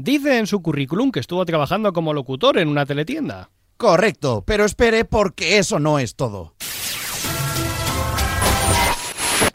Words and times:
Dice 0.00 0.38
en 0.38 0.46
su 0.46 0.62
currículum 0.62 1.10
que 1.10 1.18
estuvo 1.18 1.44
trabajando 1.44 1.92
como 1.92 2.14
locutor 2.14 2.58
en 2.58 2.68
una 2.68 2.86
teletienda. 2.86 3.50
Correcto, 3.76 4.44
pero 4.46 4.64
espere 4.64 5.04
porque 5.04 5.58
eso 5.58 5.80
no 5.80 5.98
es 5.98 6.14
todo. 6.14 6.54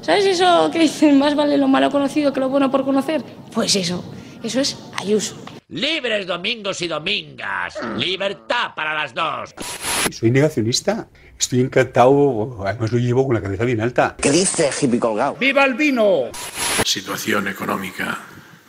¿Sabes 0.02 0.26
eso 0.26 0.70
que 0.70 0.80
dicen 0.80 1.18
más 1.18 1.34
vale 1.34 1.58
lo 1.58 1.70
malo 1.70 1.90
conocido 1.90 2.34
que 2.34 2.42
lo 2.42 2.50
bueno 2.50 2.70
por 2.70 2.84
conocer? 2.84 3.24
Pues 3.54 3.74
eso, 3.78 4.04
eso 4.44 4.60
es 4.60 4.78
Ayuso. 4.98 5.38
Libres 5.70 6.28
domingos 6.28 6.82
y 6.82 6.90
domingas. 6.90 7.80
Libertad 7.96 8.72
para 8.76 8.94
las 8.94 9.14
dos. 9.14 9.56
Soy 10.12 10.30
negacionista. 10.30 11.08
Estoy 11.40 11.62
encantado, 11.62 12.66
además 12.68 12.92
lo 12.92 12.98
llevo 13.00 13.26
con 13.26 13.36
la 13.36 13.42
cabeza 13.42 13.64
bien 13.64 13.80
alta. 13.80 14.18
¿Qué 14.22 14.30
dice 14.30 14.70
hippie 14.82 15.00
colgado? 15.00 15.38
¡Viva 15.40 15.64
el 15.64 15.76
vino! 15.76 16.24
Situación 16.84 17.48
económica 17.48 18.20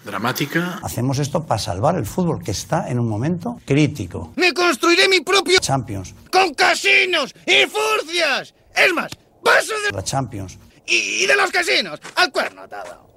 dramática. 0.05 0.79
Hacemos 0.83 1.19
esto 1.19 1.45
para 1.45 1.59
salvar 1.59 1.97
el 1.97 2.07
fútbol, 2.07 2.43
que 2.43 2.51
está 2.51 2.89
en 2.91 2.99
un 2.99 3.09
momento 3.09 3.61
crítico. 3.65 4.33
¡Me 4.37 4.53
construiré 4.53 5.09
mi 5.09 5.21
propio 5.21 5.59
Champions! 5.61 6.15
¡Con 6.31 6.55
casinos 6.55 7.35
y 7.47 7.67
furcias! 7.67 8.55
Es 8.77 8.93
más, 8.93 9.11
paso 9.43 9.73
de 9.87 9.93
La 9.97 10.03
Champions. 10.03 10.59
y, 10.87 11.25
y 11.25 11.27
de 11.27 11.37
los 11.37 11.51
casinos 11.51 12.01
al 12.17 12.31
cuerno 12.33 12.63
atado. 12.63 13.09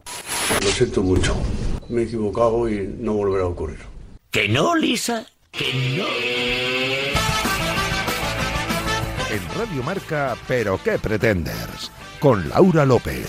Lo 0.64 0.68
siento 0.70 1.04
mucho. 1.04 1.36
Me 1.90 2.02
he 2.02 2.04
equivocado 2.06 2.68
y 2.70 2.88
no 3.00 3.14
volverá 3.14 3.44
a 3.44 3.48
ocurrir. 3.48 3.80
¿Que 4.32 4.48
no, 4.50 4.76
Lisa? 4.76 5.26
¿Que 5.52 5.74
no? 5.98 6.06
En 9.30 9.42
Radio 9.58 9.84
Marca, 9.84 10.36
Pero 10.48 10.80
qué 10.84 10.98
pretenders, 11.00 11.92
con 12.20 12.48
Laura 12.50 12.86
López. 12.86 13.28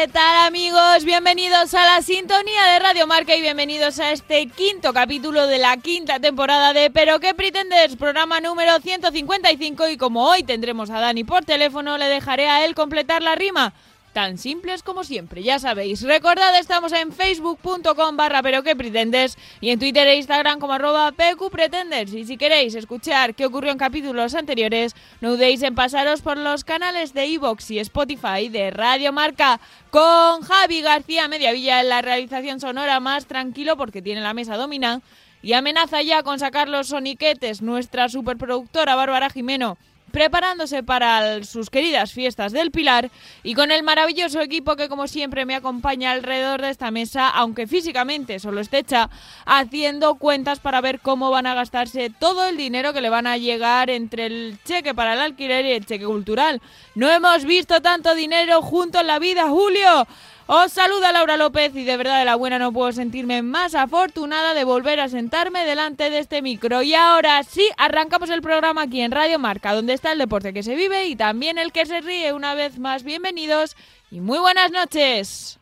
¿Qué 0.00 0.08
tal 0.08 0.46
amigos? 0.46 1.04
Bienvenidos 1.04 1.74
a 1.74 1.84
la 1.84 2.00
sintonía 2.00 2.64
de 2.72 2.78
Radio 2.78 3.06
Marca 3.06 3.36
y 3.36 3.42
bienvenidos 3.42 3.98
a 3.98 4.12
este 4.12 4.46
quinto 4.46 4.94
capítulo 4.94 5.46
de 5.46 5.58
la 5.58 5.76
quinta 5.76 6.18
temporada 6.18 6.72
de 6.72 6.90
Pero 6.90 7.20
qué 7.20 7.34
pretendes, 7.34 7.96
programa 7.96 8.40
número 8.40 8.78
155 8.80 9.88
y 9.90 9.98
como 9.98 10.26
hoy 10.26 10.42
tendremos 10.42 10.88
a 10.88 11.00
Dani 11.00 11.24
por 11.24 11.44
teléfono, 11.44 11.98
le 11.98 12.06
dejaré 12.06 12.48
a 12.48 12.64
él 12.64 12.74
completar 12.74 13.22
la 13.22 13.34
rima. 13.34 13.74
Tan 14.12 14.38
simples 14.38 14.82
como 14.82 15.04
siempre, 15.04 15.44
ya 15.44 15.60
sabéis. 15.60 16.02
Recordad, 16.02 16.58
estamos 16.58 16.92
en 16.92 17.12
facebook.com 17.12 18.16
barra 18.16 18.42
pero 18.42 18.64
que 18.64 18.74
pretendes 18.74 19.38
y 19.60 19.70
en 19.70 19.78
Twitter 19.78 20.04
e 20.08 20.16
Instagram 20.16 20.58
como 20.58 20.72
arroba 20.72 21.12
pqpretenders. 21.12 22.12
Y 22.12 22.24
si 22.24 22.36
queréis 22.36 22.74
escuchar 22.74 23.36
qué 23.36 23.46
ocurrió 23.46 23.70
en 23.70 23.78
capítulos 23.78 24.34
anteriores, 24.34 24.96
no 25.20 25.30
dudéis 25.30 25.62
en 25.62 25.76
pasaros 25.76 26.22
por 26.22 26.38
los 26.38 26.64
canales 26.64 27.14
de 27.14 27.26
iVoox 27.26 27.70
y 27.70 27.78
Spotify 27.78 28.48
de 28.48 28.72
Radio 28.72 29.12
Marca 29.12 29.60
con 29.90 30.42
Javi 30.42 30.80
García 30.80 31.28
Mediavilla 31.28 31.80
en 31.80 31.88
la 31.88 32.02
realización 32.02 32.58
sonora 32.58 32.98
más 32.98 33.26
tranquilo 33.26 33.76
porque 33.76 34.02
tiene 34.02 34.22
la 34.22 34.34
mesa 34.34 34.56
dominada 34.56 35.02
y 35.40 35.52
amenaza 35.52 36.02
ya 36.02 36.24
con 36.24 36.40
sacar 36.40 36.68
los 36.68 36.88
soniquetes 36.88 37.62
nuestra 37.62 38.08
superproductora 38.08 38.96
Bárbara 38.96 39.30
Jimeno 39.30 39.78
preparándose 40.10 40.82
para 40.82 41.42
sus 41.44 41.70
queridas 41.70 42.12
fiestas 42.12 42.52
del 42.52 42.70
Pilar 42.70 43.10
y 43.42 43.54
con 43.54 43.70
el 43.70 43.82
maravilloso 43.82 44.40
equipo 44.40 44.76
que 44.76 44.88
como 44.88 45.06
siempre 45.06 45.46
me 45.46 45.54
acompaña 45.54 46.12
alrededor 46.12 46.60
de 46.60 46.70
esta 46.70 46.90
mesa, 46.90 47.28
aunque 47.28 47.66
físicamente 47.66 48.38
solo 48.38 48.60
esté 48.60 48.78
hecha, 48.78 49.10
haciendo 49.46 50.16
cuentas 50.16 50.60
para 50.60 50.80
ver 50.80 51.00
cómo 51.00 51.30
van 51.30 51.46
a 51.46 51.54
gastarse 51.54 52.10
todo 52.10 52.46
el 52.46 52.56
dinero 52.56 52.92
que 52.92 53.00
le 53.00 53.10
van 53.10 53.26
a 53.26 53.36
llegar 53.36 53.90
entre 53.90 54.26
el 54.26 54.58
cheque 54.64 54.94
para 54.94 55.14
el 55.14 55.20
alquiler 55.20 55.64
y 55.66 55.72
el 55.72 55.86
cheque 55.86 56.04
cultural. 56.04 56.60
No 56.94 57.08
hemos 57.10 57.44
visto 57.44 57.80
tanto 57.80 58.14
dinero 58.14 58.62
junto 58.62 59.00
en 59.00 59.06
la 59.06 59.18
vida, 59.18 59.48
Julio. 59.48 60.06
Os 60.52 60.72
saluda 60.72 61.12
Laura 61.12 61.36
López 61.36 61.76
y 61.76 61.84
de 61.84 61.96
verdad 61.96 62.18
de 62.18 62.24
la 62.24 62.34
buena 62.34 62.58
no 62.58 62.72
puedo 62.72 62.90
sentirme 62.90 63.40
más 63.40 63.76
afortunada 63.76 64.52
de 64.52 64.64
volver 64.64 64.98
a 64.98 65.08
sentarme 65.08 65.64
delante 65.64 66.10
de 66.10 66.18
este 66.18 66.42
micro. 66.42 66.82
Y 66.82 66.92
ahora 66.92 67.44
sí, 67.44 67.68
arrancamos 67.76 68.30
el 68.30 68.42
programa 68.42 68.82
aquí 68.82 69.00
en 69.00 69.12
Radio 69.12 69.38
Marca, 69.38 69.72
donde 69.72 69.92
está 69.92 70.10
el 70.10 70.18
deporte 70.18 70.52
que 70.52 70.64
se 70.64 70.74
vive 70.74 71.06
y 71.06 71.14
también 71.14 71.56
el 71.56 71.70
que 71.70 71.86
se 71.86 72.00
ríe. 72.00 72.32
Una 72.32 72.54
vez 72.54 72.80
más, 72.80 73.04
bienvenidos 73.04 73.76
y 74.10 74.18
muy 74.18 74.40
buenas 74.40 74.72
noches. 74.72 75.60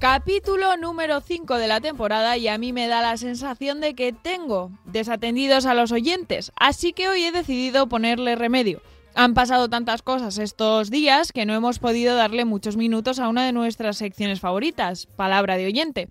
Capítulo 0.00 0.76
número 0.76 1.20
5 1.20 1.56
de 1.56 1.66
la 1.66 1.80
temporada 1.80 2.36
y 2.36 2.46
a 2.46 2.56
mí 2.56 2.72
me 2.72 2.86
da 2.86 3.02
la 3.02 3.16
sensación 3.16 3.80
de 3.80 3.94
que 3.94 4.12
tengo 4.12 4.70
desatendidos 4.84 5.66
a 5.66 5.74
los 5.74 5.90
oyentes, 5.90 6.52
así 6.54 6.92
que 6.92 7.08
hoy 7.08 7.24
he 7.24 7.32
decidido 7.32 7.88
ponerle 7.88 8.36
remedio. 8.36 8.80
Han 9.16 9.34
pasado 9.34 9.68
tantas 9.68 10.02
cosas 10.02 10.38
estos 10.38 10.92
días 10.92 11.32
que 11.32 11.46
no 11.46 11.52
hemos 11.52 11.80
podido 11.80 12.14
darle 12.14 12.44
muchos 12.44 12.76
minutos 12.76 13.18
a 13.18 13.28
una 13.28 13.44
de 13.44 13.52
nuestras 13.52 13.96
secciones 13.96 14.38
favoritas, 14.38 15.06
Palabra 15.16 15.56
de 15.56 15.66
Oyente. 15.66 16.08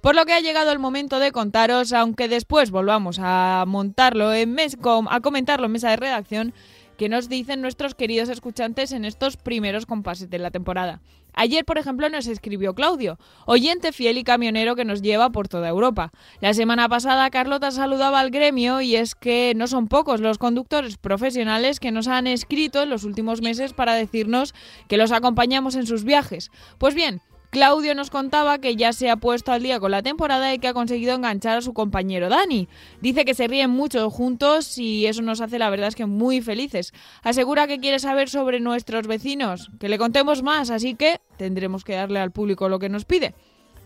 Por 0.00 0.16
lo 0.16 0.24
que 0.24 0.32
ha 0.32 0.40
llegado 0.40 0.72
el 0.72 0.80
momento 0.80 1.20
de 1.20 1.30
contaros, 1.30 1.92
aunque 1.92 2.26
después 2.26 2.72
volvamos 2.72 3.20
a 3.22 3.62
montarlo 3.68 4.34
en 4.34 4.56
a 5.08 5.20
comentarlo 5.20 5.66
en 5.66 5.72
mesa 5.72 5.90
de 5.90 5.96
redacción, 5.96 6.52
que 6.96 7.08
nos 7.08 7.28
dicen 7.28 7.62
nuestros 7.62 7.94
queridos 7.94 8.28
escuchantes 8.28 8.90
en 8.90 9.04
estos 9.04 9.36
primeros 9.36 9.86
compases 9.86 10.28
de 10.28 10.38
la 10.40 10.50
temporada. 10.50 11.00
Ayer, 11.34 11.64
por 11.64 11.78
ejemplo, 11.78 12.08
nos 12.08 12.26
escribió 12.26 12.74
Claudio, 12.74 13.18
oyente 13.46 13.92
fiel 13.92 14.18
y 14.18 14.24
camionero 14.24 14.76
que 14.76 14.84
nos 14.84 15.02
lleva 15.02 15.30
por 15.30 15.48
toda 15.48 15.68
Europa. 15.68 16.12
La 16.40 16.54
semana 16.54 16.88
pasada 16.88 17.30
Carlota 17.30 17.70
saludaba 17.70 18.20
al 18.20 18.30
gremio 18.30 18.80
y 18.80 18.96
es 18.96 19.14
que 19.14 19.52
no 19.56 19.66
son 19.66 19.88
pocos 19.88 20.20
los 20.20 20.38
conductores 20.38 20.96
profesionales 20.96 21.80
que 21.80 21.92
nos 21.92 22.08
han 22.08 22.26
escrito 22.26 22.82
en 22.82 22.90
los 22.90 23.04
últimos 23.04 23.42
meses 23.42 23.72
para 23.72 23.94
decirnos 23.94 24.54
que 24.88 24.96
los 24.96 25.12
acompañamos 25.12 25.74
en 25.76 25.86
sus 25.86 26.04
viajes. 26.04 26.50
Pues 26.78 26.94
bien, 26.94 27.20
Claudio 27.50 27.96
nos 27.96 28.10
contaba 28.10 28.60
que 28.60 28.76
ya 28.76 28.92
se 28.92 29.10
ha 29.10 29.16
puesto 29.16 29.50
al 29.50 29.64
día 29.64 29.80
con 29.80 29.90
la 29.90 30.02
temporada 30.02 30.54
y 30.54 30.60
que 30.60 30.68
ha 30.68 30.72
conseguido 30.72 31.16
enganchar 31.16 31.58
a 31.58 31.62
su 31.62 31.74
compañero 31.74 32.28
Dani. 32.28 32.68
Dice 33.00 33.24
que 33.24 33.34
se 33.34 33.48
ríen 33.48 33.70
mucho 33.70 34.08
juntos 34.08 34.78
y 34.78 35.06
eso 35.06 35.20
nos 35.22 35.40
hace 35.40 35.58
la 35.58 35.68
verdad 35.68 35.88
es 35.88 35.96
que 35.96 36.06
muy 36.06 36.42
felices. 36.42 36.92
Asegura 37.24 37.66
que 37.66 37.80
quiere 37.80 37.98
saber 37.98 38.28
sobre 38.28 38.60
nuestros 38.60 39.08
vecinos, 39.08 39.68
que 39.80 39.88
le 39.88 39.98
contemos 39.98 40.44
más, 40.44 40.70
así 40.70 40.94
que 40.94 41.20
tendremos 41.38 41.82
que 41.82 41.94
darle 41.94 42.20
al 42.20 42.30
público 42.30 42.68
lo 42.68 42.78
que 42.78 42.88
nos 42.88 43.04
pide. 43.04 43.34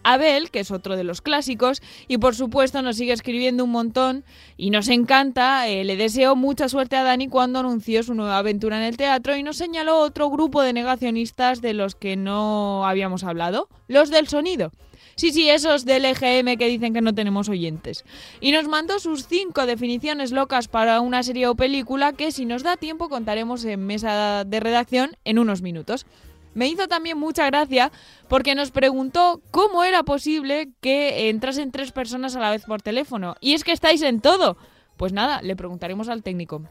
Abel, 0.05 0.51
que 0.51 0.61
es 0.61 0.71
otro 0.71 0.97
de 0.97 1.05
los 1.05 1.21
clásicos, 1.21 1.83
y 2.07 2.19
por 2.19 2.35
supuesto 2.35 2.83
nos 2.83 2.97
sigue 2.97 3.13
escribiendo 3.13 3.65
un 3.65 3.71
montón 3.71 4.25
y 4.57 4.71
nos 4.71 4.89
encanta. 4.89 5.69
eh, 5.69 5.85
le 5.85 5.97
deseo 5.97 6.37
mucha 6.37 6.69
suerte 6.69 6.97
a 6.97 7.03
Dani 7.03 7.29
cuando 7.29 7.59
anunció 7.59 8.03
su 8.03 8.15
nueva 8.15 8.39
aventura 8.39 8.77
en 8.77 8.85
el 8.85 8.97
teatro 8.97 9.37
y 9.37 9.43
nos 9.43 9.57
señaló 9.57 9.99
otro 9.99 10.31
grupo 10.31 10.63
de 10.63 10.73
negacionistas 10.73 11.61
de 11.61 11.75
los 11.75 11.95
que 11.95 12.17
no 12.17 12.87
habíamos 12.87 13.25
hablado, 13.25 13.69
los 13.89 14.11
del 14.11 14.29
sonido. 14.29 14.71
Sí, 15.17 15.31
sí, 15.31 15.49
esos 15.49 15.85
del 15.85 16.05
EGM 16.05 16.57
que 16.57 16.67
dicen 16.67 16.93
que 16.93 17.01
no 17.01 17.15
tenemos 17.15 17.49
oyentes. 17.49 18.05
Y 18.41 18.51
nos 18.51 18.67
mandó 18.67 18.99
sus 18.99 19.27
cinco 19.29 19.65
definiciones 19.65 20.33
locas 20.33 20.67
para 20.67 21.01
una 21.01 21.23
serie 21.23 21.47
o 21.47 21.55
película 21.55 22.13
que 22.13 22.33
si 22.33 22.45
nos 22.47 22.65
da 22.65 22.77
tiempo 22.77 23.09
contaremos 23.09 23.65
en 23.65 23.87
mesa 23.87 24.45
de 24.45 24.61
redacción 24.61 25.17
en 25.25 25.39
unos 25.39 25.63
minutos. 25.63 26.07
Me 26.55 26.69
hizo 26.69 26.89
también 26.89 27.19
mucha 27.19 27.47
gracia 27.47 27.93
porque 28.29 28.55
nos 28.55 28.71
preguntó 28.71 29.43
cómo 29.51 29.85
era 29.85 30.03
posible 30.05 30.71
que 30.81 31.29
entrasen 31.29 31.73
tres 31.73 31.93
personas 31.93 32.37
a 32.37 32.41
la 32.41 32.51
vez 32.51 32.65
por 32.65 32.81
teléfono. 32.81 33.35
Y 33.41 33.55
es 33.55 33.65
que 33.65 33.73
estáis 33.73 34.03
en 34.03 34.21
todo. 34.21 34.57
Pues 34.97 35.13
nada, 35.13 35.43
le 35.43 35.57
preguntaremos 35.57 36.09
al 36.09 36.23
técnico. 36.23 36.63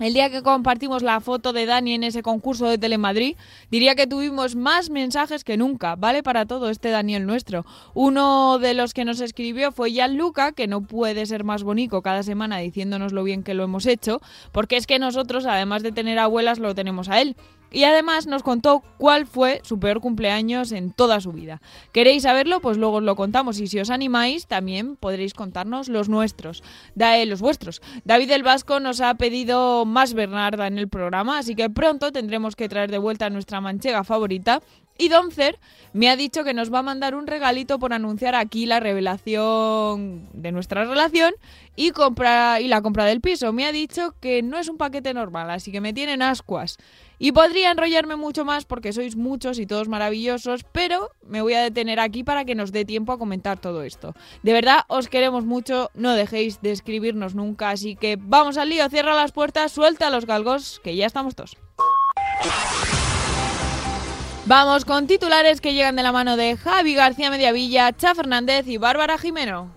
El 0.00 0.14
día 0.14 0.30
que 0.30 0.42
compartimos 0.42 1.02
la 1.02 1.20
foto 1.20 1.52
de 1.52 1.66
Dani 1.66 1.92
en 1.92 2.04
ese 2.04 2.22
concurso 2.22 2.66
de 2.66 2.78
Telemadrid, 2.78 3.36
diría 3.70 3.94
que 3.94 4.06
tuvimos 4.06 4.56
más 4.56 4.88
mensajes 4.88 5.44
que 5.44 5.58
nunca. 5.58 5.94
Vale 5.94 6.22
para 6.22 6.46
todo 6.46 6.70
este 6.70 6.88
Daniel 6.88 7.26
nuestro. 7.26 7.66
Uno 7.92 8.58
de 8.58 8.72
los 8.72 8.94
que 8.94 9.04
nos 9.04 9.20
escribió 9.20 9.72
fue 9.72 9.90
Gianluca, 9.90 10.52
que 10.52 10.68
no 10.68 10.80
puede 10.80 11.26
ser 11.26 11.44
más 11.44 11.64
bonito 11.64 12.00
cada 12.00 12.22
semana 12.22 12.56
diciéndonos 12.56 13.12
lo 13.12 13.22
bien 13.24 13.42
que 13.42 13.52
lo 13.52 13.62
hemos 13.62 13.84
hecho, 13.84 14.22
porque 14.52 14.78
es 14.78 14.86
que 14.86 14.98
nosotros, 14.98 15.44
además 15.44 15.82
de 15.82 15.92
tener 15.92 16.18
abuelas, 16.18 16.60
lo 16.60 16.74
tenemos 16.74 17.10
a 17.10 17.20
él. 17.20 17.36
Y 17.70 17.84
además 17.84 18.26
nos 18.26 18.42
contó 18.42 18.82
cuál 18.98 19.26
fue 19.26 19.60
su 19.64 19.78
peor 19.78 20.00
cumpleaños 20.00 20.72
en 20.72 20.92
toda 20.92 21.20
su 21.20 21.32
vida. 21.32 21.60
¿Queréis 21.92 22.24
saberlo? 22.24 22.60
Pues 22.60 22.76
luego 22.76 22.96
os 22.96 23.02
lo 23.02 23.16
contamos 23.16 23.60
y 23.60 23.66
si 23.66 23.78
os 23.78 23.90
animáis 23.90 24.46
también 24.46 24.96
podréis 24.96 25.34
contarnos 25.34 25.88
los 25.88 26.08
nuestros, 26.08 26.62
da, 26.94 27.18
eh, 27.18 27.26
los 27.26 27.40
vuestros. 27.40 27.80
David 28.04 28.28
del 28.28 28.42
Vasco 28.42 28.80
nos 28.80 29.00
ha 29.00 29.14
pedido 29.14 29.84
más 29.84 30.14
Bernarda 30.14 30.66
en 30.66 30.78
el 30.78 30.88
programa, 30.88 31.38
así 31.38 31.54
que 31.54 31.70
pronto 31.70 32.12
tendremos 32.12 32.56
que 32.56 32.68
traer 32.68 32.90
de 32.90 32.98
vuelta 32.98 33.26
a 33.26 33.30
nuestra 33.30 33.60
manchega 33.60 34.04
favorita 34.04 34.60
Y 35.00 35.08
Doncer 35.08 35.58
me 35.94 36.10
ha 36.10 36.14
dicho 36.14 36.44
que 36.44 36.52
nos 36.52 36.72
va 36.72 36.80
a 36.80 36.82
mandar 36.82 37.14
un 37.14 37.26
regalito 37.26 37.78
por 37.78 37.94
anunciar 37.94 38.34
aquí 38.34 38.66
la 38.66 38.80
revelación 38.80 40.28
de 40.34 40.52
nuestra 40.52 40.84
relación 40.84 41.32
y, 41.74 41.92
compra, 41.92 42.60
y 42.60 42.68
la 42.68 42.82
compra 42.82 43.06
del 43.06 43.22
piso. 43.22 43.50
Me 43.54 43.64
ha 43.64 43.72
dicho 43.72 44.14
que 44.20 44.42
no 44.42 44.58
es 44.58 44.68
un 44.68 44.76
paquete 44.76 45.14
normal, 45.14 45.48
así 45.48 45.72
que 45.72 45.80
me 45.80 45.94
tienen 45.94 46.20
ascuas. 46.20 46.76
Y 47.18 47.32
podría 47.32 47.70
enrollarme 47.70 48.16
mucho 48.16 48.44
más 48.44 48.66
porque 48.66 48.92
sois 48.92 49.16
muchos 49.16 49.58
y 49.58 49.64
todos 49.64 49.88
maravillosos, 49.88 50.64
pero 50.70 51.08
me 51.26 51.40
voy 51.40 51.54
a 51.54 51.62
detener 51.62 51.98
aquí 51.98 52.22
para 52.22 52.44
que 52.44 52.54
nos 52.54 52.70
dé 52.70 52.84
tiempo 52.84 53.12
a 53.12 53.18
comentar 53.18 53.58
todo 53.58 53.82
esto. 53.82 54.14
De 54.42 54.52
verdad, 54.52 54.80
os 54.88 55.08
queremos 55.08 55.46
mucho, 55.46 55.90
no 55.94 56.12
dejéis 56.12 56.60
de 56.60 56.72
escribirnos 56.72 57.34
nunca, 57.34 57.70
así 57.70 57.96
que 57.96 58.18
vamos 58.20 58.58
al 58.58 58.68
lío, 58.68 58.86
cierra 58.90 59.14
las 59.14 59.32
puertas, 59.32 59.72
suelta 59.72 60.10
los 60.10 60.26
galgos, 60.26 60.78
que 60.84 60.94
ya 60.94 61.06
estamos 61.06 61.34
todos. 61.34 61.56
Vamos 64.50 64.84
con 64.84 65.06
titulares 65.06 65.60
que 65.60 65.74
llegan 65.74 65.94
de 65.94 66.02
la 66.02 66.10
mano 66.10 66.36
de 66.36 66.56
Javi 66.56 66.92
García 66.92 67.30
Mediavilla, 67.30 67.96
Cha 67.96 68.16
Fernández 68.16 68.66
y 68.66 68.78
Bárbara 68.78 69.16
Jimeno. 69.16 69.70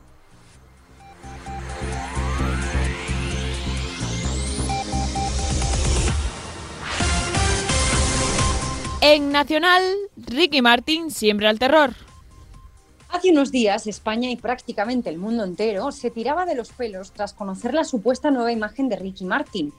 En 9.01 9.31
Nacional, 9.31 9.83
Ricky 10.17 10.63
Martin 10.63 11.11
siempre 11.11 11.47
al 11.47 11.59
terror. 11.59 11.93
Hace 13.09 13.29
unos 13.29 13.51
días, 13.51 13.85
España 13.85 14.31
y 14.31 14.37
prácticamente 14.37 15.11
el 15.11 15.19
mundo 15.19 15.43
entero 15.43 15.91
se 15.91 16.09
tiraba 16.09 16.47
de 16.47 16.55
los 16.55 16.71
pelos 16.71 17.11
tras 17.11 17.33
conocer 17.33 17.75
la 17.75 17.83
supuesta 17.83 18.31
nueva 18.31 18.51
imagen 18.51 18.89
de 18.89 18.95
Ricky 18.95 19.23
Martin. 19.23 19.71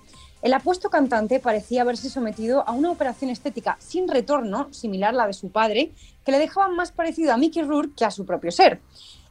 El 0.45 0.53
apuesto 0.53 0.91
cantante 0.91 1.41
parecía 1.41 1.81
haberse 1.81 2.11
sometido 2.11 2.69
a 2.69 2.73
una 2.73 2.91
operación 2.91 3.31
estética 3.31 3.79
sin 3.81 4.07
retorno, 4.07 4.69
similar 4.75 5.15
a 5.15 5.17
la 5.17 5.27
de 5.27 5.33
su 5.33 5.49
padre, 5.51 5.93
que 6.23 6.33
le 6.33 6.39
dejaba 6.39 6.69
más 6.69 6.93
parecido 6.93 7.33
a 7.33 7.39
Mickey 7.39 7.63
Rourke 7.63 7.95
que 7.97 8.05
a 8.05 8.11
su 8.11 8.27
propio 8.27 8.53
ser. 8.53 8.83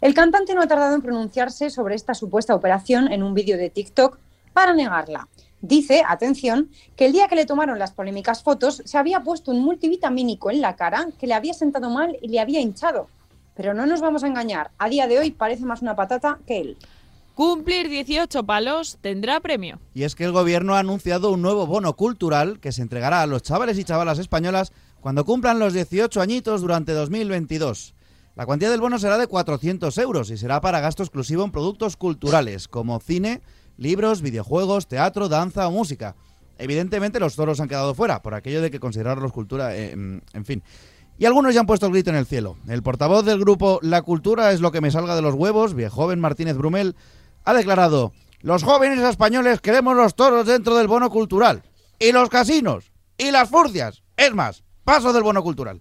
El 0.01 0.15
cantante 0.15 0.55
no 0.55 0.63
ha 0.63 0.67
tardado 0.67 0.95
en 0.95 1.03
pronunciarse 1.03 1.69
sobre 1.69 1.93
esta 1.93 2.15
supuesta 2.15 2.55
operación 2.55 3.13
en 3.13 3.21
un 3.21 3.35
vídeo 3.35 3.59
de 3.59 3.69
TikTok 3.69 4.17
para 4.53 4.73
negarla. 4.73 5.27
Dice, 5.61 6.01
atención, 6.07 6.71
que 6.95 7.05
el 7.05 7.11
día 7.11 7.27
que 7.27 7.35
le 7.35 7.45
tomaron 7.45 7.77
las 7.77 7.91
polémicas 7.91 8.41
fotos 8.41 8.81
se 8.83 8.97
había 8.97 9.19
puesto 9.19 9.51
un 9.51 9.63
multivitamínico 9.63 10.49
en 10.49 10.61
la 10.61 10.75
cara 10.75 11.09
que 11.19 11.27
le 11.27 11.35
había 11.35 11.53
sentado 11.53 11.91
mal 11.91 12.17
y 12.23 12.29
le 12.29 12.39
había 12.39 12.59
hinchado. 12.59 13.07
Pero 13.53 13.75
no 13.75 13.85
nos 13.85 14.01
vamos 14.01 14.23
a 14.23 14.27
engañar, 14.27 14.71
a 14.79 14.89
día 14.89 15.05
de 15.05 15.19
hoy 15.19 15.29
parece 15.29 15.63
más 15.63 15.83
una 15.83 15.95
patata 15.95 16.39
que 16.47 16.59
él. 16.59 16.77
Cumplir 17.35 17.89
18 17.89 18.43
palos 18.43 18.99
tendrá 19.01 19.39
premio. 19.39 19.79
Y 19.95 20.03
es 20.03 20.13
que 20.13 20.23
el 20.23 20.31
gobierno 20.31 20.75
ha 20.75 20.79
anunciado 20.79 21.31
un 21.31 21.41
nuevo 21.41 21.65
bono 21.65 21.95
cultural 21.95 22.59
que 22.59 22.71
se 22.71 22.83
entregará 22.83 23.23
a 23.23 23.27
los 23.27 23.41
chavales 23.41 23.79
y 23.79 23.83
chavalas 23.83 24.19
españolas 24.19 24.71
cuando 24.99 25.25
cumplan 25.25 25.57
los 25.57 25.73
18 25.73 26.21
añitos 26.21 26.61
durante 26.61 26.91
2022. 26.91 27.95
La 28.35 28.45
cuantía 28.45 28.69
del 28.69 28.81
bono 28.81 28.99
será 28.99 29.17
de 29.17 29.25
400 29.25 29.97
euros 29.97 30.29
y 30.29 30.37
será 30.37 30.61
para 30.61 30.79
gasto 30.79 31.01
exclusivo 31.01 31.43
en 31.43 31.51
productos 31.51 31.97
culturales 31.97 32.67
como 32.67 32.99
cine, 32.99 33.41
libros, 33.77 34.21
videojuegos, 34.21 34.87
teatro, 34.87 35.27
danza 35.27 35.67
o 35.67 35.71
música. 35.71 36.15
Evidentemente 36.59 37.19
los 37.19 37.35
toros 37.35 37.59
han 37.59 37.67
quedado 37.67 37.95
fuera, 37.95 38.21
por 38.21 38.35
aquello 38.35 38.61
de 38.61 38.69
que 38.69 38.79
considerarlos 38.79 39.31
cultura, 39.31 39.75
eh, 39.75 39.91
en 39.91 40.45
fin. 40.45 40.61
Y 41.17 41.25
algunos 41.25 41.53
ya 41.53 41.59
han 41.59 41.67
puesto 41.67 41.85
el 41.85 41.93
grito 41.93 42.09
en 42.09 42.15
el 42.15 42.25
cielo. 42.25 42.57
El 42.67 42.81
portavoz 42.81 43.23
del 43.23 43.39
grupo 43.39 43.79
La 43.81 44.01
Cultura 44.01 44.51
es 44.51 44.61
lo 44.61 44.71
que 44.71 44.81
me 44.81 44.91
salga 44.91 45.15
de 45.15 45.21
los 45.21 45.35
huevos, 45.35 45.75
viejoven 45.75 46.19
Martínez 46.19 46.57
Brumel, 46.57 46.95
ha 47.45 47.53
declarado, 47.53 48.13
los 48.41 48.63
jóvenes 48.63 48.99
españoles 48.99 49.61
queremos 49.61 49.95
los 49.95 50.15
toros 50.15 50.45
dentro 50.45 50.75
del 50.75 50.87
bono 50.87 51.09
cultural, 51.09 51.63
y 51.99 52.11
los 52.11 52.29
casinos, 52.29 52.91
y 53.17 53.31
las 53.31 53.49
furcias. 53.49 54.03
Es 54.17 54.33
más, 54.33 54.63
paso 54.83 55.13
del 55.13 55.23
bono 55.23 55.41
cultural. 55.43 55.79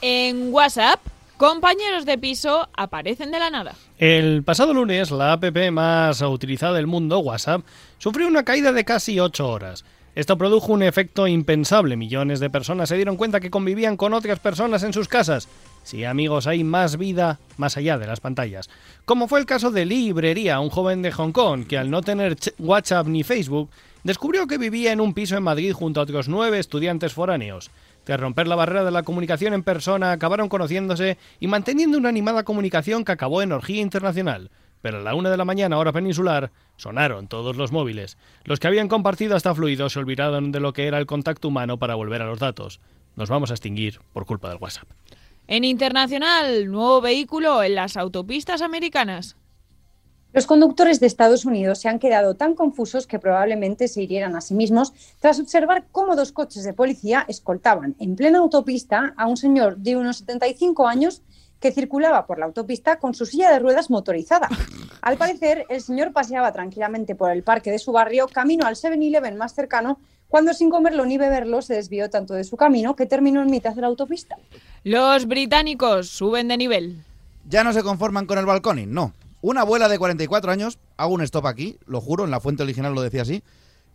En 0.00 0.52
WhatsApp, 0.52 1.00
compañeros 1.36 2.06
de 2.06 2.18
piso 2.18 2.68
aparecen 2.76 3.30
de 3.30 3.38
la 3.38 3.50
nada. 3.50 3.74
El 3.98 4.42
pasado 4.44 4.72
lunes, 4.72 5.10
la 5.10 5.32
app 5.32 5.44
más 5.72 6.22
utilizada 6.22 6.74
del 6.74 6.86
mundo, 6.86 7.18
WhatsApp, 7.18 7.62
sufrió 7.98 8.28
una 8.28 8.44
caída 8.44 8.72
de 8.72 8.84
casi 8.84 9.20
8 9.20 9.48
horas. 9.48 9.84
Esto 10.14 10.36
produjo 10.36 10.72
un 10.72 10.82
efecto 10.82 11.26
impensable. 11.26 11.96
Millones 11.96 12.40
de 12.40 12.50
personas 12.50 12.88
se 12.88 12.96
dieron 12.96 13.16
cuenta 13.16 13.40
que 13.40 13.50
convivían 13.50 13.96
con 13.96 14.12
otras 14.12 14.38
personas 14.40 14.82
en 14.82 14.92
sus 14.92 15.08
casas. 15.08 15.48
Sí, 15.82 16.04
amigos, 16.04 16.46
hay 16.46 16.62
más 16.62 16.98
vida 16.98 17.38
más 17.56 17.76
allá 17.76 17.98
de 17.98 18.06
las 18.06 18.20
pantallas. 18.20 18.70
Como 19.04 19.28
fue 19.28 19.40
el 19.40 19.46
caso 19.46 19.70
de 19.70 19.84
Librería, 19.84 20.60
un 20.60 20.70
joven 20.70 21.02
de 21.02 21.12
Hong 21.12 21.32
Kong 21.32 21.66
que 21.66 21.78
al 21.78 21.90
no 21.90 22.02
tener 22.02 22.36
WhatsApp 22.58 23.06
ni 23.06 23.24
Facebook, 23.24 23.70
descubrió 24.04 24.46
que 24.46 24.58
vivía 24.58 24.92
en 24.92 25.00
un 25.00 25.14
piso 25.14 25.36
en 25.36 25.42
Madrid 25.42 25.72
junto 25.72 26.00
a 26.00 26.04
otros 26.04 26.28
nueve 26.28 26.58
estudiantes 26.58 27.12
foráneos. 27.12 27.70
Tras 28.04 28.20
romper 28.20 28.48
la 28.48 28.56
barrera 28.56 28.84
de 28.84 28.90
la 28.90 29.02
comunicación 29.02 29.52
en 29.52 29.62
persona, 29.62 30.12
acabaron 30.12 30.48
conociéndose 30.48 31.18
y 31.38 31.46
manteniendo 31.46 31.98
una 31.98 32.08
animada 32.08 32.44
comunicación 32.44 33.04
que 33.04 33.12
acabó 33.12 33.42
en 33.42 33.52
orgía 33.52 33.82
internacional. 33.82 34.50
Pero 34.82 34.98
a 34.98 35.02
la 35.02 35.14
una 35.14 35.30
de 35.30 35.36
la 35.36 35.44
mañana, 35.44 35.76
hora 35.76 35.92
peninsular, 35.92 36.50
sonaron 36.76 37.28
todos 37.28 37.56
los 37.56 37.72
móviles. 37.72 38.16
Los 38.44 38.58
que 38.60 38.66
habían 38.66 38.88
compartido 38.88 39.36
hasta 39.36 39.54
fluido 39.54 39.90
se 39.90 39.98
olvidaron 39.98 40.52
de 40.52 40.60
lo 40.60 40.72
que 40.72 40.86
era 40.86 40.98
el 40.98 41.06
contacto 41.06 41.48
humano 41.48 41.78
para 41.78 41.94
volver 41.94 42.22
a 42.22 42.26
los 42.26 42.38
datos. 42.38 42.80
Nos 43.16 43.28
vamos 43.28 43.50
a 43.50 43.54
extinguir 43.54 44.00
por 44.12 44.24
culpa 44.24 44.48
del 44.48 44.58
WhatsApp. 44.58 44.88
En 45.50 45.64
internacional, 45.64 46.70
nuevo 46.70 47.00
vehículo 47.00 47.64
en 47.64 47.74
las 47.74 47.96
autopistas 47.96 48.62
americanas. 48.62 49.34
Los 50.32 50.46
conductores 50.46 51.00
de 51.00 51.08
Estados 51.08 51.44
Unidos 51.44 51.80
se 51.80 51.88
han 51.88 51.98
quedado 51.98 52.36
tan 52.36 52.54
confusos 52.54 53.08
que 53.08 53.18
probablemente 53.18 53.88
se 53.88 54.00
hirieran 54.00 54.36
a 54.36 54.42
sí 54.42 54.54
mismos 54.54 54.92
tras 55.18 55.40
observar 55.40 55.86
cómo 55.90 56.14
dos 56.14 56.30
coches 56.30 56.62
de 56.62 56.72
policía 56.72 57.24
escoltaban 57.26 57.96
en 57.98 58.14
plena 58.14 58.38
autopista 58.38 59.12
a 59.16 59.26
un 59.26 59.36
señor 59.36 59.78
de 59.78 59.96
unos 59.96 60.18
75 60.18 60.86
años 60.86 61.22
que 61.58 61.72
circulaba 61.72 62.28
por 62.28 62.38
la 62.38 62.46
autopista 62.46 63.00
con 63.00 63.12
su 63.14 63.26
silla 63.26 63.50
de 63.50 63.58
ruedas 63.58 63.90
motorizada. 63.90 64.48
Al 65.02 65.16
parecer, 65.16 65.66
el 65.68 65.80
señor 65.80 66.12
paseaba 66.12 66.52
tranquilamente 66.52 67.16
por 67.16 67.32
el 67.32 67.42
parque 67.42 67.72
de 67.72 67.80
su 67.80 67.90
barrio 67.90 68.28
camino 68.28 68.66
al 68.66 68.76
7-Eleven 68.76 69.36
más 69.36 69.52
cercano 69.52 69.98
cuando 70.30 70.54
sin 70.54 70.70
comerlo 70.70 71.04
ni 71.04 71.18
beberlo 71.18 71.60
se 71.60 71.74
desvió 71.74 72.08
tanto 72.08 72.34
de 72.34 72.44
su 72.44 72.56
camino 72.56 72.96
que 72.96 73.04
terminó 73.04 73.42
en 73.42 73.50
mitad 73.50 73.74
de 73.74 73.82
la 73.82 73.88
autopista. 73.88 74.36
Los 74.84 75.26
británicos 75.26 76.08
suben 76.08 76.48
de 76.48 76.56
nivel. 76.56 77.04
Ya 77.48 77.64
no 77.64 77.72
se 77.72 77.82
conforman 77.82 78.26
con 78.26 78.38
el 78.38 78.46
balconing, 78.46 78.90
no. 78.90 79.12
Una 79.42 79.62
abuela 79.62 79.88
de 79.88 79.98
44 79.98 80.52
años, 80.52 80.78
hago 80.96 81.14
un 81.14 81.22
stop 81.22 81.46
aquí, 81.46 81.78
lo 81.86 82.00
juro, 82.00 82.24
en 82.24 82.30
la 82.30 82.40
fuente 82.40 82.62
original 82.62 82.94
lo 82.94 83.02
decía 83.02 83.22
así, 83.22 83.42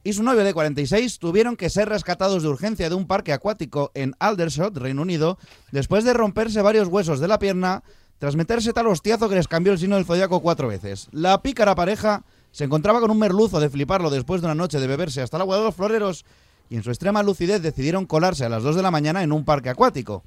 y 0.04 0.14
su 0.14 0.24
novio 0.24 0.44
de 0.44 0.54
46 0.54 1.20
tuvieron 1.20 1.56
que 1.56 1.70
ser 1.70 1.88
rescatados 1.88 2.44
de 2.44 2.50
urgencia 2.50 2.90
de 2.90 2.96
un 2.96 3.08
parque 3.08 3.32
acuático 3.32 3.92
en 3.94 4.14
Aldershot, 4.20 4.76
Reino 4.78 5.04
Unido, 5.04 5.38
después 5.72 6.04
de 6.04 6.14
romperse 6.14 6.62
varios 6.62 6.90
huesos 6.90 7.20
de 7.20 7.28
la 7.28 7.40
pierna 7.40 7.84
tras 8.20 8.36
meterse 8.36 8.74
tal 8.74 8.88
hostiazo 8.88 9.30
que 9.30 9.36
les 9.36 9.48
cambió 9.48 9.72
el 9.74 9.80
signo 9.80 9.96
del 9.96 10.06
zodiaco 10.06 10.42
cuatro 10.42 10.68
veces. 10.68 11.08
La 11.12 11.42
pícara 11.42 11.76
pareja 11.76 12.24
se 12.56 12.64
encontraba 12.64 13.02
con 13.02 13.12
un 13.12 13.20
merluzo 13.20 13.60
de 13.60 13.70
fliparlo 13.70 14.10
después 14.10 14.40
de 14.40 14.48
una 14.48 14.56
noche 14.56 14.80
de 14.80 14.88
beberse 14.88 15.22
hasta 15.22 15.36
el 15.36 15.42
agua 15.42 15.58
de 15.58 15.66
los 15.66 15.76
floreros 15.76 16.24
y 16.70 16.78
en 16.78 16.84
su 16.84 16.90
extrema 16.90 17.22
lucidez 17.22 17.62
decidieron 17.62 18.06
colarse 18.06 18.46
a 18.46 18.50
las 18.50 18.64
2 18.64 18.78
de 18.78 18.82
la 18.82 18.92
mañana 18.92 19.24
en 19.24 19.34
un 19.34 19.44
parque 19.44 19.70
acuático. 19.70 20.24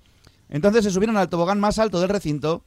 Entonces 0.50 0.84
se 0.84 0.90
subieron 0.90 1.16
al 1.16 1.30
tobogán 1.30 1.58
más 1.58 1.78
alto 1.78 2.00
del 2.00 2.10
recinto 2.10 2.64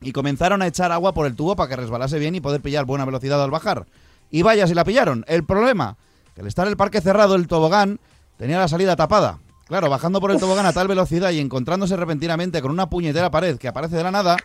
y 0.00 0.10
comenzaron 0.10 0.62
a 0.62 0.66
echar 0.66 0.90
agua 0.90 1.14
por 1.14 1.26
el 1.26 1.36
tubo 1.36 1.54
para 1.54 1.68
que 1.68 1.76
resbalase 1.76 2.18
bien 2.18 2.34
y 2.34 2.40
poder 2.40 2.60
pillar 2.60 2.86
buena 2.86 3.04
velocidad 3.04 3.40
al 3.40 3.52
bajar. 3.52 3.86
Y 4.32 4.42
vaya 4.42 4.66
si 4.66 4.74
la 4.74 4.82
pillaron. 4.82 5.24
El 5.28 5.44
problema 5.44 5.96
que 6.34 6.40
al 6.40 6.48
estar 6.48 6.66
el 6.66 6.76
parque 6.76 7.00
cerrado, 7.00 7.36
el 7.36 7.46
tobogán 7.46 8.00
tenía 8.36 8.58
la 8.58 8.66
salida 8.66 8.96
tapada. 8.96 9.38
Claro, 9.68 9.90
bajando 9.90 10.20
por 10.20 10.32
el 10.32 10.40
tobogán 10.40 10.66
a 10.66 10.72
tal 10.72 10.88
velocidad 10.88 11.30
y 11.30 11.38
encontrándose 11.38 11.96
repentinamente 11.96 12.60
con 12.60 12.72
una 12.72 12.90
puñetera 12.90 13.30
pared 13.30 13.58
que 13.58 13.68
aparece 13.68 13.94
de 13.94 14.02
la 14.02 14.10
nada, 14.10 14.36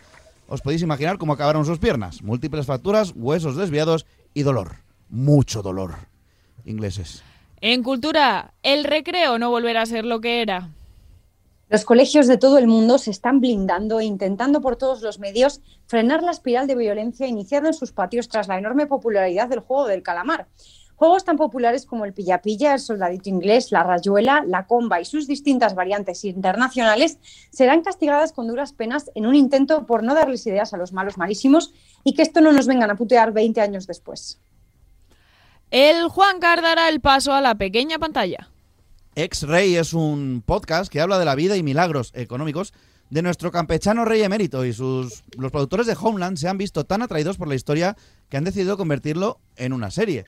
os 0.46 0.60
podéis 0.60 0.82
imaginar 0.82 1.18
cómo 1.18 1.32
acabaron 1.32 1.66
sus 1.66 1.80
piernas. 1.80 2.22
Múltiples 2.22 2.66
fracturas, 2.66 3.12
huesos 3.16 3.56
desviados 3.56 4.06
y 4.34 4.42
dolor. 4.42 4.76
Mucho 5.08 5.62
dolor. 5.62 5.94
Ingleses. 6.64 7.22
En 7.60 7.82
cultura, 7.82 8.54
el 8.62 8.84
recreo 8.84 9.38
no 9.38 9.50
volverá 9.50 9.82
a 9.82 9.86
ser 9.86 10.04
lo 10.04 10.20
que 10.20 10.42
era. 10.42 10.70
Los 11.68 11.84
colegios 11.84 12.26
de 12.26 12.36
todo 12.36 12.58
el 12.58 12.66
mundo 12.66 12.98
se 12.98 13.12
están 13.12 13.40
blindando 13.40 14.00
e 14.00 14.04
intentando 14.04 14.60
por 14.60 14.76
todos 14.76 15.02
los 15.02 15.20
medios 15.20 15.60
frenar 15.86 16.22
la 16.22 16.32
espiral 16.32 16.66
de 16.66 16.74
violencia 16.74 17.28
iniciada 17.28 17.68
en 17.68 17.74
sus 17.74 17.92
patios 17.92 18.28
tras 18.28 18.48
la 18.48 18.58
enorme 18.58 18.86
popularidad 18.86 19.48
del 19.48 19.60
juego 19.60 19.86
del 19.86 20.02
calamar. 20.02 20.48
Juegos 21.00 21.24
tan 21.24 21.38
populares 21.38 21.86
como 21.86 22.04
el 22.04 22.12
pilla-pilla, 22.12 22.74
el 22.74 22.78
soldadito 22.78 23.30
inglés, 23.30 23.72
la 23.72 23.82
rayuela, 23.82 24.44
la 24.46 24.66
comba 24.66 25.00
y 25.00 25.06
sus 25.06 25.26
distintas 25.26 25.74
variantes 25.74 26.26
internacionales 26.26 27.16
serán 27.50 27.80
castigadas 27.80 28.32
con 28.34 28.46
duras 28.46 28.74
penas 28.74 29.10
en 29.14 29.24
un 29.24 29.34
intento 29.34 29.86
por 29.86 30.02
no 30.02 30.14
darles 30.14 30.46
ideas 30.46 30.74
a 30.74 30.76
los 30.76 30.92
malos 30.92 31.16
malísimos 31.16 31.72
y 32.04 32.12
que 32.12 32.20
esto 32.20 32.42
no 32.42 32.52
nos 32.52 32.66
vengan 32.66 32.90
a 32.90 32.96
putear 32.96 33.32
20 33.32 33.62
años 33.62 33.86
después. 33.86 34.40
El 35.70 36.06
Juan 36.10 36.38
dará 36.38 36.90
el 36.90 37.00
paso 37.00 37.32
a 37.32 37.40
la 37.40 37.54
pequeña 37.54 37.98
pantalla. 37.98 38.50
Ex-Rey 39.14 39.76
es 39.76 39.94
un 39.94 40.42
podcast 40.44 40.92
que 40.92 41.00
habla 41.00 41.18
de 41.18 41.24
la 41.24 41.34
vida 41.34 41.56
y 41.56 41.62
milagros 41.62 42.12
económicos 42.14 42.74
de 43.08 43.22
nuestro 43.22 43.50
campechano 43.50 44.04
rey 44.04 44.20
emérito 44.20 44.66
y 44.66 44.74
sus 44.74 45.24
los 45.38 45.50
productores 45.50 45.86
de 45.86 45.96
Homeland 45.98 46.36
se 46.36 46.48
han 46.48 46.58
visto 46.58 46.84
tan 46.84 47.00
atraídos 47.00 47.38
por 47.38 47.48
la 47.48 47.54
historia 47.54 47.96
que 48.28 48.36
han 48.36 48.44
decidido 48.44 48.76
convertirlo 48.76 49.40
en 49.56 49.72
una 49.72 49.90
serie. 49.90 50.26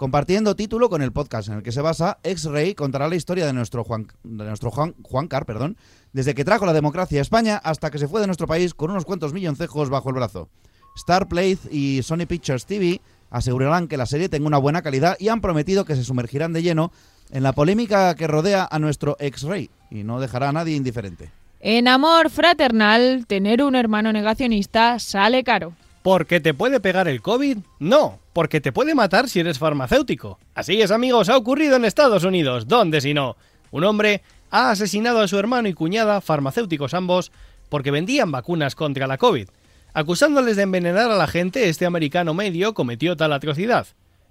Compartiendo 0.00 0.56
título 0.56 0.88
con 0.88 1.02
el 1.02 1.12
podcast 1.12 1.50
en 1.50 1.56
el 1.56 1.62
que 1.62 1.72
se 1.72 1.82
basa, 1.82 2.20
X-Ray 2.22 2.74
contará 2.74 3.06
la 3.06 3.16
historia 3.16 3.44
de 3.44 3.52
nuestro 3.52 3.84
Juan, 3.84 4.06
de 4.24 4.46
nuestro 4.46 4.70
Juan, 4.70 4.94
Juan 5.02 5.28
perdón, 5.28 5.76
desde 6.14 6.34
que 6.34 6.42
trajo 6.42 6.64
la 6.64 6.72
democracia 6.72 7.18
a 7.18 7.20
España 7.20 7.60
hasta 7.62 7.90
que 7.90 7.98
se 7.98 8.08
fue 8.08 8.22
de 8.22 8.26
nuestro 8.26 8.46
país 8.46 8.72
con 8.72 8.90
unos 8.90 9.04
cuantos 9.04 9.34
milloncejos 9.34 9.90
bajo 9.90 10.08
el 10.08 10.14
brazo. 10.14 10.48
Starplay 10.96 11.58
y 11.70 12.00
Sony 12.02 12.24
Pictures 12.26 12.64
TV 12.64 13.02
asegurarán 13.28 13.88
que 13.88 13.98
la 13.98 14.06
serie 14.06 14.30
tenga 14.30 14.46
una 14.46 14.56
buena 14.56 14.80
calidad 14.80 15.18
y 15.20 15.28
han 15.28 15.42
prometido 15.42 15.84
que 15.84 15.96
se 15.96 16.04
sumergirán 16.04 16.54
de 16.54 16.62
lleno 16.62 16.92
en 17.30 17.42
la 17.42 17.52
polémica 17.52 18.14
que 18.14 18.26
rodea 18.26 18.66
a 18.70 18.78
nuestro 18.78 19.18
X-Ray 19.20 19.68
y 19.90 20.02
no 20.02 20.18
dejará 20.18 20.48
a 20.48 20.52
nadie 20.52 20.76
indiferente. 20.76 21.30
En 21.60 21.88
amor 21.88 22.30
fraternal, 22.30 23.26
tener 23.26 23.62
un 23.62 23.74
hermano 23.74 24.14
negacionista 24.14 24.98
sale 24.98 25.44
caro. 25.44 25.74
¿Porque 26.02 26.40
te 26.40 26.54
puede 26.54 26.80
pegar 26.80 27.08
el 27.08 27.20
COVID? 27.20 27.58
No, 27.78 28.20
porque 28.32 28.60
te 28.60 28.72
puede 28.72 28.94
matar 28.94 29.28
si 29.28 29.40
eres 29.40 29.58
farmacéutico. 29.58 30.38
Así 30.54 30.80
es, 30.80 30.90
amigos, 30.90 31.28
ha 31.28 31.36
ocurrido 31.36 31.76
en 31.76 31.84
Estados 31.84 32.24
Unidos. 32.24 32.66
¿Dónde 32.66 33.02
si 33.02 33.12
no? 33.12 33.36
Un 33.70 33.84
hombre 33.84 34.22
ha 34.50 34.70
asesinado 34.70 35.20
a 35.20 35.28
su 35.28 35.38
hermano 35.38 35.68
y 35.68 35.74
cuñada, 35.74 36.22
farmacéuticos 36.22 36.94
ambos, 36.94 37.32
porque 37.68 37.90
vendían 37.90 38.32
vacunas 38.32 38.74
contra 38.74 39.06
la 39.06 39.18
COVID. 39.18 39.48
Acusándoles 39.92 40.56
de 40.56 40.62
envenenar 40.62 41.10
a 41.10 41.16
la 41.16 41.26
gente, 41.26 41.68
este 41.68 41.84
americano 41.84 42.32
medio 42.32 42.72
cometió 42.72 43.16
tal 43.16 43.32
atrocidad. 43.34 43.86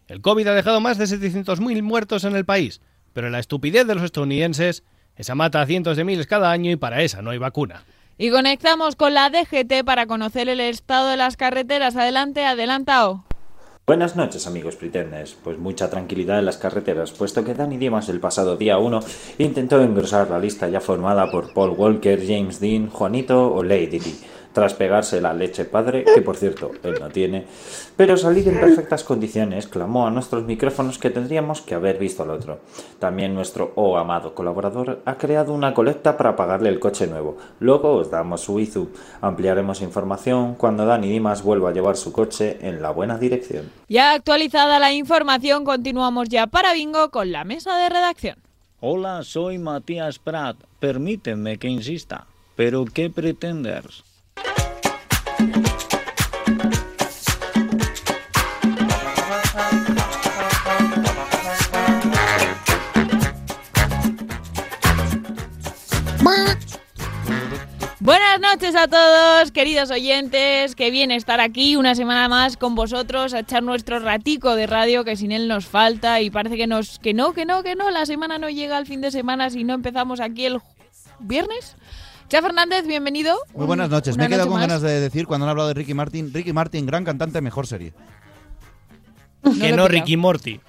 El 0.08 0.22
COVID 0.22 0.48
ha 0.48 0.56
dejado 0.56 0.80
más 0.80 0.98
de 0.98 1.06
700.000 1.06 1.84
muertos 1.84 2.24
en 2.24 2.36
el 2.36 2.46
país, 2.46 2.82
pero 3.14 3.30
la 3.30 3.40
estupidez 3.40 3.86
de 3.86 3.94
los 3.94 4.04
estadounidenses, 4.04 4.84
esa 5.16 5.36
mata 5.36 5.62
a 5.62 5.68
cientos 5.68 5.98
de 5.98 6.04
miles 6.04 6.26
cada 6.26 6.50
año 6.50 6.72
y 6.72 6.78
para 6.78 7.04
esa 7.04 7.22
no 7.22 7.30
hay 7.30 7.38
vacuna. 7.38 7.84
Y 8.22 8.32
conectamos 8.32 8.98
con 8.98 9.14
la 9.14 9.30
DGT 9.30 9.86
para 9.86 10.06
conocer 10.06 10.50
el 10.50 10.60
estado 10.60 11.08
de 11.08 11.16
las 11.16 11.38
carreteras. 11.38 11.96
Adelante, 11.96 12.44
adelantao. 12.44 13.24
Buenas 13.88 14.18
noches 14.18 14.46
amigos 14.46 14.76
pretenders, 14.76 15.38
pues 15.42 15.58
mucha 15.58 15.90
tranquilidad 15.90 16.38
en 16.38 16.46
las 16.46 16.58
carreteras, 16.58 17.14
puesto 17.14 17.46
que 17.46 17.54
Danny 17.54 17.78
Dimas 17.78 18.10
el 18.10 18.20
pasado 18.20 18.58
día 18.58 18.78
1 18.78 19.00
intentó 19.38 19.82
engrosar 19.82 20.30
la 20.30 20.38
lista 20.38 20.68
ya 20.68 20.82
formada 20.82 21.32
por 21.32 21.54
Paul 21.54 21.72
Walker, 21.72 22.20
James 22.22 22.60
Dean, 22.60 22.90
Juanito 22.90 23.54
o 23.54 23.64
Lady 23.64 24.00
Di 24.00 24.20
tras 24.54 24.74
pegarse 24.74 25.22
la 25.22 25.34
leche 25.34 25.66
padre, 25.66 26.04
que 26.04 26.22
por 26.22 26.36
cierto 26.36 26.72
él 26.84 26.96
no 27.00 27.10
tiene, 27.10 27.46
pero 27.96 28.18
salir 28.18 28.48
en 28.48 28.60
perfectas 28.60 29.04
condiciones 29.04 29.68
clamó 29.68 30.08
a 30.08 30.12
nuestros 30.12 30.44
micrófonos 30.46 30.98
que 30.98 31.10
tendríamos 31.10 31.62
que 31.62 31.76
haber 31.76 31.98
visto 31.98 32.24
al 32.24 32.32
otro. 32.32 32.60
También 33.00 33.34
nuestro 33.34 33.72
oh 33.76 33.98
amado 33.98 34.34
colaborador 34.34 35.02
ha 35.06 35.18
creado 35.18 35.54
una 35.54 35.74
colecta 35.74 36.18
para 36.18 36.36
pagarle 36.36 36.70
el 36.70 36.80
coche 36.80 37.08
nuevo. 37.08 37.38
Luego 37.60 37.96
os 37.96 38.12
damos 38.12 38.42
su 38.42 38.60
IZU. 38.60 38.90
Ampliaremos 39.22 39.82
información 39.82 40.56
cuando 40.56 40.86
Dani 40.86 41.10
Dimas 41.10 41.44
vuelva 41.44 41.70
a 41.70 41.74
llevar 41.74 41.98
su 41.98 42.12
coche 42.12 42.58
en 42.62 42.82
la 42.82 42.92
buena 42.92 43.18
dirección. 43.18 43.70
Ya 43.88 44.14
actualizada 44.14 44.80
la 44.80 44.94
información, 44.94 45.64
continuamos 45.64 46.30
ya 46.30 46.48
para 46.48 46.74
Bingo 46.74 47.12
con 47.12 47.32
la 47.32 47.44
mesa 47.44 47.78
de 47.78 47.90
redacción. 47.90 48.38
Hola, 48.82 49.24
soy 49.24 49.58
Matías 49.58 50.20
Prat. 50.20 50.56
Permíteme 50.80 51.58
que 51.58 51.68
insista. 51.68 52.28
¿Pero 52.56 52.86
qué 52.86 53.10
pretendes? 53.10 54.09
Buenas 68.10 68.40
noches 68.42 68.76
a 68.76 68.88
todos, 68.88 69.52
queridos 69.52 69.92
oyentes. 69.92 70.74
Qué 70.74 70.90
bien 70.90 71.12
estar 71.12 71.40
aquí 71.40 71.76
una 71.76 71.94
semana 71.94 72.28
más 72.28 72.58
con 72.58 72.74
vosotros 72.74 73.36
a 73.36 73.42
echar 73.42 73.62
nuestro 73.62 74.00
ratico 74.00 74.56
de 74.56 74.66
radio 74.66 75.04
que 75.04 75.16
sin 75.16 75.32
él 75.32 75.48
nos 75.48 75.68
falta 75.68 76.20
y 76.20 76.32
parece 76.32 76.58
que 76.58 76.66
nos 76.66 76.98
que 76.98 77.14
no, 77.14 77.34
que 77.34 77.46
no, 77.46 77.62
que 77.62 77.76
no, 77.76 77.92
la 77.92 78.08
semana 78.08 78.40
no 78.40 78.50
llega 78.50 78.78
al 78.78 78.88
fin 78.88 79.00
de 79.02 79.12
semana 79.12 79.52
si 79.52 79.64
no 79.64 79.76
empezamos 79.76 80.22
aquí 80.22 80.48
el 80.48 80.60
viernes. 81.20 81.76
Cha 82.30 82.42
Fernández, 82.42 82.88
bienvenido. 82.88 83.38
Muy 83.54 83.68
buenas 83.68 83.92
noches. 83.92 84.18
Me 84.18 84.26
he 84.26 84.28
quedado 84.28 84.50
con 84.50 84.60
ganas 84.60 84.82
de 84.82 85.00
decir 85.00 85.28
cuando 85.28 85.46
han 85.46 85.52
hablado 85.52 85.68
de 85.68 85.76
Ricky 85.76 85.94
Martin, 85.94 86.34
Ricky 86.34 86.52
Martin, 86.52 86.88
gran 86.88 87.06
cantante, 87.06 87.42
mejor 87.42 87.68
serie. 87.68 87.94
que 89.62 89.72
no 89.72 89.88
Ricky 89.88 90.18
Morty. 90.18 90.60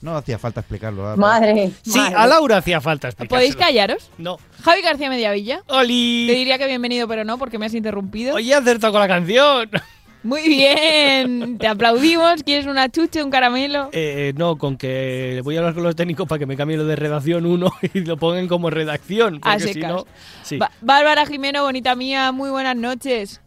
No 0.00 0.16
hacía 0.16 0.38
falta 0.38 0.60
explicarlo. 0.60 1.16
Madre. 1.16 1.72
Sí, 1.82 1.98
a 1.98 2.26
Laura 2.26 2.58
hacía 2.58 2.80
falta 2.80 3.08
explicarlo. 3.08 3.36
¿Podéis 3.36 3.56
callaros? 3.56 4.10
No. 4.16 4.38
Javi 4.62 4.80
García 4.82 5.08
Mediavilla. 5.10 5.62
¡Oli! 5.66 6.26
Te 6.28 6.34
diría 6.34 6.56
que 6.58 6.66
bienvenido, 6.66 7.08
pero 7.08 7.24
no, 7.24 7.36
porque 7.38 7.58
me 7.58 7.66
has 7.66 7.74
interrumpido. 7.74 8.34
Oye, 8.36 8.54
acertado 8.54 8.92
con 8.92 9.00
la 9.00 9.08
canción. 9.08 9.68
Muy 10.22 10.48
bien, 10.48 11.58
te 11.58 11.66
aplaudimos. 11.68 12.42
¿Quieres 12.42 12.66
una 12.66 12.88
chuche, 12.88 13.22
un 13.22 13.30
caramelo? 13.30 13.88
Eh, 13.92 14.32
no, 14.36 14.56
con 14.56 14.76
que 14.76 15.40
voy 15.44 15.56
a 15.56 15.60
hablar 15.60 15.74
con 15.74 15.84
los 15.84 15.94
técnicos 15.96 16.26
para 16.28 16.38
que 16.40 16.46
me 16.46 16.56
cambien 16.56 16.80
lo 16.80 16.86
de 16.86 16.96
redacción 16.96 17.46
1 17.46 17.70
y 17.94 18.00
lo 18.00 18.16
pongan 18.16 18.46
como 18.48 18.68
redacción. 18.70 19.40
Porque 19.40 19.72
si 19.72 19.80
no. 19.80 20.06
Sí. 20.42 20.58
Ba- 20.58 20.72
Bárbara 20.80 21.24
Jimeno, 21.26 21.62
bonita 21.62 21.94
mía, 21.94 22.32
muy 22.32 22.50
buenas 22.50 22.76
noches. 22.76 23.40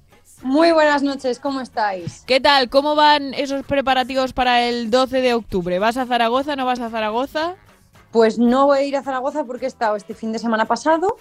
Muy 0.44 0.72
buenas 0.72 1.04
noches, 1.04 1.40
¿cómo 1.40 1.62
estáis? 1.62 2.24
¿Qué 2.26 2.40
tal? 2.40 2.70
¿Cómo 2.70 2.96
van 2.96 3.34
esos 3.36 3.64
preparativos 3.64 4.34
para 4.34 4.64
el 4.64 4.90
12 4.90 5.22
de 5.22 5.34
octubre? 5.36 5.78
¿Vas 5.78 5.98
a 5.98 6.06
Zaragoza? 6.06 6.56
¿No 6.56 6.66
vas 6.66 6.80
a 6.80 6.90
Zaragoza? 6.90 7.56
Pues 8.12 8.40
no 8.40 8.66
voy 8.66 8.80
a 8.80 8.84
ir 8.84 8.96
a 8.98 9.04
Zaragoza 9.04 9.44
porque 9.46 9.66
he 9.66 9.68
estado 9.68 9.96
este 9.96 10.16
fin 10.16 10.32
de 10.32 10.40
semana 10.40 10.66
pasado 10.66 11.16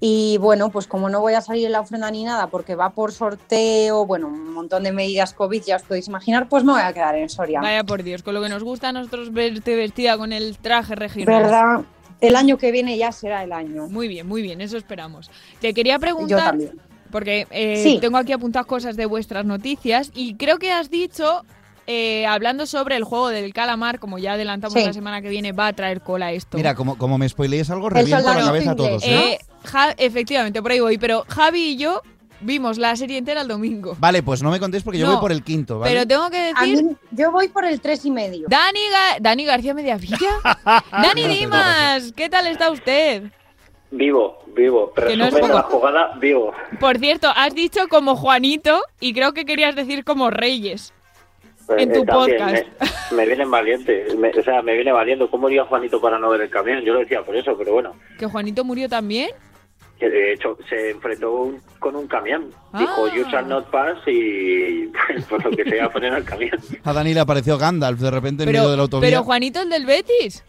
y 0.00 0.38
bueno, 0.38 0.70
pues 0.70 0.86
como 0.86 1.08
no 1.08 1.20
voy 1.20 1.34
a 1.34 1.40
salir 1.40 1.66
en 1.66 1.72
la 1.72 1.80
ofrenda 1.80 2.10
ni 2.10 2.24
nada 2.24 2.48
porque 2.48 2.74
va 2.74 2.90
por 2.90 3.12
sorteo, 3.12 4.06
bueno, 4.06 4.28
un 4.28 4.52
montón 4.52 4.82
de 4.84 4.92
medidas 4.92 5.34
COVID, 5.34 5.62
ya 5.62 5.76
os 5.76 5.82
podéis 5.82 6.08
imaginar, 6.08 6.48
pues 6.48 6.64
me 6.64 6.72
voy 6.72 6.82
a 6.82 6.92
quedar 6.92 7.14
en 7.16 7.28
Soria. 7.28 7.60
Vaya 7.60 7.84
por 7.84 8.02
Dios, 8.02 8.22
con 8.22 8.34
lo 8.34 8.42
que 8.42 8.48
nos 8.48 8.62
gusta 8.62 8.88
a 8.88 8.92
nosotros 8.92 9.32
verte 9.32 9.76
vestida 9.76 10.16
con 10.16 10.32
el 10.32 10.58
traje 10.58 10.94
regional. 10.94 11.42
¿Verdad? 11.42 11.80
El 12.20 12.36
año 12.36 12.56
que 12.56 12.72
viene 12.72 12.96
ya 12.96 13.12
será 13.12 13.44
el 13.44 13.52
año. 13.52 13.88
Muy 13.88 14.08
bien, 14.08 14.26
muy 14.26 14.40
bien, 14.40 14.62
eso 14.62 14.78
esperamos. 14.78 15.30
Te 15.60 15.74
quería 15.74 15.94
Yo 15.94 16.00
preguntar, 16.00 16.50
también. 16.50 16.80
Porque 17.16 17.46
eh, 17.50 17.80
Sí. 17.82 17.98
tengo 17.98 18.18
aquí 18.18 18.32
apuntadas 18.32 18.66
cosas 18.66 18.94
de 18.94 19.06
vuestras 19.06 19.46
noticias 19.46 20.10
y 20.14 20.34
creo 20.34 20.58
que 20.58 20.70
has 20.70 20.90
dicho, 20.90 21.46
eh, 21.86 22.26
hablando 22.26 22.66
sobre 22.66 22.94
el 22.96 23.04
juego 23.04 23.28
del 23.30 23.54
calamar, 23.54 23.98
como 23.98 24.18
ya 24.18 24.34
adelantamos 24.34 24.74
Sí. 24.78 24.84
la 24.84 24.92
semana 24.92 25.22
que 25.22 25.30
viene, 25.30 25.52
va 25.52 25.68
a 25.68 25.72
traer 25.72 26.02
cola 26.02 26.32
esto. 26.32 26.58
Mira, 26.58 26.74
como, 26.74 26.98
como 26.98 27.16
me 27.16 27.26
spoileéis 27.26 27.70
algo, 27.70 27.88
reviento 27.88 28.22
la 28.28 28.44
cabeza 28.44 28.72
a 28.72 28.76
todos. 28.76 29.02
¿eh? 29.02 29.32
Eh, 29.32 29.38
Ja- 29.64 29.94
efectivamente, 29.96 30.60
por 30.60 30.72
ahí 30.72 30.80
voy, 30.80 30.98
pero 30.98 31.24
Javi 31.26 31.70
y 31.70 31.76
yo 31.78 32.02
vimos 32.42 32.76
la 32.76 32.94
serie 32.96 33.16
entera 33.16 33.40
el 33.40 33.48
domingo. 33.48 33.96
Vale, 33.98 34.22
pues 34.22 34.42
no 34.42 34.50
me 34.50 34.60
contéis 34.60 34.82
porque 34.84 34.98
yo 34.98 35.06
No, 35.06 35.12
voy 35.12 35.20
por 35.22 35.32
el 35.32 35.42
quinto, 35.42 35.78
¿vale? 35.78 35.90
Pero 35.94 36.06
tengo 36.06 36.28
que 36.28 36.52
A 36.54 36.60
decir... 36.60 36.84
mí- 36.84 36.96
yo 37.12 37.32
voy 37.32 37.48
por 37.48 37.64
el 37.64 37.80
tres 37.80 38.04
y 38.04 38.10
medio. 38.10 38.46
Dani, 38.46 38.78
Ga- 38.92 39.20
Dani 39.22 39.44
García 39.46 39.72
Mediavilla. 39.72 40.28
Dani 40.92 41.26
Dimas, 41.28 42.12
¿qué 42.14 42.28
tal 42.28 42.46
está 42.46 42.70
usted? 42.70 43.22
Vivo, 43.90 44.38
vivo. 44.48 44.92
Que 44.94 45.16
no 45.16 45.26
es 45.26 45.32
la 45.48 45.62
jugada, 45.62 46.12
vivo. 46.18 46.52
Por 46.80 46.98
cierto, 46.98 47.28
has 47.34 47.54
dicho 47.54 47.86
como 47.88 48.16
Juanito 48.16 48.80
y 49.00 49.14
creo 49.14 49.32
que 49.32 49.44
querías 49.44 49.76
decir 49.76 50.04
como 50.04 50.30
Reyes. 50.30 50.92
En 51.68 51.92
tu 51.92 52.02
Eh, 52.02 52.04
también 52.06 52.38
podcast. 52.38 53.10
Me, 53.10 53.16
me 53.16 53.26
vienen 53.26 53.50
valientes. 53.50 54.16
me- 54.16 54.30
o 54.30 54.42
sea, 54.42 54.62
me 54.62 54.74
viene 54.74 54.92
valiendo. 54.92 55.30
¿Cómo 55.30 55.48
iría 55.48 55.64
Juanito 55.64 56.00
para 56.00 56.18
no 56.18 56.30
ver 56.30 56.42
el 56.42 56.50
camión? 56.50 56.80
Yo 56.84 56.92
lo 56.92 57.00
decía 57.00 57.22
por 57.24 57.34
eso, 57.36 57.56
pero 57.58 57.72
bueno. 57.72 57.94
¿Que 58.18 58.26
Juanito 58.26 58.64
murió 58.64 58.88
también? 58.88 59.30
Que 59.98 60.08
de 60.10 60.32
hecho 60.34 60.58
se 60.68 60.90
enfrentó 60.90 61.32
un- 61.32 61.60
con 61.80 61.96
un 61.96 62.06
camión. 62.06 62.50
Dijo, 62.78 63.06
Ah. 63.06 63.14
you 63.16 63.24
shall 63.30 63.48
not 63.48 63.68
pass 63.70 63.96
y 64.06 64.86
pues, 64.88 65.24
por 65.24 65.42
lo 65.44 65.50
que 65.50 65.64
sea 65.64 65.88
poner 65.92 66.12
al 66.12 66.24
camión. 66.24 66.58
A 66.84 66.92
Dani 66.92 67.14
le 67.14 67.20
apareció 67.20 67.56
Gandalf 67.58 67.98
de 67.98 68.10
repente 68.10 68.42
en 68.44 68.48
medio 68.50 68.62
de 68.62 68.68
la 68.68 68.72
Pero, 68.74 68.82
autovía. 68.82 69.08
pero 69.10 69.22
Juanito 69.24 69.60
el 69.62 69.70
del 69.70 69.86
Betis. 69.86 70.44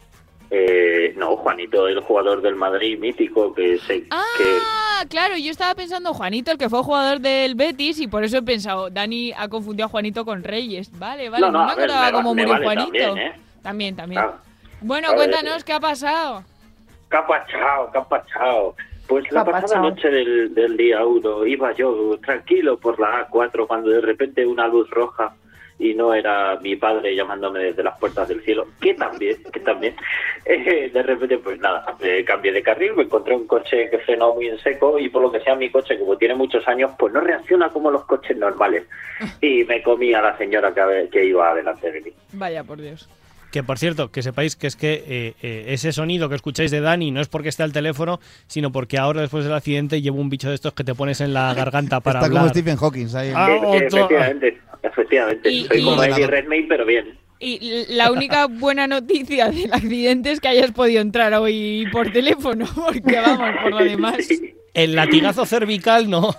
Eh, 0.49 1.13
no, 1.17 1.35
Juanito, 1.37 1.87
el 1.87 1.99
jugador 1.99 2.41
del 2.41 2.55
Madrid 2.55 2.97
mítico 2.97 3.53
que 3.53 3.77
se... 3.79 4.03
que 4.03 4.09
Ah, 4.11 5.03
claro, 5.09 5.35
yo 5.37 5.51
estaba 5.51 5.75
pensando 5.75 6.13
Juanito, 6.13 6.51
el 6.51 6.57
que 6.57 6.69
fue 6.69 6.83
jugador 6.83 7.19
del 7.19 7.55
Betis, 7.55 7.99
y 7.99 8.07
por 8.07 8.23
eso 8.23 8.37
he 8.37 8.41
pensado, 8.43 8.89
Dani 8.89 9.33
ha 9.37 9.49
confundido 9.49 9.85
a 9.87 9.89
Juanito 9.89 10.23
con 10.25 10.43
Reyes. 10.43 10.89
Vale, 10.97 11.29
vale, 11.29 11.41
No, 11.45 11.51
no, 11.51 11.59
no, 11.59 11.65
me 11.67 11.75
ver, 11.75 11.83
acordaba 11.83 12.05
me 12.07 12.11
cómo 12.13 12.29
murió 12.33 12.49
vale 12.49 12.65
Juanito. 12.65 12.91
también, 12.91 13.17
¿eh? 13.17 13.33
También, 13.61 13.95
también. 13.95 14.21
Claro. 14.21 14.37
Bueno, 14.81 15.09
cuéntanos 15.15 15.63
qué 15.63 15.73
ha 15.73 15.79
pasado. 15.79 16.43
¿Qué 17.11 17.17
ha 17.17 17.27
pasado? 17.27 17.91
¿Qué 17.91 17.97
ha 17.97 18.03
pasado? 18.03 18.75
Pues 19.07 19.25
¿Qué 19.25 19.35
la 19.35 19.43
pasada 19.45 19.61
pasado? 19.61 19.89
noche 19.89 20.09
del, 20.09 20.53
del 20.53 20.77
día 20.77 21.05
1 21.05 21.45
iba 21.47 21.71
yo 21.73 22.17
tranquilo 22.25 22.77
por 22.77 22.99
la 22.99 23.27
A4 23.29 23.65
cuando 23.67 23.89
de 23.89 24.01
repente 24.01 24.45
una 24.45 24.67
luz 24.67 24.89
roja 24.89 25.33
y 25.79 25.93
no 25.93 26.13
era 26.13 26.57
mi 26.57 26.75
padre 26.75 27.15
llamándome 27.15 27.59
desde 27.59 27.83
las 27.83 27.97
puertas 27.99 28.27
del 28.27 28.41
cielo, 28.43 28.67
que 28.81 28.93
también, 28.93 29.37
que 29.51 29.59
también, 29.59 29.95
eh, 30.45 30.89
de 30.91 31.03
repente 31.03 31.37
pues 31.37 31.59
nada, 31.59 31.95
me 31.99 32.23
cambié 32.25 32.51
de 32.51 32.63
carril, 32.63 32.95
me 32.95 33.03
encontré 33.03 33.35
un 33.35 33.47
coche 33.47 33.89
que 33.89 33.99
frenó 33.99 34.33
muy 34.33 34.47
en 34.47 34.59
seco 34.59 34.97
y 34.97 35.09
por 35.09 35.21
lo 35.21 35.31
que 35.31 35.41
sea 35.41 35.55
mi 35.55 35.69
coche, 35.69 35.99
como 35.99 36.17
tiene 36.17 36.35
muchos 36.35 36.67
años, 36.67 36.91
pues 36.97 37.13
no 37.13 37.21
reacciona 37.21 37.69
como 37.69 37.91
los 37.91 38.05
coches 38.05 38.37
normales 38.37 38.85
y 39.41 39.63
me 39.65 39.81
comí 39.83 40.13
a 40.13 40.21
la 40.21 40.37
señora 40.37 40.73
que, 40.73 41.09
que 41.11 41.25
iba 41.25 41.53
delante 41.53 41.91
de 41.91 42.01
mí. 42.01 42.11
Vaya, 42.33 42.63
por 42.63 42.81
Dios. 42.81 43.09
Que 43.57 43.63
por 43.63 43.79
cierto, 43.79 44.11
que 44.11 44.21
sepáis 44.21 44.55
que 44.55 44.67
es 44.67 44.75
que 44.75 45.03
eh, 45.07 45.33
eh, 45.41 45.65
ese 45.69 45.91
sonido 45.91 46.29
que 46.29 46.35
escucháis 46.35 46.69
de 46.69 46.79
Dani 46.79 47.09
no 47.09 47.21
es 47.21 47.27
porque 47.27 47.49
esté 47.49 47.63
al 47.63 47.73
teléfono, 47.73 48.19
sino 48.45 48.71
porque 48.71 48.99
ahora 48.99 49.21
después 49.21 49.43
del 49.45 49.53
accidente 49.53 49.99
llevo 49.99 50.21
un 50.21 50.29
bicho 50.29 50.47
de 50.49 50.53
estos 50.53 50.73
que 50.73 50.83
te 50.83 50.93
pones 50.93 51.21
en 51.21 51.33
la 51.33 51.51
garganta 51.55 51.99
para 52.01 52.19
Está 52.19 52.27
hablar. 52.27 52.41
como 52.43 52.49
Stephen 52.53 52.77
Hawking 52.77 53.07
ahí. 53.15 53.31
Ah, 53.35 53.49
Eh, 53.49 53.59
otro- 53.63 53.73
efectivamente, 53.97 54.57
efectivamente, 54.83 55.49
Y- 55.51 55.65
soy 55.65 55.79
y- 55.79 55.83
como 55.83 56.03
Eddie. 56.03 56.27
Redmayne 56.27 56.67
pero 56.69 56.85
bien. 56.85 57.17
Y 57.39 57.85
la 57.95 58.11
única 58.11 58.45
buena 58.45 58.85
noticia 58.85 59.49
del 59.49 59.73
accidente 59.73 60.31
es 60.33 60.39
que 60.39 60.49
hayas 60.49 60.71
podido 60.71 61.01
entrar 61.01 61.33
hoy 61.33 61.85
por 61.91 62.11
teléfono, 62.11 62.67
porque 62.75 63.15
vamos, 63.19 63.49
por 63.63 63.71
lo 63.71 63.77
demás. 63.83 64.17
El 64.75 64.95
latigazo 64.95 65.47
cervical 65.47 66.11
no. 66.11 66.35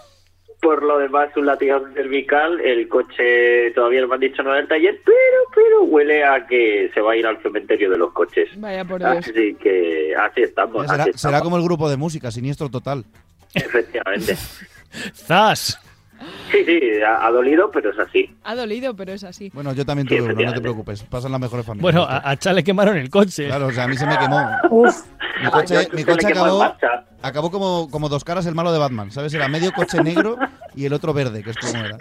Por 0.60 0.82
lo 0.82 0.98
demás, 0.98 1.28
un 1.36 1.46
latigazo 1.46 1.86
cervical, 1.94 2.60
el 2.60 2.88
coche 2.88 3.70
todavía 3.74 4.00
no 4.00 4.08
me 4.08 4.14
han 4.14 4.20
dicho 4.20 4.42
nada 4.42 4.56
del 4.56 4.66
taller, 4.66 5.00
pero, 5.04 5.16
pero 5.54 5.82
huele 5.84 6.24
a 6.24 6.46
que 6.46 6.90
se 6.92 7.00
va 7.00 7.12
a 7.12 7.16
ir 7.16 7.26
al 7.26 7.40
cementerio 7.42 7.90
de 7.90 7.96
los 7.96 8.12
coches. 8.12 8.48
Vaya 8.56 8.84
por 8.84 8.98
Dios. 8.98 9.18
Así 9.18 9.54
que 9.54 10.14
así 10.16 10.42
estamos. 10.42 10.86
será, 10.88 11.04
así 11.04 11.12
será 11.12 11.36
estamos. 11.36 11.42
como 11.42 11.56
el 11.58 11.62
grupo 11.62 11.88
de 11.88 11.96
música, 11.96 12.30
siniestro 12.32 12.68
total. 12.68 13.04
Efectivamente. 13.54 14.36
¡Zas! 15.14 15.80
Sí, 16.50 16.64
sí, 16.64 16.80
ha, 17.06 17.26
ha 17.26 17.30
dolido, 17.30 17.70
pero 17.70 17.90
es 17.90 17.98
así. 17.98 18.34
Ha 18.42 18.54
dolido, 18.54 18.96
pero 18.96 19.12
es 19.12 19.22
así. 19.22 19.50
Bueno, 19.54 19.72
yo 19.72 19.84
también 19.86 20.08
tuve 20.08 20.22
uno, 20.22 20.34
no 20.34 20.52
te 20.52 20.60
preocupes. 20.60 21.02
Pasan 21.04 21.30
las 21.30 21.40
mejores 21.40 21.64
familias. 21.64 21.82
Bueno, 21.82 22.02
a, 22.02 22.18
a 22.18 22.52
le 22.52 22.64
quemaron 22.64 22.96
el 22.96 23.10
coche. 23.10 23.46
Claro, 23.46 23.66
o 23.66 23.72
sea, 23.72 23.84
a 23.84 23.88
mí 23.88 23.96
se 23.96 24.06
me 24.06 24.18
quemó. 24.18 24.40
Mi 25.42 25.50
coche, 25.50 25.88
mi 25.92 26.04
coche 26.04 26.26
acabó. 26.26 26.74
Acabó 27.22 27.50
como, 27.50 27.88
como 27.90 28.08
dos 28.08 28.24
caras 28.24 28.46
el 28.46 28.54
malo 28.54 28.72
de 28.72 28.78
Batman, 28.78 29.10
¿sabes? 29.10 29.32
Era 29.34 29.48
medio 29.48 29.72
coche 29.72 30.02
negro 30.02 30.36
y 30.74 30.84
el 30.86 30.92
otro 30.92 31.12
verde, 31.12 31.42
que 31.42 31.50
es 31.50 31.56
como 31.56 31.76
era. 31.84 31.98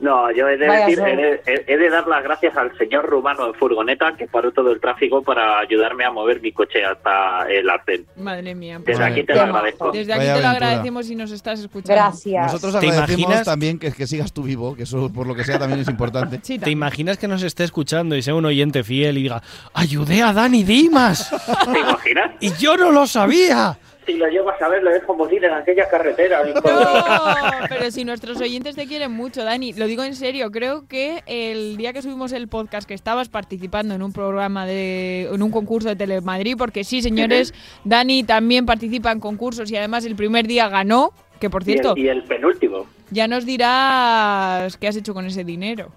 No, 0.00 0.32
yo 0.32 0.48
he 0.48 0.56
de 0.56 0.66
Vaya 0.66 0.86
decir, 0.86 0.98
he 1.06 1.14
de, 1.14 1.64
he- 1.66 1.76
de 1.76 1.90
dar 1.90 2.06
las 2.06 2.22
gracias 2.22 2.56
al 2.56 2.74
señor 2.78 3.04
rumano 3.04 3.46
en 3.46 3.52
furgoneta 3.52 4.14
que 4.16 4.26
paró 4.26 4.50
todo 4.50 4.72
el 4.72 4.80
tráfico 4.80 5.22
para 5.22 5.58
ayudarme 5.58 6.06
a 6.06 6.10
mover 6.10 6.40
mi 6.40 6.52
coche 6.52 6.82
hasta 6.82 7.46
el 7.50 7.68
arcén. 7.68 8.06
Madre 8.16 8.54
mía. 8.54 8.80
Desde 8.82 9.04
aquí 9.04 9.24
te 9.24 9.34
lo 9.34 9.42
agradezco. 9.42 9.90
Desde 9.92 10.14
aquí 10.14 10.20
Vaya 10.20 10.34
te 10.36 10.40
lo 10.40 10.46
aventura. 10.48 10.68
agradecemos 10.70 11.06
si 11.06 11.14
nos 11.16 11.30
estás 11.32 11.60
escuchando. 11.60 12.02
Gracias. 12.02 12.46
Nosotros 12.46 12.72
¿Te 12.80 12.88
agradecemos 12.88 13.20
imaginas? 13.20 13.44
también 13.44 13.78
que, 13.78 13.92
que 13.92 14.06
sigas 14.06 14.32
tú 14.32 14.42
vivo, 14.44 14.74
que 14.74 14.84
eso 14.84 15.12
por 15.12 15.26
lo 15.26 15.34
que 15.34 15.44
sea 15.44 15.58
también 15.58 15.80
es 15.80 15.88
importante. 15.88 16.40
Sí, 16.44 16.58
¿Te 16.58 16.70
imaginas 16.70 17.18
que 17.18 17.28
nos 17.28 17.42
esté 17.42 17.64
escuchando 17.64 18.16
y 18.16 18.22
sea 18.22 18.34
un 18.34 18.46
oyente 18.46 18.82
fiel 18.82 19.18
y 19.18 19.24
diga, 19.24 19.42
ayudé 19.74 20.22
a 20.22 20.32
Dani 20.32 20.64
Dimas? 20.64 21.28
¿Te 21.74 21.78
imaginas? 21.78 22.30
y 22.40 22.50
yo 22.54 22.78
no 22.78 22.90
lo 22.90 23.06
sabía. 23.06 23.78
Si 24.06 24.14
lo 24.14 24.26
llevas 24.28 24.60
a 24.60 24.68
ver, 24.68 24.82
lo 24.82 24.90
dejo 24.90 25.14
morir 25.14 25.44
en 25.44 25.52
aquella 25.52 25.88
carretera. 25.88 26.42
No, 26.54 27.66
pero 27.68 27.90
si 27.90 28.04
nuestros 28.04 28.40
oyentes 28.40 28.74
te 28.74 28.86
quieren 28.86 29.12
mucho, 29.12 29.44
Dani, 29.44 29.72
lo 29.74 29.86
digo 29.86 30.02
en 30.02 30.14
serio, 30.16 30.50
creo 30.50 30.86
que 30.88 31.22
el 31.26 31.76
día 31.76 31.92
que 31.92 32.02
subimos 32.02 32.32
el 32.32 32.48
podcast 32.48 32.88
que 32.88 32.94
estabas 32.94 33.28
participando 33.28 33.94
en 33.94 34.02
un 34.02 34.12
programa 34.12 34.66
de 34.66 35.28
en 35.32 35.42
un 35.42 35.50
concurso 35.50 35.88
de 35.88 35.96
Telemadrid, 35.96 36.56
porque 36.56 36.82
sí, 36.84 37.02
señores, 37.02 37.52
Dani 37.84 38.24
también 38.24 38.66
participa 38.66 39.12
en 39.12 39.20
concursos 39.20 39.70
y 39.70 39.76
además 39.76 40.04
el 40.04 40.16
primer 40.16 40.46
día 40.46 40.68
ganó, 40.68 41.12
que 41.38 41.48
por 41.50 41.62
Y 41.62 41.72
el- 41.72 41.78
cierto, 41.80 41.94
Y 41.96 42.08
el, 42.08 42.24
penúltimo. 42.24 42.86
ya 43.10 43.28
nos 43.28 43.44
dirás 43.46 44.76
qué 44.76 44.88
has 44.88 44.96
hecho 44.96 45.14
con 45.14 45.26
ese 45.26 45.44
dinero. 45.44 45.90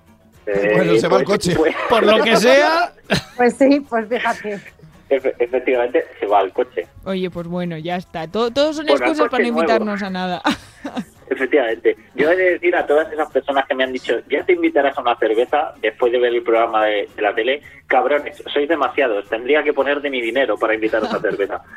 Eh, 0.45 0.73
Bueno, 0.75 0.95
se 0.99 1.07
va 1.07 1.17
el 1.19 1.23
pues- 1.23 1.39
coche. 1.39 1.55
pues- 1.55 1.75
Por 1.89 2.03
lo 2.05 2.21
que 2.23 2.35
sea, 2.37 2.93
Pues 3.37 3.55
sí, 3.57 3.79
pues 3.89 4.07
fíjate. 4.09 4.59
Efe- 5.21 5.35
efectivamente, 5.39 6.03
se 6.19 6.25
va 6.25 6.39
al 6.39 6.51
coche. 6.53 6.87
Oye, 7.05 7.29
pues 7.29 7.47
bueno, 7.47 7.77
ya 7.77 7.95
está. 7.97 8.27
Todo, 8.27 8.51
todos 8.51 8.75
son 8.77 8.85
Pues 8.85 8.99
excusas 9.01 9.29
para 9.29 9.43
no 9.43 9.49
nuevo. 9.51 9.61
invitarnos 9.61 10.01
a 10.03 10.09
nada. 10.09 10.41
Efectivamente. 11.29 11.95
Yo 12.15 12.29
he 12.29 12.35
de 12.35 12.43
decir 12.51 12.75
a 12.75 12.85
todas 12.85 13.11
esas 13.11 13.31
personas 13.31 13.65
que 13.67 13.73
me 13.73 13.83
han 13.83 13.93
dicho, 13.93 14.13
ya 14.29 14.45
te 14.45 14.53
invitarás 14.53 14.95
a 14.97 15.01
una 15.01 15.15
cerveza 15.17 15.73
después 15.81 16.11
de 16.11 16.19
ver 16.19 16.33
el 16.33 16.43
programa 16.43 16.85
de, 16.85 17.09
de 17.15 17.21
la 17.21 17.33
tele, 17.33 17.61
cabrones, 17.87 18.43
sois 18.53 18.67
demasiados, 18.69 19.27
tendría 19.29 19.63
que 19.63 19.73
poner 19.73 20.01
de 20.01 20.09
mi 20.11 20.21
dinero 20.21 20.57
para 20.57 20.75
invitaros 20.75 21.11
a 21.13 21.19
cerveza. 21.19 21.61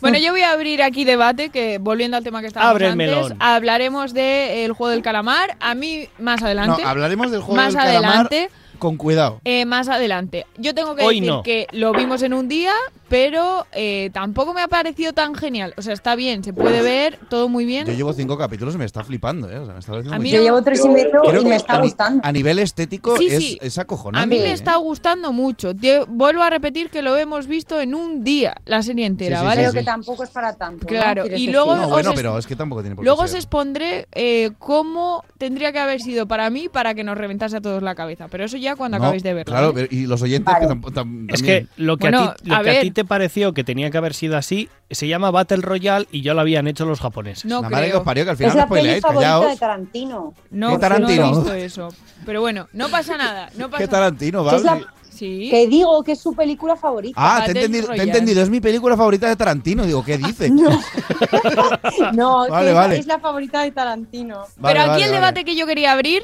Bueno, 0.00 0.16
yo 0.18 0.30
voy 0.32 0.40
a 0.40 0.52
abrir 0.52 0.82
aquí 0.82 1.04
debate, 1.04 1.50
que 1.50 1.76
volviendo 1.78 2.16
al 2.16 2.24
tema 2.24 2.40
que 2.40 2.46
estábamos 2.46 2.70
Abre 2.70 2.86
el 2.86 2.92
antes, 2.92 3.06
melón. 3.06 3.36
hablaremos 3.38 4.14
del 4.14 4.72
juego 4.72 4.90
del 4.92 5.02
calamar. 5.02 5.56
A 5.60 5.74
mí, 5.74 6.08
más 6.18 6.42
adelante. 6.42 6.82
No, 6.82 6.88
hablaremos 6.88 7.30
del 7.30 7.42
juego 7.42 7.56
Más 7.56 7.74
del 7.74 7.82
calamar. 7.82 8.28
Con 8.76 8.96
cuidado. 8.96 9.40
eh, 9.44 9.64
más 9.64 9.88
adelante. 9.88 10.46
Yo 10.56 10.74
tengo 10.74 10.94
que 10.94 11.04
Hoy 11.04 11.16
decir 11.20 11.32
no. 11.32 11.42
que 11.42 11.66
lo 11.72 11.92
vimos 11.92 12.22
en 12.22 12.32
un 12.34 12.48
día, 12.48 12.72
pero 13.08 13.66
eh, 13.72 14.10
tampoco 14.12 14.52
me 14.52 14.62
ha 14.62 14.68
parecido 14.68 15.12
tan 15.12 15.34
genial. 15.34 15.74
O 15.76 15.82
sea, 15.82 15.92
está 15.94 16.16
bien, 16.16 16.42
se 16.42 16.52
puede 16.52 16.82
ver, 16.82 17.18
todo 17.28 17.48
muy 17.48 17.64
bien. 17.64 17.86
Yo 17.86 17.92
llevo 17.92 18.12
cinco 18.12 18.36
capítulos 18.36 18.74
y 18.74 18.78
me 18.78 18.84
está 18.84 19.04
flipando, 19.04 19.50
¿eh? 19.50 19.58
O 19.58 19.64
sea, 19.64 19.74
me 19.74 19.80
está 19.80 19.92
pareciendo 19.92 20.16
A 20.16 20.18
mí 20.18 20.30
Yo 20.30 20.40
llevo 20.40 20.62
tres 20.62 20.84
y 20.84 20.88
medio 20.88 21.40
y 21.40 21.44
me 21.44 21.56
está 21.56 21.80
gustando. 21.80 22.20
a 22.24 22.32
nivel 22.32 22.58
estético 22.58 23.16
Sí, 23.16 23.26
es, 23.28 23.38
sí. 23.38 23.58
es 23.60 23.78
A 23.78 23.82
acojonante. 23.82 24.34
mí 24.34 24.40
me 24.42 24.48
¿eh? 24.50 24.52
está 24.52 24.76
gustando 24.76 25.32
mucho. 25.32 25.74
Te- 25.74 26.04
vuelvo 26.08 26.42
a 26.42 26.50
repetir 26.50 26.90
que 26.90 27.02
lo 27.02 27.16
hemos 27.16 27.46
visto 27.46 27.80
en 27.80 27.94
un 27.94 28.24
día, 28.24 28.54
la 28.64 28.82
serie 28.82 29.06
entera, 29.06 29.36
Sí, 29.36 29.40
sí, 29.42 29.46
¿vale? 29.46 29.60
Creo 29.60 29.72
sí. 29.72 29.78
que 29.78 29.84
tampoco 29.84 30.24
es 30.24 30.30
para 30.30 30.54
tanto. 30.54 30.86
Claro, 30.86 31.24
y 31.26 31.46
luego- 31.50 31.76
No, 31.76 31.84
os 31.84 31.90
bueno, 31.90 32.10
es- 32.10 32.16
pero 32.16 32.38
es 32.38 32.46
que 32.46 32.56
tampoco 32.56 32.82
tiene 32.82 32.96
por 32.96 33.04
qué 33.04 33.06
Luego 33.06 33.22
os 33.22 33.30
ser. 33.30 33.38
expondré 33.38 34.08
eh, 34.12 34.50
cómo 34.58 35.24
tendría 35.38 35.72
que 35.72 35.78
haber 35.78 36.00
sido 36.00 36.26
para 36.26 36.50
mí 36.50 36.68
para 36.68 36.94
que 36.94 37.04
nos 37.04 37.16
reventase 37.16 37.56
a 37.58 37.60
todos 37.60 37.82
la 37.82 37.94
cabeza. 37.94 38.26
Pero 38.28 38.44
eso 38.44 38.56
ya 38.56 38.74
cuando 38.76 38.98
No, 38.98 39.04
acabéis 39.04 39.22
de 39.22 39.34
verlo. 39.34 39.52
Claro, 39.52 39.74
y 39.90 40.06
los 40.06 40.20
oyentes 40.22 40.52
Vale. 40.52 40.64
que 40.64 40.68
tampoco. 40.68 40.92
tam- 40.94 41.32
es 41.32 41.42
que 41.42 41.66
lo 41.76 41.96
que, 41.96 42.04
Bueno, 42.10 42.22
a, 42.22 42.34
ti, 42.34 42.48
lo 42.48 42.54
a 42.56 42.62
que 42.62 42.70
a 42.70 42.72
ver. 42.72 42.82
ti 42.82 42.90
te 42.96 43.04
pareció 43.04 43.52
que 43.52 43.62
tenía 43.62 43.90
que 43.90 43.98
haber 43.98 44.14
sido 44.14 44.36
así 44.36 44.68
se 44.90 45.06
llama 45.06 45.30
Battle 45.30 45.58
Royale 45.58 46.08
y 46.10 46.22
ya 46.22 46.32
lo 46.34 46.40
habían 46.40 46.66
hecho 46.66 46.84
los 46.86 46.98
japoneses. 47.00 47.44
No 47.44 47.60
la 47.62 47.68
madre 47.68 47.84
que 47.84 47.90
creo. 47.90 47.98
os 48.00 48.04
parió, 48.04 48.24
que 48.24 48.30
al 48.30 48.36
final 48.38 48.48
Es 48.50 48.54
no 48.56 48.60
la 48.62 48.68
peli 48.68 49.00
favorita 49.00 49.08
de 49.08 49.14
callaos. 49.14 49.58
Tarantino. 49.60 50.34
No, 50.50 50.66
¿Qué 50.68 50.72
no 50.74 50.78
Tarantino? 50.80 51.24
he 51.26 51.30
visto 51.30 51.52
eso. 51.54 51.88
Pero 52.24 52.40
bueno, 52.40 52.66
no 52.72 52.88
pasa 52.88 53.16
nada. 53.16 53.50
No 53.56 53.68
pasa 53.70 53.84
¿Qué 53.84 53.88
Tarantino, 53.88 54.42
Que 54.48 54.56
es 54.56 54.62
¿vale? 54.64 54.80
la- 54.80 54.92
Sí. 55.16 55.48
Que 55.50 55.66
digo 55.66 56.02
que 56.02 56.12
es 56.12 56.20
su 56.20 56.34
película 56.34 56.76
favorita. 56.76 57.14
Ah, 57.18 57.36
te 57.46 57.52
he, 57.52 57.54
Battle 57.54 57.64
entendido, 57.64 57.88
te 57.94 58.00
he 58.00 58.02
entendido, 58.04 58.42
es 58.42 58.50
mi 58.50 58.60
película 58.60 58.96
favorita 58.98 59.26
de 59.28 59.36
Tarantino. 59.36 59.84
Digo, 59.86 60.04
¿qué 60.04 60.18
dice? 60.18 60.50
No, 62.12 62.44
que 62.46 62.50
Vale, 62.50 62.68
es, 62.70 62.74
vale. 62.74 62.96
es 62.98 63.06
la 63.06 63.18
favorita 63.18 63.62
de 63.62 63.70
Tarantino. 63.72 64.44
Vale, 64.56 64.74
Pero 64.74 64.80
aquí 64.80 64.88
vale, 64.90 65.04
el 65.04 65.10
vale. 65.10 65.14
debate 65.14 65.44
que 65.44 65.56
yo 65.56 65.66
quería 65.66 65.92
abrir 65.92 66.22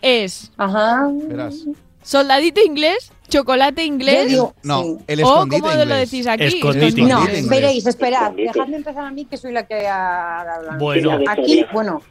es 0.00 0.50
Ajá. 0.56 1.08
Verás. 1.28 1.54
soldadito 2.02 2.60
inglés, 2.60 3.12
chocolate 3.32 3.84
inglés 3.84 4.28
digo, 4.28 4.54
No, 4.62 4.82
sí. 4.82 4.96
el 5.06 5.20
o 5.24 5.26
escondite 5.26 5.60
como 5.62 5.74
lo 5.74 5.82
inglés. 5.82 6.10
decís 6.10 6.26
aquí. 6.26 6.44
Escondite 6.44 7.02
No, 7.02 7.20
inglés. 7.22 7.48
veréis, 7.48 7.86
esperad, 7.86 8.22
Escondite. 8.22 8.50
dejadme 8.52 8.76
empezar 8.76 9.04
a 9.06 9.10
mí 9.10 9.24
que 9.24 9.36
soy 9.36 9.52
la 9.52 9.66
que 9.66 9.86
ha 9.86 10.40
hablado. 10.40 10.78
Bueno. 10.78 11.18
Aquí, 11.28 11.64
bueno, 11.72 12.02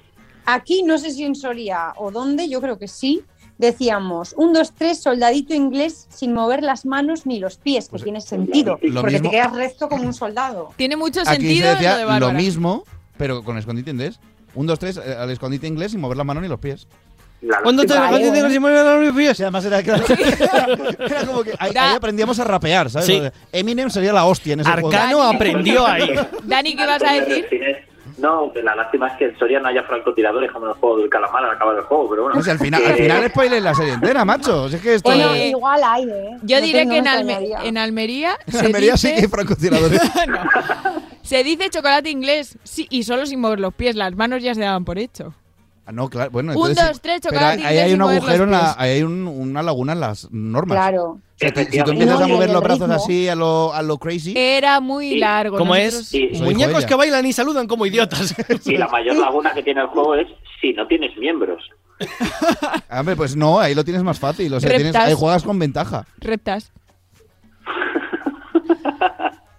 aquí 0.46 0.84
no 0.84 0.98
sé 0.98 1.12
si 1.12 1.24
en 1.24 1.36
Soria 1.36 1.94
o 1.98 2.12
dónde, 2.12 2.50
yo 2.50 2.60
creo 2.62 2.78
que 2.78 2.88
sí, 2.88 3.22
decíamos, 3.58 4.34
un, 4.38 4.54
dos, 4.54 4.74
tres, 4.74 5.00
soldadito 5.02 5.54
inglés 5.54 6.08
sin 6.10 6.34
mover 6.34 6.64
las 6.64 6.86
manos 6.86 7.26
ni 7.28 7.40
los 7.40 7.58
pies, 7.58 7.86
que 7.86 7.92
Pues, 7.92 8.04
tiene 8.04 8.20
sentido, 8.20 8.80
lo 8.82 9.02
porque 9.02 9.16
mismo- 9.18 9.30
te 9.30 9.36
quedas 9.36 9.54
recto 9.56 9.88
como 9.88 10.04
un 10.04 10.14
soldado. 10.16 10.70
Tiene 10.78 10.96
mucho 10.98 11.20
Aquí 11.22 11.30
se 11.30 11.36
sentido 11.36 11.66
lo 11.66 11.70
de 11.70 11.76
decía 11.76 12.00
lo 12.02 12.08
Bárbara. 12.08 12.34
mismo, 12.34 12.84
pero 13.18 13.44
con 13.44 13.58
escondite 13.60 13.92
inglés. 13.92 14.20
Un, 14.56 14.66
dos, 14.68 14.80
tres, 14.80 14.98
eh, 14.98 15.16
al 15.18 15.30
escondite 15.30 15.68
inglés 15.68 15.92
sin 15.92 16.02
mover 16.02 16.18
la 16.18 16.24
mano 16.24 16.42
ni 16.42 16.48
los 16.48 16.60
pies. 16.60 16.88
La 17.42 17.60
¿Cuándo 17.62 17.84
te 17.84 17.94
dejaste 17.94 18.32
de 18.32 18.42
los 19.06 19.16
pies? 19.16 19.40
Y 19.40 19.44
además 19.44 19.66
era, 19.66 19.80
era 19.80 21.26
como 21.26 21.44
que 21.44 21.52
ahí, 21.58 21.72
ahí 21.76 21.96
aprendíamos 21.96 22.40
a 22.40 22.44
rapear, 22.44 22.90
¿sabes? 22.92 23.08
Sí. 23.08 23.22
Eminem 23.52 23.90
sería 23.90 24.14
la 24.14 24.26
hostia 24.26 24.54
en 24.54 24.60
ese 24.60 24.72
juego. 24.72 24.90
Arcano 24.92 25.24
aprendió 25.24 25.86
ahí. 25.88 26.14
Dani, 26.44 26.76
¿qué 26.76 26.86
vas 26.86 27.02
a 27.04 27.14
decir? 27.14 27.48
No, 28.18 28.52
que 28.54 28.62
la 28.62 28.76
lástima 28.76 29.08
es 29.08 29.18
que 29.18 29.26
en 29.26 29.40
Soria 29.40 29.60
no 29.60 29.70
haya 29.70 29.82
francotiradores 29.84 30.52
como 30.52 30.66
en 30.68 30.74
el 30.74 30.78
juego 30.78 30.98
del 31.00 31.10
calamar 31.10 31.44
al 31.46 31.52
acabar 31.56 31.76
el 31.76 31.82
juego, 31.84 32.08
pero 32.12 32.24
bueno. 32.24 32.40
O 32.40 32.44
sea, 32.44 32.54
al 32.54 32.60
final, 32.60 32.84
al 32.86 32.94
final 32.94 33.28
spoiler 33.30 33.62
la 33.64 33.74
serie 33.74 33.94
entera, 33.94 34.24
macho. 34.24 34.64
O 34.64 34.70
sea, 34.70 34.78
es 34.78 34.84
que 34.84 34.94
esto. 34.96 35.10
Bueno, 35.10 35.34
Eh, 35.34 35.48
igual 35.50 35.82
hay, 35.84 36.04
¿eh? 36.04 36.38
Yo 36.44 36.60
No 36.60 36.66
diré 36.66 36.88
que 36.88 36.98
en, 36.98 37.04
no 37.06 37.12
me 37.12 37.18
Alme- 37.18 37.32
extrañaría. 37.32 37.60
en 37.64 37.78
Almería, 37.80 38.38
en 38.46 38.54
se, 38.54 38.60
Almería 38.68 38.92
dice, 38.92 39.08
sí 39.10 39.16
que 39.16 39.22
hay 39.22 39.28
francotiradores. 39.28 40.02
No. 40.28 41.02
se 41.24 41.44
dice 41.44 41.70
chocolate 41.72 42.10
inglés 42.12 42.58
sí, 42.64 42.86
y 42.92 43.04
solo 43.04 43.26
sin 43.26 43.40
mover 43.40 43.60
los 43.60 43.74
pies. 43.74 43.96
Las 43.96 44.14
manos 44.16 44.44
ya 44.44 44.54
se 44.54 44.62
daban 44.62 44.86
por 44.86 45.00
hecho. 45.00 45.34
Ah, 45.86 45.92
no, 45.92 46.10
claro. 46.10 46.30
Bueno, 46.32 46.54
Un, 46.54 46.74
dos, 46.76 47.02
tres, 47.02 47.22
pero 47.28 47.44
ahí 47.46 47.64
hay 47.78 47.94
un 47.94 48.02
agujero, 48.04 48.44
en 48.44 48.52
la, 48.52 48.76
ahí 48.78 48.92
hay 48.92 49.04
un- 49.04 49.28
una 49.28 49.64
laguna 49.64 49.94
en 49.94 50.00
las 50.00 50.32
normas. 50.32 50.78
Claro. 50.78 51.04
O 51.06 51.20
sea, 51.38 51.50
que 51.52 51.66
si 51.66 51.84
tú 51.84 51.90
empiezas 51.92 52.20
No, 52.20 52.26
a 52.26 52.28
mover 52.28 52.50
los 52.52 52.62
brazos 52.62 52.82
ritmo. 52.88 52.94
así 53.04 53.28
a 53.28 53.34
lo, 53.36 53.74
a 53.74 53.82
lo 53.82 53.98
crazy. 53.98 54.34
Era 54.38 54.80
muy 54.80 55.10
Sí. 55.14 55.18
largo. 55.20 55.58
¿Cómo 55.58 55.76
nosotros- 55.76 56.14
es? 56.14 56.40
Muñecos 56.40 56.86
que 56.86 56.94
bailan 56.96 57.26
y 57.26 57.34
saludan 57.34 57.68
como 57.68 57.86
idiotas. 57.88 58.36
Y 58.66 58.78
la 58.78 58.88
mayor 58.90 59.18
laguna 59.18 59.52
que 59.54 59.64
tiene 59.64 59.82
el 59.82 59.88
juego 59.88 60.14
es 60.16 60.28
si 60.62 60.72
no 60.74 60.86
tienes 60.88 61.18
miembros. 61.18 61.64
Ah, 62.90 63.00
Hombre, 63.00 63.16
pues 63.16 63.36
no, 63.36 63.60
ahí 63.60 63.74
lo 63.74 63.84
tienes 63.84 64.04
más 64.04 64.20
fácil. 64.20 64.54
O 64.54 64.60
sea, 64.60 64.70
tienes, 64.76 64.96
ahí 64.96 65.14
juegas 65.16 65.42
con 65.44 65.58
ventaja. 65.58 66.06
Reptas. 66.20 66.72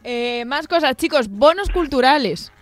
Eh, 0.05 0.45
más 0.47 0.67
cosas, 0.69 0.97
chicos. 0.97 1.29
Bonos 1.29 1.69
culturales 1.71 2.53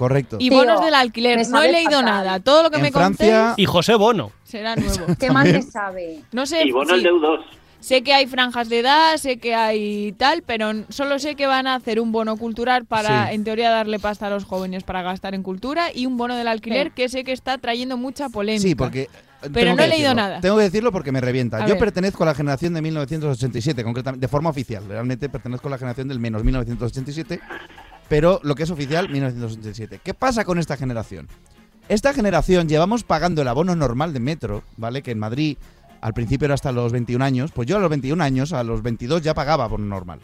Correcto. 0.00 0.36
y 0.40 0.48
Tío, 0.48 0.58
bonos 0.58 0.82
del 0.82 0.94
alquiler. 0.94 1.46
No 1.48 1.62
he 1.62 1.70
leído 1.70 1.90
fatal. 1.90 2.04
nada. 2.06 2.40
Todo 2.40 2.62
lo 2.64 2.70
que 2.70 2.76
En 2.76 2.82
me 2.82 2.90
Francia- 2.90 3.48
contéis 3.48 3.58
y 3.58 3.66
José 3.66 3.94
Bono. 3.96 4.32
será 4.44 4.74
nuevo. 4.74 5.06
¿Qué 5.20 5.30
más 5.30 5.44
También. 5.44 5.62
sabe? 5.70 6.20
No 6.32 6.46
sé. 6.46 6.58
Y 6.64 6.70
el 6.70 6.74
sí, 6.88 7.02
de 7.04 7.12
U2. 7.12 7.40
Sé 7.80 8.02
que 8.02 8.12
hay 8.12 8.26
franjas 8.26 8.68
de 8.68 8.80
edad, 8.80 9.16
sé 9.16 9.38
que 9.38 9.54
hay 9.54 10.12
tal, 10.12 10.42
pero 10.42 10.70
solo 10.90 11.18
sé 11.18 11.34
que 11.34 11.46
van 11.46 11.66
a 11.66 11.74
hacer 11.74 11.98
un 12.00 12.12
bono 12.12 12.36
cultural 12.36 12.84
para, 12.86 13.28
Sí. 13.28 13.34
en 13.34 13.44
teoría, 13.44 13.70
darle 13.70 13.98
pasta 13.98 14.26
a 14.26 14.30
los 14.30 14.44
jóvenes 14.44 14.84
para 14.84 15.00
gastar 15.02 15.34
en 15.34 15.42
cultura 15.42 15.86
y 15.94 16.04
un 16.06 16.16
bono 16.18 16.36
del 16.36 16.48
alquiler 16.48 16.88
Sí. 16.88 16.92
que 16.94 17.08
sé 17.08 17.24
que 17.24 17.32
está 17.32 17.56
trayendo 17.58 17.96
mucha 17.96 18.28
polémica. 18.30 18.62
Sí, 18.68 18.74
porque. 18.74 19.08
Pero 19.40 19.54
tengo 19.54 19.76
no 19.76 19.82
he 19.84 19.88
leído 19.88 20.08
decirlo. 20.10 20.14
nada. 20.22 20.40
Tengo 20.42 20.58
que 20.58 20.64
decirlo 20.64 20.92
porque 20.92 21.12
me 21.12 21.22
revienta. 21.22 21.56
A 21.56 21.60
Yo 21.60 21.68
ver. 21.68 21.78
pertenezco 21.78 22.22
a 22.24 22.26
la 22.26 22.34
generación 22.34 22.74
de 22.74 22.82
1987, 22.82 23.82
concretamente, 23.82 24.24
de 24.26 24.28
forma 24.28 24.50
oficial. 24.50 24.84
Realmente 24.86 25.30
pertenezco 25.30 25.68
a 25.68 25.70
la 25.70 25.78
generación 25.78 26.08
del 26.08 26.20
menos 26.20 26.44
1987, 26.44 27.40
pero 28.10 28.40
lo 28.42 28.54
que 28.54 28.64
es 28.64 28.70
oficial, 28.70 29.08
1987. 29.08 30.00
¿Qué 30.04 30.12
pasa 30.12 30.44
con 30.44 30.58
esta 30.58 30.76
generación? 30.76 31.28
Esta 31.88 32.12
generación 32.12 32.68
llevamos 32.68 33.04
pagando 33.04 33.40
el 33.42 33.48
abono 33.48 33.74
normal 33.74 34.12
de 34.12 34.20
metro, 34.20 34.62
¿vale? 34.76 35.02
Que 35.02 35.12
en 35.12 35.18
Madrid 35.18 35.56
al 36.00 36.12
principio 36.12 36.44
era 36.46 36.54
hasta 36.54 36.72
los 36.72 36.92
21 36.92 37.24
años, 37.24 37.52
pues 37.52 37.68
yo 37.68 37.76
a 37.76 37.80
los 37.80 37.88
21 37.90 38.22
años, 38.22 38.52
a 38.52 38.62
los 38.64 38.82
22 38.82 39.22
ya 39.22 39.32
pagaba 39.34 39.68
por 39.68 39.80
normal, 39.80 40.18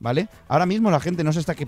¿vale? 0.00 0.28
Ahora 0.48 0.66
mismo 0.66 0.90
la 0.90 1.00
gente 1.00 1.22
no 1.24 1.32
sé 1.32 1.38
hasta 1.40 1.54
qué 1.54 1.66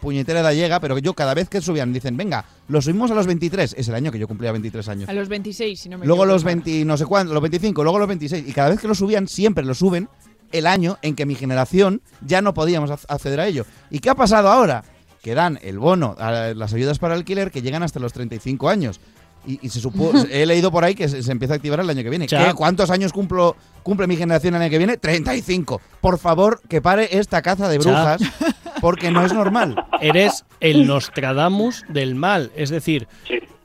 puñetera 0.00 0.40
edad 0.40 0.52
llega, 0.52 0.80
pero 0.80 0.98
yo 0.98 1.14
cada 1.14 1.32
vez 1.34 1.48
que 1.48 1.60
subían 1.60 1.92
dicen, 1.92 2.16
venga, 2.16 2.44
lo 2.68 2.80
subimos 2.82 3.10
a 3.10 3.14
los 3.14 3.26
23, 3.26 3.74
es 3.78 3.88
el 3.88 3.94
año 3.94 4.10
que 4.12 4.18
yo 4.18 4.26
cumplía 4.26 4.50
23 4.52 4.88
años. 4.88 5.08
A 5.08 5.12
los 5.12 5.28
26, 5.28 5.78
si 5.80 5.88
no 5.88 5.98
me 5.98 6.06
Luego 6.06 6.24
los 6.26 6.42
20, 6.44 6.84
no 6.84 6.96
sé 6.96 7.06
cuánto, 7.06 7.32
los 7.32 7.42
25, 7.42 7.82
luego 7.84 7.98
los 7.98 8.08
26. 8.08 8.48
Y 8.48 8.52
cada 8.52 8.70
vez 8.70 8.80
que 8.80 8.88
lo 8.88 8.94
subían, 8.94 9.28
siempre 9.28 9.64
lo 9.64 9.74
suben 9.74 10.08
el 10.52 10.66
año 10.66 10.98
en 11.02 11.14
que 11.14 11.26
mi 11.26 11.34
generación 11.34 12.00
ya 12.24 12.40
no 12.42 12.54
podíamos 12.54 12.90
ac- 12.90 13.04
acceder 13.08 13.40
a 13.40 13.46
ello. 13.46 13.64
¿Y 13.90 13.98
qué 14.00 14.10
ha 14.10 14.14
pasado 14.14 14.48
ahora? 14.48 14.82
Que 15.26 15.34
dan 15.34 15.58
el 15.62 15.80
bono, 15.80 16.14
a 16.20 16.30
las 16.54 16.72
ayudas 16.72 17.00
para 17.00 17.14
alquiler, 17.14 17.50
que 17.50 17.60
llegan 17.60 17.82
hasta 17.82 17.98
los 17.98 18.12
35 18.12 18.68
años. 18.68 19.00
Y, 19.44 19.58
y 19.60 19.70
se 19.70 19.80
supo, 19.80 20.12
he 20.30 20.46
leído 20.46 20.70
por 20.70 20.84
ahí 20.84 20.94
que 20.94 21.08
se, 21.08 21.20
se 21.20 21.32
empieza 21.32 21.54
a 21.54 21.56
activar 21.56 21.80
el 21.80 21.90
año 21.90 22.04
que 22.04 22.10
viene. 22.10 22.28
¿Qué? 22.28 22.52
¿Cuántos 22.54 22.90
años 22.90 23.12
cumplo, 23.12 23.56
cumple 23.82 24.06
mi 24.06 24.16
generación 24.16 24.54
el 24.54 24.62
año 24.62 24.70
que 24.70 24.78
viene? 24.78 24.98
35. 24.98 25.80
Por 26.00 26.20
favor, 26.20 26.60
que 26.68 26.80
pare 26.80 27.08
esta 27.18 27.42
caza 27.42 27.68
de 27.68 27.80
Ya. 27.80 27.90
brujas, 27.90 28.22
porque 28.80 29.10
no 29.10 29.26
es 29.26 29.32
normal. 29.32 29.74
Eres 30.00 30.44
el 30.60 30.86
Nostradamus 30.86 31.82
del 31.88 32.14
mal. 32.14 32.52
Es 32.54 32.70
decir, 32.70 33.08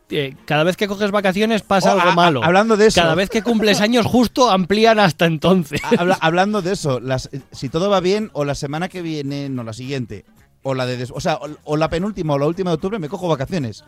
eh, 0.09 0.35
cada 0.45 0.63
vez 0.63 0.77
que 0.77 0.87
coges 0.87 1.11
vacaciones 1.11 1.61
pasa 1.61 1.93
Oh, 1.95 1.99
algo 1.99 2.13
malo. 2.15 2.43
hablando 2.43 2.75
de 2.75 2.87
eso. 2.87 2.99
Cada 3.01 3.13
vez 3.13 3.29
que 3.29 3.43
cumples 3.43 3.81
años 3.81 4.07
justo 4.07 4.49
amplían 4.49 4.99
hasta 4.99 5.27
entonces. 5.27 5.79
Habla- 5.95 6.17
hablando 6.21 6.63
de 6.63 6.73
eso, 6.73 6.99
las, 6.99 7.29
si 7.51 7.69
todo 7.69 7.91
va 7.91 7.99
bien, 7.99 8.31
o 8.33 8.45
la 8.45 8.55
semana 8.55 8.89
que 8.89 9.03
viene, 9.03 9.47
no 9.47 9.63
la 9.63 9.73
siguiente, 9.73 10.25
o 10.63 10.73
la 10.73 10.85
de 10.85 10.97
des- 10.97 11.11
o 11.13 11.19
sea, 11.19 11.35
o, 11.35 11.47
o 11.63 11.77
la 11.77 11.89
penúltima 11.89 12.33
o 12.33 12.37
la 12.39 12.45
última 12.47 12.71
de 12.71 12.75
octubre 12.75 12.99
me 12.99 13.09
cojo 13.09 13.27
vacaciones. 13.27 13.83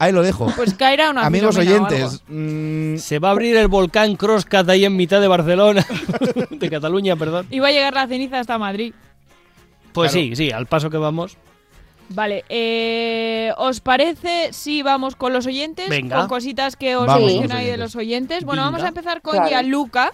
Ahí 0.00 0.12
lo 0.12 0.22
dejo. 0.22 0.46
Pues 0.54 0.74
caerá 0.74 1.10
una 1.10 1.26
Amigos 1.26 1.56
oyentes, 1.56 2.22
mm, 2.28 2.98
Se 2.98 3.18
va 3.18 3.28
a 3.28 3.30
abrir 3.32 3.56
el 3.56 3.66
volcán 3.66 4.14
Crosscat 4.14 4.68
ahí 4.68 4.84
en 4.84 4.94
mitad 4.96 5.20
de 5.20 5.26
Barcelona. 5.26 5.84
de 6.50 6.70
Cataluña, 6.70 7.16
perdón. 7.16 7.46
Y 7.50 7.58
va 7.58 7.68
a 7.68 7.72
llegar 7.72 7.94
la 7.94 8.06
ceniza 8.06 8.38
hasta 8.38 8.58
Madrid. 8.58 8.94
Pues 9.92 10.12
Claro. 10.12 10.26
sí, 10.28 10.36
sí, 10.36 10.52
al 10.52 10.66
paso 10.66 10.88
que 10.90 10.98
vamos. 10.98 11.36
Vale, 12.10 12.44
eh, 12.48 13.52
¿os 13.58 13.80
parece 13.80 14.52
si 14.52 14.82
vamos 14.82 15.16
con 15.16 15.32
los 15.32 15.46
oyentes? 15.46 15.88
Venga. 15.88 16.16
Con 16.20 16.28
cositas 16.28 16.76
que 16.76 16.94
os 16.96 17.08
ahí 17.08 17.66
de 17.66 17.76
los 17.76 17.96
oyentes. 17.96 18.44
Bueno, 18.44 18.62
vamos 18.62 18.82
a 18.82 18.88
empezar 18.88 19.20
con 19.20 19.32
Claro. 19.32 19.48
Gianluca, 19.48 20.12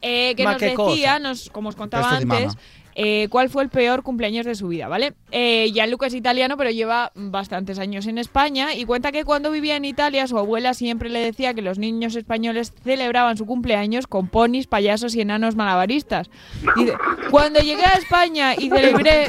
eh, 0.00 0.34
que 0.34 0.44
Ma, 0.44 0.52
nos 0.52 0.60
decía, 0.62 0.76
cosa. 0.76 1.18
nos, 1.18 1.50
como 1.50 1.68
os 1.68 1.76
contaba 1.76 2.18
Esto 2.18 2.32
antes. 2.32 2.56
Eh, 3.02 3.28
cuál 3.30 3.48
fue 3.48 3.62
el 3.62 3.70
peor 3.70 4.02
cumpleaños 4.02 4.44
de 4.44 4.54
su 4.54 4.68
vida, 4.68 4.86
¿vale? 4.86 5.14
Eh, 5.30 5.70
Gianluca 5.72 6.06
es 6.06 6.12
italiano, 6.12 6.58
pero 6.58 6.68
lleva 6.68 7.12
bastantes 7.14 7.78
años 7.78 8.06
en 8.06 8.18
España 8.18 8.74
y 8.74 8.84
cuenta 8.84 9.10
que 9.10 9.24
cuando 9.24 9.50
vivía 9.50 9.76
en 9.76 9.86
Italia 9.86 10.26
su 10.26 10.36
abuela 10.36 10.74
siempre 10.74 11.08
le 11.08 11.20
decía 11.20 11.54
que 11.54 11.62
los 11.62 11.78
niños 11.78 12.14
españoles 12.14 12.74
celebraban 12.84 13.38
su 13.38 13.46
cumpleaños 13.46 14.06
con 14.06 14.28
ponis, 14.28 14.66
payasos 14.66 15.14
y 15.14 15.22
enanos 15.22 15.56
malabaristas. 15.56 16.28
Dice, 16.76 16.92
cuando 17.30 17.60
llegué 17.60 17.84
a 17.86 17.94
España 17.94 18.54
y 18.54 18.68
celebré... 18.68 19.28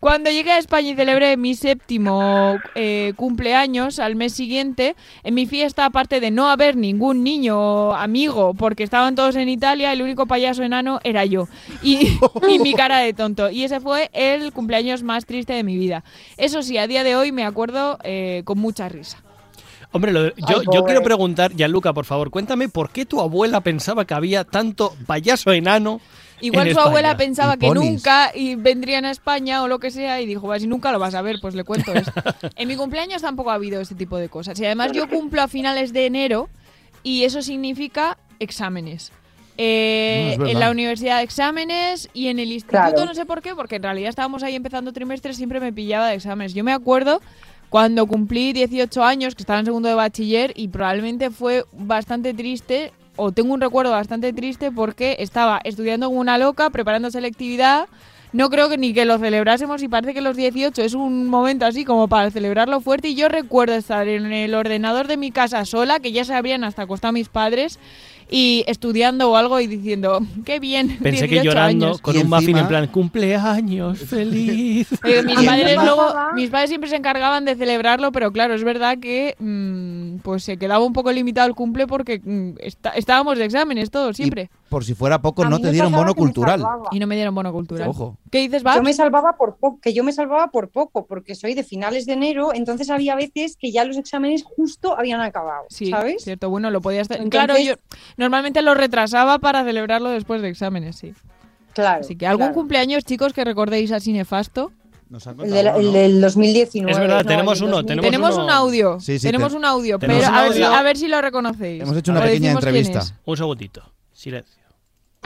Cuando 0.00 0.30
llegué 0.30 0.52
a 0.52 0.58
España 0.58 0.88
y 0.88 0.94
celebré 0.94 1.36
mi 1.36 1.54
séptimo 1.54 2.56
eh, 2.74 3.12
cumpleaños 3.16 3.98
al 3.98 4.16
mes 4.16 4.32
siguiente, 4.32 4.96
en 5.24 5.34
mi 5.34 5.44
fiesta, 5.44 5.84
aparte 5.84 6.20
de 6.20 6.30
no 6.30 6.48
haber 6.48 6.74
ningún 6.74 7.22
niño 7.22 7.92
amigo, 7.92 8.54
porque 8.54 8.82
estaban 8.82 9.14
todos 9.14 9.36
en 9.36 9.50
Italia, 9.50 9.92
el 9.92 10.00
único 10.00 10.24
payaso 10.24 10.62
enano 10.62 11.00
era 11.04 11.26
yo. 11.26 11.48
Y, 11.82 12.18
y 12.48 12.58
mi 12.60 12.72
cara 12.72 12.93
de 12.98 13.12
tonto. 13.12 13.50
Y 13.50 13.64
ese 13.64 13.80
fue 13.80 14.10
el 14.12 14.52
cumpleaños 14.52 15.02
más 15.02 15.26
triste 15.26 15.52
de 15.52 15.62
mi 15.64 15.76
vida. 15.76 16.04
Eso 16.36 16.62
sí, 16.62 16.78
a 16.78 16.86
día 16.86 17.04
de 17.04 17.16
hoy 17.16 17.32
me 17.32 17.44
acuerdo 17.44 17.98
eh, 18.04 18.42
con 18.44 18.58
mucha 18.58 18.88
risa. 18.88 19.18
Hombre, 19.92 20.12
lo 20.12 20.24
de- 20.24 20.34
yo, 20.36 20.46
Ay, 20.58 20.64
yo 20.64 20.64
pobre. 20.64 20.82
quiero 20.86 21.02
preguntar, 21.02 21.52
Gianluca, 21.54 21.92
por 21.92 22.04
favor, 22.04 22.30
cuéntame 22.30 22.68
por 22.68 22.90
qué 22.90 23.06
tu 23.06 23.20
abuela 23.20 23.60
pensaba 23.60 24.04
que 24.04 24.14
había 24.14 24.42
tanto 24.44 24.94
payaso 25.06 25.52
enano. 25.52 26.00
Igual 26.40 26.66
en 26.66 26.74
su 26.74 26.80
abuela 26.80 27.16
pensaba 27.16 27.54
Y 27.54 27.58
que 27.58 27.66
ponis. 27.68 27.84
nunca 27.90 28.32
y 28.34 28.56
vendrían 28.56 29.04
a 29.04 29.12
España 29.12 29.62
o 29.62 29.68
lo 29.68 29.78
que 29.78 29.92
sea 29.92 30.20
y 30.20 30.26
dijo, 30.26 30.52
si 30.58 30.66
nunca 30.66 30.90
lo 30.90 30.98
vas 30.98 31.14
a 31.14 31.22
ver, 31.22 31.36
pues 31.40 31.54
le 31.54 31.62
cuento 31.62 31.92
esto. 31.94 32.12
en 32.56 32.66
mi 32.68 32.74
cumpleaños 32.76 33.22
tampoco 33.22 33.50
ha 33.50 33.54
habido 33.54 33.80
este 33.80 33.94
tipo 33.94 34.18
de 34.18 34.28
cosas. 34.28 34.58
Y 34.58 34.66
además 34.66 34.90
yo 34.92 35.08
cumplo 35.08 35.40
a 35.42 35.48
finales 35.48 35.92
de 35.92 36.06
enero 36.06 36.48
y 37.04 37.22
eso 37.22 37.40
significa 37.40 38.18
exámenes. 38.40 39.12
Eh, 39.56 40.36
No, 40.38 40.46
en 40.46 40.58
la 40.58 40.70
universidad 40.70 41.22
exámenes 41.22 42.08
y 42.12 42.26
en 42.28 42.38
el 42.38 42.50
instituto 42.52 42.90
Claro. 42.90 43.04
no 43.06 43.14
sé 43.14 43.24
por 43.24 43.40
qué, 43.40 43.54
porque 43.54 43.76
en 43.76 43.84
realidad 43.84 44.08
estábamos 44.10 44.42
ahí 44.42 44.54
empezando 44.56 44.92
trimestres, 44.92 45.36
siempre 45.36 45.60
me 45.60 45.72
pillaba 45.72 46.08
de 46.08 46.14
exámenes. 46.16 46.54
Yo 46.54 46.64
me 46.64 46.72
acuerdo 46.72 47.20
cuando 47.70 48.06
cumplí 48.06 48.52
18 48.52 49.02
años, 49.04 49.34
que 49.34 49.42
estaba 49.42 49.58
en 49.60 49.66
segundo 49.66 49.88
de 49.88 49.94
bachiller, 49.94 50.52
y 50.56 50.68
probablemente 50.68 51.30
fue 51.30 51.64
bastante 51.72 52.34
triste, 52.34 52.92
o 53.16 53.32
tengo 53.32 53.52
un 53.54 53.60
recuerdo 53.60 53.92
bastante 53.92 54.32
triste, 54.32 54.70
porque 54.72 55.16
estaba 55.20 55.60
estudiando 55.64 56.06
como 56.08 56.20
una 56.20 56.36
loca, 56.38 56.70
preparando 56.70 57.10
selectividad. 57.10 57.86
No 58.32 58.50
creo 58.50 58.68
que 58.68 58.76
ni 58.76 58.92
que 58.92 59.04
lo 59.04 59.16
celebrásemos 59.18 59.80
y 59.84 59.86
parece 59.88 60.12
que 60.12 60.20
los 60.20 60.36
18 60.36 60.82
es 60.82 60.94
un 60.94 61.28
momento 61.28 61.66
así 61.66 61.84
como 61.84 62.08
para 62.08 62.32
celebrarlo 62.32 62.80
fuerte. 62.80 63.08
Y 63.10 63.14
yo 63.14 63.28
recuerdo 63.28 63.74
estar 63.76 64.08
en 64.08 64.32
el 64.32 64.54
ordenador 64.56 65.06
de 65.06 65.16
mi 65.16 65.30
casa 65.30 65.64
sola, 65.64 66.00
que 66.00 66.10
ya 66.10 66.24
se 66.24 66.34
habrían 66.34 66.64
hasta 66.64 66.82
acostado 66.82 67.12
mis 67.12 67.28
padres, 67.28 67.78
y 68.30 68.64
estudiando 68.66 69.30
o 69.30 69.36
algo 69.36 69.60
y 69.60 69.66
diciendo, 69.66 70.20
qué 70.44 70.58
bien. 70.60 70.98
Pensé 71.02 71.28
que 71.28 71.40
18 71.40 71.44
llorando 71.44 71.86
años". 71.86 72.00
con 72.00 72.16
un 72.16 72.28
muffin 72.28 72.56
en 72.56 72.68
plan, 72.68 72.86
cumpleaños, 72.88 73.98
feliz. 74.00 74.88
Eh, 75.04 75.22
mis 75.22 75.36
padres 75.42 75.64
encima- 75.66 75.84
luego, 75.84 76.14
mis 76.34 76.50
padres 76.50 76.70
siempre 76.70 76.88
se 76.90 76.96
encargaban 76.96 77.44
de 77.44 77.54
celebrarlo, 77.56 78.10
pero 78.12 78.32
claro, 78.32 78.54
es 78.54 78.64
verdad 78.64 78.98
que 78.98 79.34
mm, 79.38 80.18
pues 80.22 80.42
se 80.44 80.56
quedaba 80.56 80.84
un 80.84 80.92
poco 80.92 81.12
limitado 81.12 81.46
el 81.48 81.54
cumple 81.54 81.86
porque 81.86 82.20
mm, 82.24 82.54
está- 82.60 82.90
estábamos 82.90 83.38
de 83.38 83.44
exámenes 83.44 83.90
todos 83.90 84.16
siempre. 84.16 84.50
Por 84.74 84.84
si 84.84 84.92
fuera 84.96 85.22
poco, 85.22 85.44
A 85.44 85.48
no 85.48 85.60
te 85.60 85.70
dieron 85.70 85.92
bono 85.92 86.16
cultural. 86.16 86.60
Y 86.90 86.98
no 86.98 87.06
me 87.06 87.14
dieron 87.14 87.32
bono 87.32 87.52
cultural. 87.52 87.88
Ojo. 87.90 88.18
¿Qué 88.28 88.38
dices, 88.40 88.64
Babs? 88.64 88.78
Yo 88.78 88.82
me 88.82 88.92
salvaba 88.92 89.36
por 89.36 89.54
poco, 89.56 89.78
que 89.80 89.94
yo 89.94 90.02
me 90.02 90.10
salvaba 90.10 90.48
por 90.48 90.68
poco, 90.70 91.06
porque 91.06 91.36
soy 91.36 91.54
de 91.54 91.62
finales 91.62 92.06
de 92.06 92.14
enero, 92.14 92.52
entonces 92.52 92.90
había 92.90 93.14
veces 93.14 93.56
que 93.56 93.70
ya 93.70 93.84
los 93.84 93.96
exámenes 93.96 94.42
justo 94.42 94.98
habían 94.98 95.20
acabado, 95.20 95.66
Sí, 95.70 95.90
¿sabes? 95.90 96.24
cierto, 96.24 96.50
bueno, 96.50 96.72
lo 96.72 96.80
podías 96.80 97.08
hacer. 97.08 97.22
Entonces- 97.22 97.46
Claro, 97.46 97.60
yo 97.60 97.74
normalmente 98.16 98.62
lo 98.62 98.74
retrasaba 98.74 99.38
para 99.38 99.62
celebrarlo 99.62 100.08
después 100.10 100.42
de 100.42 100.48
exámenes, 100.48 100.96
sí. 100.96 101.14
Claro. 101.72 102.00
Así 102.00 102.16
que 102.16 102.26
algún 102.26 102.46
claro. 102.46 102.54
cumpleaños, 102.54 103.04
chicos, 103.04 103.32
que 103.32 103.44
recordéis 103.44 103.92
así 103.92 104.12
nefasto. 104.12 104.72
El, 105.44 105.50
del- 105.52 105.66
el 105.68 105.92
del 105.92 106.20
2019. 106.20 106.90
Es 106.90 106.98
verdad, 106.98 107.22
no, 107.22 107.28
tenemos 107.28 107.60
uno, 107.60 107.76
2000. 107.76 107.86
tenemos 107.86 108.10
Tenemos 108.10 108.34
uno- 108.34 108.44
un 108.46 108.50
audio. 108.50 108.98
Sí, 108.98 109.20
sí, 109.20 109.26
tenemos 109.28 109.52
te- 109.52 109.58
un 109.58 109.64
audio, 109.64 109.98
pero 110.00 110.16
un 110.16 110.24
a 110.24 110.42
ver, 110.42 110.52
si, 110.54 110.62
a 110.64 110.82
ver 110.82 110.96
si 110.96 111.06
lo 111.06 111.20
reconocéis. 111.20 111.82
Hemos 111.84 111.96
hecho 111.96 112.10
una 112.10 112.22
pequeña 112.22 112.50
entrevista. 112.50 113.00
Un 113.24 113.36
segundito. 113.36 113.82
Silencio. 114.12 114.63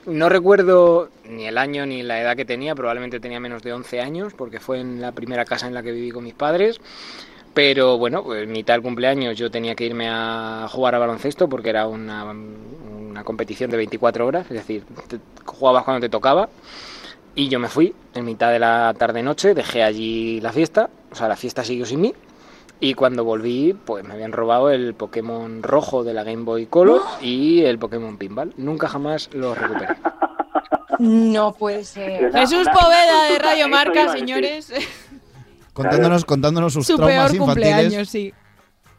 No 0.06 0.28
recuerdo 0.28 1.10
ni 1.28 1.46
el 1.46 1.58
año 1.58 1.84
ni 1.84 2.02
la 2.02 2.20
edad 2.20 2.36
que 2.36 2.44
tenía, 2.44 2.74
probablemente 2.74 3.20
tenía 3.20 3.40
menos 3.40 3.62
de 3.62 3.72
11 3.72 4.00
años, 4.00 4.32
porque 4.34 4.58
fue 4.60 4.80
en 4.80 5.00
la 5.00 5.12
primera 5.12 5.44
casa 5.44 5.66
en 5.66 5.74
la 5.74 5.82
que 5.82 5.92
viví 5.92 6.10
con 6.10 6.24
mis 6.24 6.34
padres. 6.34 6.80
Pero 7.54 7.98
bueno, 7.98 8.22
pues 8.22 8.44
en 8.44 8.52
mitad 8.52 8.74
del 8.74 8.82
cumpleaños 8.82 9.36
yo 9.36 9.50
tenía 9.50 9.74
que 9.74 9.84
irme 9.86 10.08
a 10.08 10.66
jugar 10.70 10.94
a 10.94 10.98
baloncesto 10.98 11.48
porque 11.48 11.70
era 11.70 11.86
una, 11.88 12.24
una 12.24 13.24
competición 13.24 13.70
de 13.70 13.76
24 13.78 14.26
horas, 14.26 14.46
es 14.50 14.56
decir, 14.56 14.84
te- 15.08 15.18
jugabas 15.44 15.84
cuando 15.84 16.00
te 16.00 16.08
tocaba. 16.08 16.48
Y 17.34 17.48
yo 17.48 17.58
me 17.60 17.68
fui 17.68 17.94
en 18.14 18.24
mitad 18.24 18.50
de 18.50 18.58
la 18.58 18.94
tarde-noche, 18.98 19.54
dejé 19.54 19.82
allí 19.82 20.40
la 20.40 20.52
fiesta, 20.52 20.90
o 21.10 21.14
sea, 21.14 21.28
la 21.28 21.36
fiesta 21.36 21.64
siguió 21.64 21.84
sin 21.86 22.00
mí. 22.00 22.14
Y 22.80 22.94
cuando 22.94 23.24
volví, 23.24 23.74
pues 23.84 24.04
me 24.04 24.14
habían 24.14 24.32
robado 24.32 24.70
el 24.70 24.94
Pokémon 24.94 25.62
rojo 25.62 26.04
de 26.04 26.14
la 26.14 26.22
Game 26.22 26.44
Boy 26.44 26.66
Color 26.66 27.02
y 27.20 27.62
el 27.62 27.78
Pokémon 27.78 28.16
Pinball. 28.16 28.54
Nunca 28.56 28.88
jamás 28.88 29.30
los 29.32 29.56
recuperé. 29.58 29.96
No 31.00 31.52
puede 31.52 31.84
ser. 31.84 32.32
Jesús 32.32 32.66
Poveda 32.74 33.30
de 33.30 33.38
Radio 33.38 33.68
Marca, 33.68 34.10
señores. 34.12 34.72
Contándonos, 35.72 36.24
contándonos 36.24 36.72
sus 36.72 36.88
Su 36.88 36.96
traumas 36.96 37.30
peor 37.30 37.40
infantiles. 37.40 37.70
cumpleaños, 37.74 38.08
sí. 38.08 38.34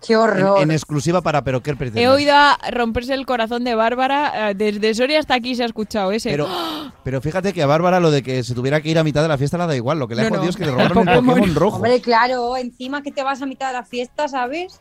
Qué 0.06 0.14
En, 0.14 0.20
horror. 0.20 0.62
en 0.62 0.72
exclusiva 0.72 1.22
para 1.22 1.44
Pero 1.44 1.62
qué 1.62 1.76
pretendes. 1.76 2.04
He 2.04 2.08
oído 2.08 2.34
a 2.34 2.58
romperse 2.72 3.14
el 3.14 3.26
corazón 3.26 3.64
de 3.66 3.76
Bárbara. 3.76 4.52
eh, 4.52 4.54
Desde 4.56 4.94
Soria 4.94 5.20
hasta 5.20 5.34
aquí 5.34 5.56
se 5.56 5.64
ha 5.64 5.66
escuchado 5.66 6.12
ese. 6.14 6.30
Pero, 6.32 6.48
pero 7.04 7.20
fíjate 7.22 7.52
que 7.52 7.62
a 7.62 7.66
Bárbara 7.68 8.00
lo 8.00 8.10
de 8.10 8.24
que 8.24 8.42
se 8.44 8.54
tuviera 8.56 8.80
que 8.82 8.90
ir 8.90 8.98
a 8.98 9.04
mitad 9.04 9.22
de 9.22 9.28
la 9.28 9.38
fiesta 9.38 9.58
le 9.58 9.68
da 9.68 9.76
igual. 9.76 10.00
Lo 10.00 10.08
que 10.08 10.16
le 10.16 10.22
ha 10.22 10.24
No, 10.26 10.30
no. 10.30 10.36
jodido 10.38 10.50
es 10.52 10.56
que 10.58 10.66
le 10.66 10.72
robaron 10.72 10.98
el 11.10 11.16
Pokémon 11.26 11.56
rojo. 11.56 11.76
Hombre, 11.78 12.00
claro, 12.02 12.56
encima 12.56 13.02
que 13.02 13.12
te 13.12 13.24
vas 13.24 13.42
a 13.42 13.46
mitad 13.46 13.68
de 13.68 13.74
la 13.74 13.84
fiesta, 13.84 14.28
¿sabes? 14.30 14.80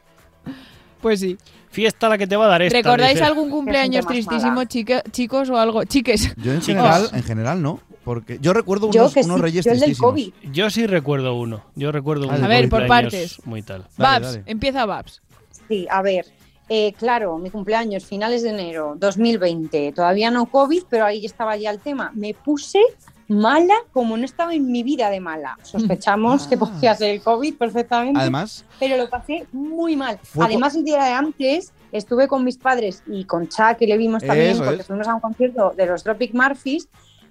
Pues 1.00 1.20
sí. 1.20 1.37
Fiesta 1.70 2.09
la 2.09 2.16
que 2.16 2.26
te 2.26 2.35
va 2.37 2.46
a 2.46 2.48
dar 2.48 2.62
esta. 2.62 2.78
¿Recordáis 2.78 3.14
dice. 3.14 3.24
algún 3.24 3.50
cumpleaños 3.50 4.07
tristísimo, 4.07 4.62
chique- 4.64 5.02
chicos 5.11 5.50
o 5.50 5.59
algo? 5.59 5.85
Chiques. 5.85 6.33
Yo 6.37 6.52
en 6.52 6.62
general, 6.62 7.11
en 7.12 7.22
general 7.22 7.62
no. 7.62 7.81
Porque 8.09 8.38
yo 8.40 8.55
recuerdo 8.55 8.87
unos, 8.87 8.94
Yo 8.94 9.12
que 9.12 9.21
unos 9.27 9.37
sí, 9.37 9.42
reyes 9.42 9.64
yo 9.66 9.73
el 9.73 9.81
del. 9.81 9.99
COVID. 9.99 10.33
Yo 10.51 10.71
sí 10.71 10.87
recuerdo 10.87 11.35
uno. 11.35 11.62
Yo 11.75 11.92
recuerdo 11.92 12.31
A 12.31 12.37
un 12.37 12.49
ver, 12.49 12.71
por 12.71 12.87
partes. 12.87 13.38
Muy 13.44 13.61
tal. 13.61 13.83
Dale, 13.99 14.21
Babs, 14.25 14.27
dale. 14.35 14.44
empieza 14.47 14.87
Babs. 14.87 15.21
Sí, 15.68 15.87
a 15.90 16.01
ver. 16.01 16.25
eh, 16.71 16.94
claro, 16.94 17.37
mi 17.37 17.51
cumpleaños, 17.51 18.07
finales 18.07 18.42
de 18.42 18.49
enero 18.49 18.94
2020. 18.99 19.92
Todavía 19.92 20.31
no 20.31 20.47
COVID, 20.47 20.85
pero 20.88 21.05
ahí 21.05 21.27
estaba 21.27 21.55
ya 21.59 21.71
el 21.71 21.81
tema. 21.81 22.11
Me 22.14 22.33
puse 22.33 22.81
mala 23.29 23.75
como 23.92 24.16
no 24.16 24.25
estaba 24.25 24.55
en 24.55 24.73
mi 24.73 24.83
vida 24.83 25.11
de 25.11 25.21
mala. 25.21 25.59
Sospechamos 25.62 26.47
que 26.47 26.57
podía 26.57 26.94
ser 26.94 27.11
el 27.11 27.21
COVID 27.21 27.57
perfectamente. 27.59 28.18
Además, 28.18 28.64
pero 28.81 28.97
lo 28.97 29.11
pasé 29.11 29.47
muy 29.53 29.97
mal. 29.97 30.18
Además, 30.40 30.75
el 30.77 30.85
día 30.85 31.05
de 31.05 31.11
antes 31.12 31.75
estuve 31.92 32.27
con 32.27 32.42
mis 32.42 32.57
padres 32.57 33.03
y 33.07 33.25
con 33.25 33.49
Cha, 33.49 33.75
que 33.75 33.87
le 33.87 33.99
vimos 33.99 34.23
también, 34.25 34.53
Eso 34.53 34.64
porque 34.64 34.81
es. 34.81 34.87
fuimos 34.87 35.07
a 35.09 35.14
un 35.14 35.21
concierto 35.21 35.75
de 35.77 35.85
los 35.85 36.03
Tropic 36.03 36.33
Murphys. 36.33 36.88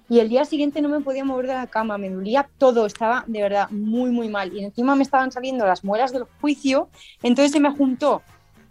Y 0.08 0.20
el 0.20 0.28
día 0.28 0.44
siguiente 0.44 0.80
no 0.80 0.88
me 0.88 1.00
podía 1.00 1.24
mover 1.24 1.46
de 1.46 1.54
la 1.54 1.66
cama, 1.66 1.98
me 1.98 2.08
dolía 2.08 2.48
todo, 2.58 2.86
estaba 2.86 3.24
de 3.26 3.42
verdad 3.42 3.68
muy, 3.70 4.10
muy 4.10 4.28
mal. 4.28 4.52
Y 4.54 4.64
encima 4.64 4.94
me 4.94 5.02
estaban 5.02 5.30
saliendo 5.30 5.66
las 5.66 5.84
muelas 5.84 6.12
del 6.12 6.24
juicio, 6.40 6.88
entonces 7.22 7.52
se 7.52 7.60
me 7.60 7.70
juntó 7.70 8.22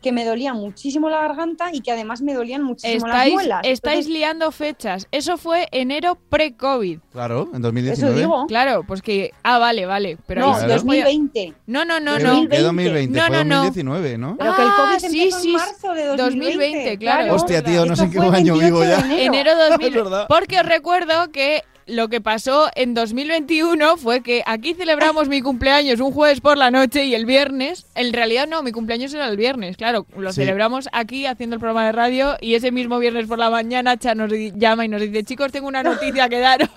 que 0.08 0.14
me 0.14 0.24
dolía 0.24 0.54
muchísimo 0.54 1.10
la 1.10 1.20
garganta 1.20 1.70
y 1.74 1.82
que 1.82 1.92
además 1.92 2.22
me 2.22 2.34
dolían 2.34 2.64
muchísimo 2.64 3.08
las 3.08 3.16
Estáis, 3.18 3.34
muelas. 3.34 3.60
estáis 3.66 3.98
Entonces, 3.98 4.14
liando 4.14 4.52
fechas. 4.54 5.08
Eso 5.12 5.38
fue 5.38 5.68
enero 5.72 6.18
pre-COVID. 6.30 7.00
claro, 7.12 7.50
en 7.54 7.62
2019. 7.62 8.14
Eso 8.14 8.18
digo. 8.20 8.48
Claro, 8.48 8.84
pues 8.88 9.02
que. 9.02 9.32
Ah, 9.44 9.58
vale, 9.58 9.86
vale. 9.86 10.18
Pero 10.26 10.42
no, 10.42 10.48
ahí 10.48 10.54
sí 10.54 10.60
Claro. 10.66 10.76
os 10.76 10.84
podía- 10.86 11.04
2020. 11.04 11.54
No, 11.68 11.84
no, 11.84 12.00
no, 12.00 12.16
¿Qué- 12.18 12.24
no. 12.24 12.48
¿Qué 12.48 12.60
2020? 12.62 13.20
No, 13.20 13.26
Fue 13.28 13.36
no, 13.36 13.44
no. 13.44 13.56
2019, 13.64 14.18
¿no? 14.18 14.38
Pero 14.38 14.56
que 14.56 14.62
el 14.62 14.68
Ah, 14.70 14.76
COVID 14.98 15.10
sí, 15.12 15.22
empezó 15.24 15.40
sí, 15.42 15.50
en 15.50 15.56
marzo 15.56 15.94
de 15.94 16.06
2020, 16.06 16.22
2020, 16.46 16.98
claro. 17.00 17.34
Hostia, 17.36 17.64
tío, 17.64 17.80
no 17.86 17.94
Esto 17.94 17.96
sé 17.98 18.04
en 18.06 18.12
qué 18.12 18.18
fue 18.20 18.28
año 18.38 18.54
28 18.58 18.66
vivo 18.66 18.84
ya. 18.86 19.00
enero. 19.06 19.24
Enero 19.24 19.52
2000. 19.70 19.88
Es 19.88 19.94
verdad. 20.04 20.26
Porque 20.30 20.60
os 20.62 20.66
recuerdo 20.66 21.32
que 21.34 21.64
lo 21.88 22.10
que 22.10 22.22
pasó 22.22 22.70
en 22.76 22.94
2021 22.94 23.98
fue 23.98 24.22
que 24.22 24.44
aquí 24.46 24.74
celebramos 24.74 25.30
mi 25.30 25.42
cumpleaños 25.42 26.00
un 26.00 26.12
jueves 26.12 26.42
por 26.42 26.58
la 26.58 26.70
noche 26.72 27.06
y 27.06 27.16
el 27.16 27.26
viernes, 27.26 27.86
en 27.96 28.14
realidad 28.14 28.48
no, 28.48 28.62
mi 28.64 28.72
cumpleaños 28.72 29.14
era 29.14 29.28
el 29.28 29.38
viernes, 29.38 29.78
claro, 29.78 30.06
lo 30.18 30.32
Sí. 30.34 30.42
celebramos 30.42 30.90
aquí 30.92 31.26
haciendo 31.26 31.56
el 31.56 31.60
programa 31.60 31.86
de 31.86 31.92
radio 31.94 32.36
y 32.42 32.56
ese 32.56 32.72
mismo 32.72 33.00
viernes 33.00 33.28
por 33.28 33.40
la 33.40 33.50
mañana 33.50 33.98
Cha 33.98 34.16
nos 34.16 34.32
llama 34.32 34.86
y 34.86 34.90
nos 34.90 35.02
dice, 35.02 35.24
chicos, 35.24 35.52
tengo 35.52 35.68
una 35.68 35.82
noticia 35.84 36.28
que 36.30 36.40
daros. 36.40 36.70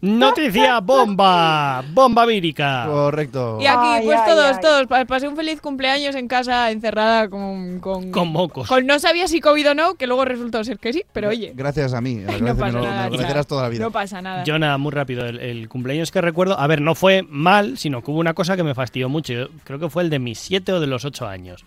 Noticia 0.00 0.78
bomba, 0.82 1.82
bomba 1.92 2.24
vírica. 2.24 2.84
Correcto. 2.86 3.58
Y 3.60 3.66
aquí, 3.66 3.78
Ay, 3.82 4.04
pues 4.06 4.20
ay, 4.20 4.30
todos, 4.30 4.52
ay. 4.56 4.60
todos, 4.62 4.86
pa- 4.86 5.04
pasé 5.06 5.26
un 5.26 5.34
feliz 5.36 5.60
cumpleaños 5.60 6.14
en 6.14 6.28
casa 6.28 6.70
encerrada 6.70 7.28
con... 7.28 7.80
Con, 7.80 8.10
Con 8.12 8.28
mocos. 8.28 8.68
con 8.68 8.86
no 8.86 8.98
sabía 9.00 9.26
si 9.26 9.40
COVID 9.40 9.70
o 9.70 9.74
no, 9.74 9.94
que 9.94 10.06
luego 10.06 10.24
resultó 10.24 10.62
ser 10.62 10.78
que 10.78 10.92
sí, 10.92 11.02
pero 11.12 11.30
oye, 11.30 11.52
Gracias 11.54 11.94
a 11.94 12.00
mí. 12.00 12.14
no 12.40 12.56
pasa 12.56 12.66
me 12.66 12.72
lo- 12.72 12.80
me 12.80 12.86
nada. 12.86 13.08
lo 13.34 13.44
toda 13.44 13.62
la 13.64 13.68
vida. 13.68 13.84
No 13.84 13.90
pasa 13.90 14.22
nada. 14.22 14.44
Yo 14.44 14.58
nada, 14.58 14.78
muy 14.78 14.92
rápido. 14.92 15.26
El, 15.26 15.40
el 15.40 15.68
cumpleaños 15.68 16.10
que 16.12 16.20
recuerdo, 16.20 16.58
a 16.58 16.66
ver, 16.66 16.80
no 16.80 16.94
fue 16.94 17.24
mal, 17.28 17.76
sino 17.78 18.02
que 18.02 18.10
hubo 18.10 18.20
una 18.20 18.34
cosa 18.34 18.56
que 18.56 18.62
me 18.62 18.74
fastidió 18.74 19.08
mucho. 19.08 19.32
Yo 19.32 19.48
creo 19.64 19.78
que 19.78 19.88
fue 19.90 20.02
el 20.04 20.10
de 20.10 20.18
mis 20.20 20.38
siete 20.38 20.72
o 20.72 20.80
de 20.80 20.86
los 20.86 21.04
ocho 21.04 21.26
años. 21.26 21.64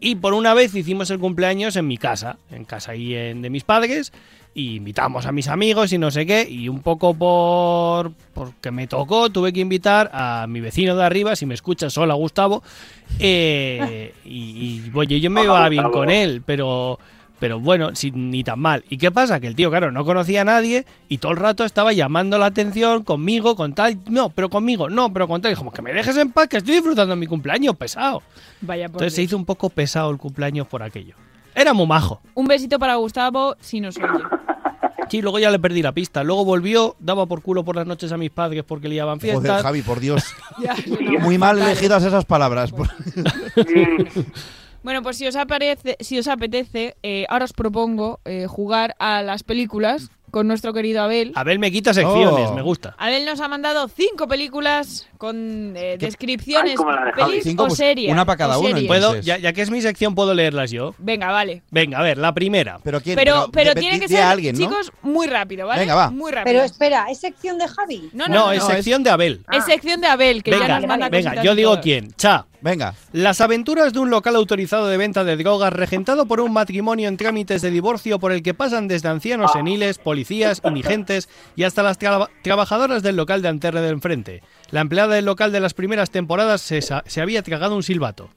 Y 0.00 0.14
por 0.16 0.32
una 0.34 0.54
vez 0.54 0.74
hicimos 0.74 1.10
el 1.10 1.18
cumpleaños 1.18 1.74
en 1.76 1.86
mi 1.88 1.96
casa, 1.98 2.38
en 2.50 2.64
casa 2.64 2.92
ahí 2.92 3.14
en- 3.14 3.42
de 3.42 3.50
mis 3.50 3.64
padres, 3.64 4.12
y 4.58 4.74
invitamos 4.74 5.24
a 5.24 5.30
mis 5.30 5.46
amigos 5.46 5.92
y 5.92 5.98
no 5.98 6.10
sé 6.10 6.26
qué, 6.26 6.44
y 6.50 6.68
un 6.68 6.80
poco 6.80 7.14
por 7.14 8.10
porque 8.34 8.72
me 8.72 8.88
tocó, 8.88 9.30
tuve 9.30 9.52
que 9.52 9.60
invitar 9.60 10.10
a 10.12 10.46
mi 10.48 10.58
vecino 10.58 10.96
de 10.96 11.04
arriba, 11.04 11.36
si 11.36 11.46
me 11.46 11.54
escuchas, 11.54 11.96
hola 11.96 12.14
Gustavo, 12.14 12.64
eh, 13.20 14.12
y, 14.24 14.82
y, 14.84 14.90
oye, 14.92 15.20
yo 15.20 15.30
me 15.30 15.42
Hola, 15.42 15.50
iba 15.50 15.68
bien 15.68 15.82
Gustavo. 15.84 16.02
con 16.02 16.10
él, 16.10 16.42
pero 16.44 16.98
pero 17.38 17.60
bueno, 17.60 17.94
sin, 17.94 18.32
ni 18.32 18.42
tan 18.42 18.58
mal. 18.58 18.82
¿Y 18.88 18.98
qué 18.98 19.12
pasa? 19.12 19.38
Que 19.38 19.46
el 19.46 19.54
tío, 19.54 19.70
claro, 19.70 19.92
no 19.92 20.04
conocía 20.04 20.40
a 20.40 20.44
nadie 20.44 20.86
y 21.08 21.18
todo 21.18 21.30
el 21.30 21.38
rato 21.38 21.64
estaba 21.64 21.92
llamando 21.92 22.36
la 22.36 22.46
atención 22.46 23.04
conmigo, 23.04 23.54
con 23.54 23.74
tal, 23.74 23.98
no, 24.10 24.30
pero 24.30 24.50
conmigo, 24.50 24.90
no, 24.90 25.12
pero 25.12 25.28
con 25.28 25.40
tal. 25.40 25.52
Y 25.52 25.54
como 25.54 25.70
que 25.70 25.82
me 25.82 25.92
dejes 25.92 26.16
en 26.16 26.32
paz, 26.32 26.48
que 26.48 26.56
estoy 26.56 26.74
disfrutando 26.74 27.14
mi 27.14 27.28
cumpleaños, 27.28 27.76
pesado. 27.76 28.24
Vaya 28.60 28.88
por 28.88 28.96
Entonces 28.96 29.14
se 29.14 29.22
hizo 29.22 29.36
un 29.36 29.44
poco 29.44 29.70
pesado 29.70 30.10
el 30.10 30.18
cumpleaños 30.18 30.66
por 30.66 30.82
aquello. 30.82 31.14
Era 31.58 31.74
muy 31.74 31.86
majo. 31.86 32.20
Un 32.34 32.46
besito 32.46 32.78
para 32.78 32.94
Gustavo, 32.94 33.56
si 33.58 33.80
nos 33.80 33.96
oye. 33.96 34.06
Sí, 35.10 35.20
luego 35.22 35.40
ya 35.40 35.50
le 35.50 35.58
perdí 35.58 35.82
la 35.82 35.92
pista. 35.92 36.22
Luego 36.22 36.44
volvió, 36.44 36.94
daba 37.00 37.26
por 37.26 37.42
culo 37.42 37.64
por 37.64 37.74
las 37.74 37.86
noches 37.86 38.12
a 38.12 38.16
mis 38.16 38.30
padres 38.30 38.62
porque 38.62 38.88
liaban 38.88 39.18
fiestas. 39.18 39.42
Joder, 39.42 39.62
Javi, 39.62 39.82
por 39.82 39.98
Dios. 39.98 40.22
Ya, 40.62 40.74
eso 40.74 40.96
no. 41.00 41.18
Muy 41.20 41.36
mal 41.36 41.58
elegidas 41.58 42.04
esas 42.04 42.24
palabras. 42.24 42.72
Bueno, 44.80 45.02
pues 45.02 45.18
si 45.18 45.26
os, 45.26 45.34
aparece, 45.34 45.96
si 45.98 46.18
os 46.18 46.28
apetece, 46.28 46.96
eh, 47.02 47.26
ahora 47.28 47.44
os 47.44 47.52
propongo 47.52 48.20
eh, 48.24 48.46
jugar 48.46 48.94
a 49.00 49.22
las 49.22 49.42
películas 49.42 50.12
con 50.30 50.46
nuestro 50.48 50.72
querido 50.72 51.02
Abel. 51.02 51.32
Abel 51.34 51.58
me 51.58 51.70
quita 51.70 51.92
secciones, 51.94 52.48
Oh. 52.50 52.54
me 52.54 52.62
gusta. 52.62 52.94
Abel 52.98 53.24
nos 53.24 53.40
ha 53.40 53.48
mandado 53.48 53.88
cinco 53.88 54.28
películas 54.28 55.08
con 55.18 55.74
eh, 55.76 55.96
descripciones, 55.98 56.78
Ay, 56.78 57.12
pelis 57.16 57.44
Cinco, 57.44 57.64
o 57.64 57.66
pues, 57.66 57.78
series. 57.78 58.12
una 58.12 58.24
para 58.24 58.36
cada 58.36 58.58
uno. 58.58 58.78
Ya, 59.20 59.38
ya 59.38 59.52
que 59.52 59.62
es 59.62 59.70
mi 59.70 59.80
sección, 59.80 60.14
puedo 60.14 60.34
leerlas 60.34 60.70
yo. 60.70 60.94
Venga, 60.98 61.30
vale. 61.30 61.62
Venga, 61.70 61.98
a 61.98 62.02
ver, 62.02 62.18
la 62.18 62.32
primera. 62.34 62.78
Pero, 62.84 63.00
¿quién? 63.00 63.16
Pero, 63.16 63.48
pero 63.52 63.74
de- 63.74 63.80
tiene 63.80 63.98
que 64.00 64.08
ser, 64.08 64.22
alguien, 64.22 64.56
¿no? 64.56 64.60
chicos, 64.60 64.92
muy 65.02 65.26
rápido, 65.26 65.66
¿vale? 65.66 65.80
Venga, 65.80 65.94
va. 65.94 66.10
Muy 66.10 66.30
rápido. 66.32 66.52
Pero 66.54 66.64
espera, 66.64 67.06
¿es 67.10 67.18
sección 67.18 67.58
de 67.58 67.66
Javi? 67.68 68.10
no, 68.12 68.26
no, 68.28 68.34
No, 68.34 68.46
no, 68.46 68.52
es 68.52 68.62
sección 68.64 69.02
de 69.02 69.10
Abel. 69.10 69.40
Es 69.52 69.64
sección 69.64 70.00
de 70.00 70.06
Abel, 70.06 70.42
que 70.42 70.50
ya 70.52 70.58
Venga, 70.58 70.80
nos 70.80 70.88
manda 70.88 71.08
venga, 71.08 71.42
yo 71.42 71.54
digo 71.54 71.72
todo. 71.72 71.82
quién. 71.82 72.12
Cha. 72.16 72.46
Venga. 72.60 72.94
Las 73.12 73.40
aventuras 73.40 73.92
de 73.92 74.00
un 74.00 74.10
local 74.10 74.34
autorizado 74.34 74.88
de 74.88 74.96
venta 74.96 75.22
de 75.22 75.36
drogas 75.36 75.72
regentado 75.72 76.26
por 76.26 76.40
un 76.40 76.52
matrimonio 76.52 77.08
en 77.08 77.16
trámites 77.16 77.62
de 77.62 77.70
divorcio 77.70 78.18
por 78.18 78.32
el 78.32 78.42
que 78.42 78.52
pasan 78.52 78.88
desde 78.88 79.08
ancianos 79.08 79.52
seniles, 79.52 79.98
policías, 80.18 80.60
indigentes 80.64 81.28
y 81.56 81.62
hasta 81.64 81.82
las 81.82 81.98
traba- 81.98 82.28
trabajadoras 82.42 83.02
del 83.02 83.16
local 83.16 83.42
de 83.42 83.48
Anterre 83.48 83.80
del 83.80 83.92
enfrente. 83.92 84.42
La 84.70 84.80
empleada 84.80 85.14
del 85.14 85.24
local 85.24 85.52
de 85.52 85.60
las 85.60 85.74
primeras 85.74 86.10
temporadas 86.10 86.60
se, 86.60 87.20
había 87.20 87.42
tragado 87.42 87.76
un 87.76 87.82
silbato. 87.82 88.28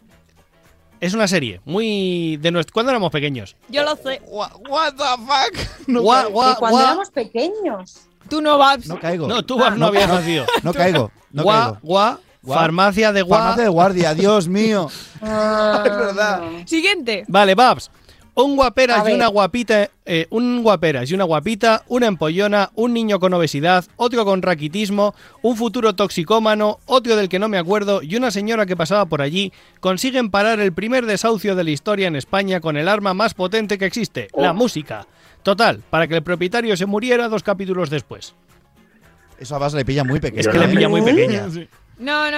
Es 1.00 1.14
una 1.16 1.28
serie 1.28 1.62
muy 1.66 2.38
de 2.38 2.52
nuestro 2.52 2.74
cuando 2.74 2.92
éramos 2.92 3.12
pequeños. 3.12 3.56
Yo 3.70 3.84
lo 3.84 3.96
sé. 3.96 4.22
What, 4.28 4.52
what 4.70 4.94
the 4.94 5.04
fuck? 5.04 5.88
No, 5.88 6.02
De 6.02 6.56
cuando 6.60 6.80
éramos 6.80 7.10
pequeños. 7.10 8.02
Tú 8.30 8.40
no 8.42 8.58
vas. 8.60 8.86
no 8.88 9.00
caigo. 9.00 9.28
No, 9.28 9.44
tú 9.44 9.58
Babs, 9.58 9.78
no 9.78 9.88
habías 9.88 10.08
nacido. 10.08 10.46
No 10.64 10.74
caigo. 10.74 11.12
No 11.32 11.44
Gua- 11.44 11.54
caigo. 11.64 11.78
gua- 11.82 12.20
Gua- 12.44 12.56
farmacia 12.56 13.12
de 13.12 13.22
gua. 13.24 13.38
Farmacia 13.40 13.64
de 13.64 13.70
guardia, 13.70 14.14
Dios 14.14 14.48
mío. 14.48 14.90
Ah, 15.22 15.82
es 15.86 15.92
verdad. 15.98 16.42
Siguiente. 16.66 17.24
Vale, 17.28 17.56
Babs. 17.56 17.90
Un 18.34 18.56
guaperas 18.56 19.08
y 19.10 19.12
una 19.12 19.28
guapita, 19.28 19.90
eh, 20.06 20.26
un 20.30 20.64
guaperas 20.64 21.12
y 21.12 21.14
una 21.14 21.26
guapita, 21.26 21.84
una 21.88 22.08
empollona, 22.08 22.72
un 22.76 22.94
niño 22.94 23.20
con 23.20 23.34
obesidad, 23.34 23.84
otro 23.98 24.24
con 24.24 24.42
raquitismo, 24.42 25.14
un 25.42 25.58
futuro 25.58 25.94
toxicómano, 25.96 26.80
otro 26.86 27.18
del 27.18 27.28
que 27.28 27.40
no 27.40 27.50
me 27.50 27.58
acuerdo 27.58 28.02
y 28.02 28.16
una 28.16 28.32
señora 28.32 28.66
que 28.66 28.78
pasaba 28.78 29.06
por 29.06 29.22
allí 29.22 29.52
consiguen 29.82 30.32
parar 30.32 30.62
el 30.62 30.72
primer 30.72 31.06
desahucio 31.06 31.56
de 31.56 31.66
la 31.66 31.72
historia 31.72 32.08
en 32.08 32.16
España 32.16 32.62
con 32.62 32.78
el 32.78 32.88
arma 32.88 33.14
más 33.14 33.34
potente 33.34 33.78
que 33.78 33.86
existe, 33.86 34.30
la 34.38 34.54
música. 34.54 35.06
Total, 35.44 35.82
para 35.90 36.08
que 36.08 36.16
el 36.16 36.24
propietario 36.24 36.78
se 36.78 36.86
muriera 36.86 37.28
dos 37.28 37.44
capítulos 37.44 37.90
después. 37.90 38.34
Eso 39.40 39.56
a 39.56 39.58
Bas 39.58 39.74
le 39.74 39.84
pilla 39.84 40.04
muy 40.04 40.20
pequeño. 40.20 40.42
Es 40.42 40.48
que 40.48 40.60
le 40.60 40.66
¿eh? 40.66 40.70
pilla 40.70 40.88
muy 40.88 41.02
pequeña. 41.02 41.48
No 41.98 42.26
el 42.28 42.34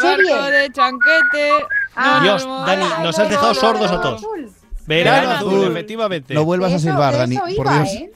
¿Serie? 0.00 0.32
barco 0.32 0.50
de 0.50 0.70
chanquete. 0.72 1.50
Ah, 1.96 2.20
Dios, 2.22 2.46
Dani, 2.46 2.84
nos 3.02 3.18
has 3.18 3.28
dejado 3.30 3.54
sordos 3.54 3.90
a 3.90 4.00
todos. 4.00 4.20
Azul. 4.20 4.50
Verano 4.86 5.30
azul, 5.30 5.70
efectivamente. 5.70 6.34
No 6.34 6.44
vuelvas 6.44 6.72
a 6.72 6.78
silbar, 6.78 7.16
Dani. 7.16 7.36
eso 7.36 7.56
Por 7.56 7.68
Dios. 7.72 7.88
¿eh? 7.88 8.12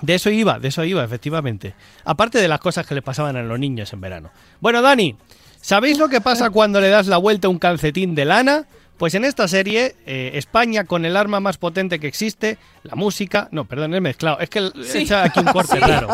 De 0.00 0.14
eso 0.14 0.30
iba, 0.30 0.58
de 0.58 0.68
eso 0.68 0.84
iba, 0.84 1.02
efectivamente. 1.04 1.74
Aparte 2.04 2.38
de 2.38 2.48
las 2.48 2.60
cosas 2.60 2.86
que 2.86 2.94
le 2.94 3.02
pasaban 3.02 3.36
a 3.36 3.42
los 3.42 3.58
niños 3.58 3.92
en 3.92 4.00
verano. 4.00 4.30
Bueno, 4.60 4.82
Dani, 4.82 5.16
¿sabéis 5.60 5.98
lo 5.98 6.08
que 6.08 6.20
pasa 6.20 6.50
cuando 6.50 6.80
le 6.80 6.88
das 6.88 7.06
la 7.06 7.16
vuelta 7.16 7.48
a 7.48 7.50
un 7.50 7.58
calcetín 7.58 8.14
de 8.14 8.24
lana? 8.24 8.66
Pues 8.96 9.14
en 9.14 9.24
esta 9.24 9.48
serie, 9.48 9.96
eh, 10.06 10.30
España 10.34 10.84
con 10.84 11.04
el 11.04 11.16
arma 11.16 11.40
más 11.40 11.58
potente 11.58 11.98
que 11.98 12.06
existe, 12.06 12.58
la 12.84 12.94
música. 12.94 13.48
No, 13.50 13.64
perdón, 13.64 13.92
he 13.94 14.00
mezclado. 14.00 14.38
Es 14.38 14.48
que 14.48 14.60
he 14.60 14.84
Sí. 14.84 14.98
hecho 14.98 15.18
aquí 15.18 15.40
un 15.40 15.46
corte 15.46 15.80
raro. 15.80 16.08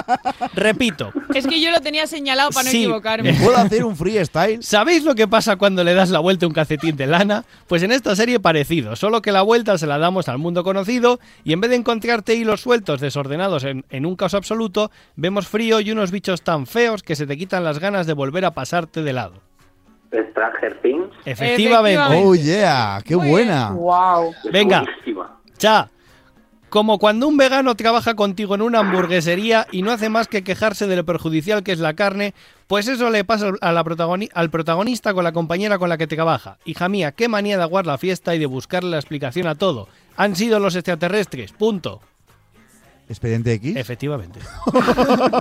Repito. 0.55 1.13
Es 1.35 1.47
que 1.47 1.61
yo 1.61 1.71
lo 1.71 1.81
tenía 1.81 2.07
señalado 2.07 2.51
para 2.51 2.65
no 2.65 2.71
Sí. 2.71 2.85
equivocarme. 2.85 3.35
¿Puedo 3.35 3.57
hacer 3.59 3.85
un 3.85 3.97
freestyle? 3.97 4.63
¿Sabéis 4.63 5.05
lo 5.05 5.15
que 5.15 5.29
pasa 5.29 5.57
cuando 5.57 5.85
le 5.85 5.95
das 5.95 6.11
la 6.11 6.21
vuelta 6.21 6.47
a 6.47 6.49
un 6.49 6.55
calcetín 6.55 6.97
de 6.97 7.07
lana? 7.07 7.45
Pues 7.67 7.83
en 7.83 7.93
esta 7.93 8.17
serie 8.17 8.41
parecido, 8.41 8.97
solo 8.97 9.21
que 9.23 9.33
la 9.33 9.43
vuelta 9.43 9.77
se 9.79 9.87
la 9.87 9.99
damos 9.99 10.29
al 10.29 10.39
mundo 10.39 10.65
conocido 10.65 11.21
y 11.45 11.53
en 11.53 11.61
vez 11.61 11.71
de 11.71 11.77
encontrarte 11.77 12.35
hilos 12.35 12.63
sueltos 12.63 13.01
desordenados 13.01 13.65
en, 13.65 13.85
en 13.91 14.07
un 14.07 14.17
caos 14.17 14.35
absoluto, 14.35 14.91
vemos 15.17 15.47
frío 15.49 15.81
y 15.81 15.91
unos 15.91 16.11
bichos 16.11 16.43
tan 16.43 16.67
feos 16.67 17.03
que 17.03 17.15
se 17.17 17.27
te 17.27 17.37
quitan 17.37 17.63
las 17.65 17.79
ganas 17.79 18.07
de 18.07 18.15
volver 18.15 18.45
a 18.47 18.53
pasarte 18.53 19.03
de 19.03 19.13
lado. 19.13 19.43
Stranger 20.11 20.79
Things. 20.83 21.09
Efectivamente. 21.25 21.95
Efectivamente. 21.95 22.25
Oh, 22.27 22.35
yeah. 22.35 23.01
Qué 23.05 23.17
Muy 23.17 23.29
buena. 23.29 23.71
Wow. 23.71 24.33
Venga. 24.53 24.85
Cha, 25.57 25.89
como 26.69 26.99
cuando 26.99 27.27
un 27.29 27.37
vegano 27.37 27.75
trabaja 27.75 28.15
contigo 28.15 28.55
en 28.55 28.63
una 28.63 28.79
hamburguesería 28.81 29.67
y 29.73 29.83
no 29.83 29.91
hace 29.93 30.09
más 30.09 30.27
que 30.29 30.43
quejarse 30.45 30.87
de 30.87 30.97
lo 30.97 31.05
perjudicial 31.05 31.63
que 31.63 31.73
es 31.73 31.79
la 31.81 31.95
carne, 31.95 32.33
pues 32.67 32.89
eso 32.89 33.11
le 33.11 33.25
pasa 33.25 33.51
a 33.61 33.73
la 33.73 33.85
protagoni- 33.85 34.31
al 34.35 34.51
protagonista 34.51 35.13
con 35.15 35.25
la 35.25 35.33
compañera 35.33 35.79
con 35.79 35.89
la 35.89 35.99
que 35.99 36.07
trabaja. 36.07 36.59
Hija 36.65 36.89
mía, 36.89 37.13
qué 37.13 37.29
manía 37.29 37.57
de 37.57 37.63
aguar 37.65 37.87
la 37.87 37.99
fiesta 37.99 38.35
y 38.35 38.39
de 38.39 38.47
buscarle 38.47 38.91
la 38.91 38.99
explicación 38.99 39.47
a 39.47 39.55
todo. 39.57 39.89
Han 40.17 40.35
sido 40.37 40.59
los 40.61 40.75
extraterrestres, 40.77 41.53
punto. 41.53 42.01
Expediente 43.09 43.53
X. 43.55 43.77
Efectivamente. 43.77 44.39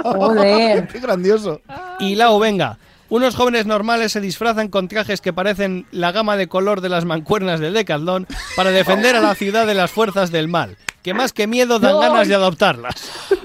Joder. 0.03 0.87
Qué 0.87 0.99
grandioso. 0.99 1.61
Y 1.99 2.15
Lau, 2.15 2.39
venga. 2.39 2.77
Unos 3.09 3.35
jóvenes 3.35 3.65
normales 3.65 4.11
se 4.11 4.21
disfrazan 4.21 4.67
con 4.67 4.87
trajes 4.87 5.19
que 5.21 5.33
parecen 5.33 5.87
la 5.91 6.11
gama 6.11 6.37
de 6.37 6.47
color 6.47 6.81
de 6.81 6.89
las 6.89 7.05
mancuernas 7.05 7.59
del 7.59 7.73
Decathlon 7.73 8.27
para 8.55 8.69
defender 8.71 9.15
a 9.15 9.19
la 9.21 9.33
ciudad 9.33 9.65
de 9.65 9.73
las 9.73 9.89
fuerzas 9.89 10.29
del 10.31 10.47
mal, 10.47 10.77
que 11.01 11.15
más 11.15 11.33
que 11.33 11.47
miedo 11.47 11.79
dan 11.79 11.93
No. 11.93 11.99
ganas 12.01 12.27
de 12.27 12.35
adoptarlas. 12.35 12.95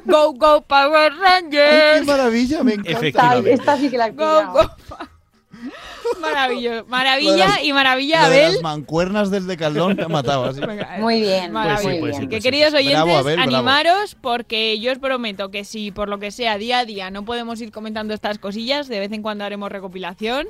Go, 0.05 0.35
go, 0.35 0.61
Power 0.63 1.13
Rangers. 1.15 2.01
¡Qué 2.01 2.05
maravilla! 2.05 2.63
Me 2.63 2.75
encanta. 2.75 2.91
Efectivamente. 2.91 3.53
Esta 3.55 3.79
sí 3.79 3.89
que 3.89 3.97
la 3.97 4.11
Go, 4.11 4.53
go. 4.53 4.71
Maravilloso. 6.21 6.85
Maravilla 6.89 7.63
y 7.63 7.73
maravilla, 7.73 8.27
Abel. 8.27 8.53
las 8.55 8.63
mancuernas 8.63 9.31
del 9.31 9.47
de 9.47 9.57
Caldón 9.57 9.97
me 9.97 10.03
ha 10.05 10.09
matado 10.09 10.45
así. 10.45 10.61
Muy 10.99 11.21
bien, 11.21 11.53
Maravilla. 11.53 11.91
muy 11.91 12.01
pues 12.01 12.11
bien. 12.13 12.23
sí, 12.23 12.29
que 12.29 12.37
pues 12.37 12.45
queridos 12.45 12.75
oyentes, 12.75 13.03
Bravo, 13.05 13.17
Abel, 13.19 13.37
bravo. 13.37 13.57
animaros 13.57 14.17
porque 14.21 14.79
yo 14.81 14.93
os 14.93 14.99
prometo 14.99 15.51
que 15.51 15.65
si 15.65 15.91
por 15.91 16.09
lo 16.09 16.19
que 16.19 16.31
sea 16.31 16.59
día 16.59 16.81
a 16.81 16.85
día 16.85 17.11
no 17.11 17.25
podemos 17.25 17.61
ir 17.61 17.73
comentando 17.73 18.15
estas 18.15 18.39
cosillas, 18.39 18.89
de 18.89 19.01
vez 19.01 19.13
en 19.13 19.23
cuando 19.23 19.45
haremos 19.45 19.71
recopilación 19.71 20.47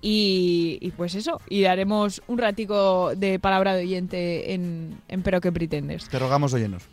y, 0.00 0.78
y 0.80 0.90
pues 0.92 1.14
eso, 1.14 1.40
y 1.48 1.64
haremos 1.64 2.22
un 2.28 2.38
ratico 2.38 3.12
de 3.16 3.38
palabra 3.38 3.74
de 3.74 3.82
oyente 3.82 4.54
en, 4.54 5.00
en 5.08 5.22
Pero 5.22 5.40
que 5.40 5.50
pretendes. 5.52 6.08
Te 6.08 6.18
rogamos 6.18 6.52
oyenos. 6.54 6.84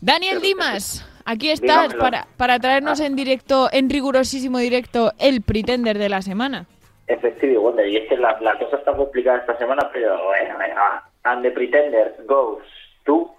Daniel 0.00 0.42
Dimas, 0.42 1.02
aquí 1.24 1.48
estás 1.48 1.84
Dígamelo. 1.84 1.98
para, 1.98 2.28
para 2.36 2.58
traernos 2.58 3.00
en 3.00 3.16
directo, 3.16 3.70
en 3.72 3.88
rigurosísimo 3.88 4.58
directo, 4.58 5.14
el 5.18 5.40
pretender 5.40 5.96
de 5.98 6.10
la 6.10 6.20
semana. 6.20 6.66
Efectivo, 7.06 7.62
Wonder. 7.62 7.86
Y 7.88 7.96
es 7.98 8.08
que 8.08 8.16
la, 8.16 8.38
la 8.40 8.58
cosa 8.58 8.76
está 8.76 8.94
complicada 8.96 9.38
esta 9.38 9.56
semana, 9.58 9.88
pero 9.92 10.22
bueno, 10.24 10.58
venga, 10.58 10.74
va. 10.74 11.10
And 11.24 11.42
the 11.42 11.50
Pretender 11.50 12.14
goes 12.26 12.62
to... 13.04 13.30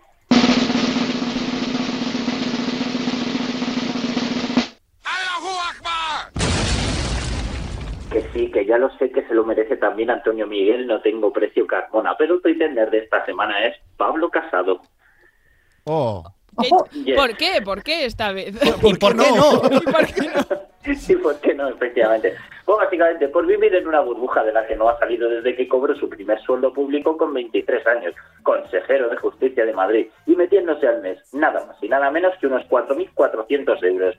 Que 8.11 8.21
sí, 8.33 8.49
que 8.51 8.65
ya 8.65 8.77
lo 8.77 8.89
sé 8.97 9.11
que 9.11 9.23
se 9.27 9.33
lo 9.33 9.43
merece 9.43 9.75
también 9.77 10.09
Antonio 10.09 10.47
Miguel, 10.47 10.87
no 10.87 11.01
tengo 11.01 11.33
precio 11.33 11.67
Carmona, 11.67 12.15
pero 12.17 12.35
el 12.35 12.41
Pretender 12.41 12.89
de 12.89 12.99
esta 12.99 13.25
semana 13.25 13.65
es 13.65 13.75
Pablo 13.97 14.29
Casado. 14.29 14.79
Oh. 15.85 16.23
¿Qué- 16.61 16.69
Yes. 17.03 17.17
¿Por 17.17 17.35
qué? 17.35 17.61
¿Por 17.61 17.83
qué 17.83 18.05
esta 18.05 18.31
vez? 18.31 18.55
¿Y 18.83 18.93
por 18.93 19.17
qué 19.17 19.31
no? 19.31 19.61
¿Y 19.69 19.79
por 19.81 20.05
qué 20.05 20.21
no? 20.27 20.74
Sí, 20.93 21.15
¿por 21.15 21.39
qué 21.39 21.53
no? 21.53 21.67
Efectivamente. 21.67 22.35
Pues 22.65 22.77
básicamente 22.79 23.27
por 23.27 23.45
vivir 23.45 23.73
en 23.75 23.87
una 23.87 24.01
burbuja 24.01 24.43
de 24.43 24.51
la 24.51 24.65
que 24.65 24.75
no 24.75 24.89
ha 24.89 24.97
salido 24.99 25.29
desde 25.29 25.55
que 25.55 25.67
cobró 25.67 25.95
su 25.95 26.09
primer 26.09 26.39
sueldo 26.41 26.73
público 26.73 27.15
con 27.15 27.33
23 27.33 27.85
años, 27.87 28.15
consejero 28.43 29.09
de 29.09 29.17
justicia 29.17 29.65
de 29.65 29.73
Madrid, 29.73 30.07
y 30.25 30.35
metiéndose 30.35 30.87
al 30.87 31.01
mes 31.01 31.19
nada 31.33 31.65
más 31.65 31.77
y 31.81 31.87
nada 31.87 32.09
menos 32.09 32.35
que 32.39 32.47
unos 32.47 32.63
4.400 32.67 33.83
euros. 33.83 34.15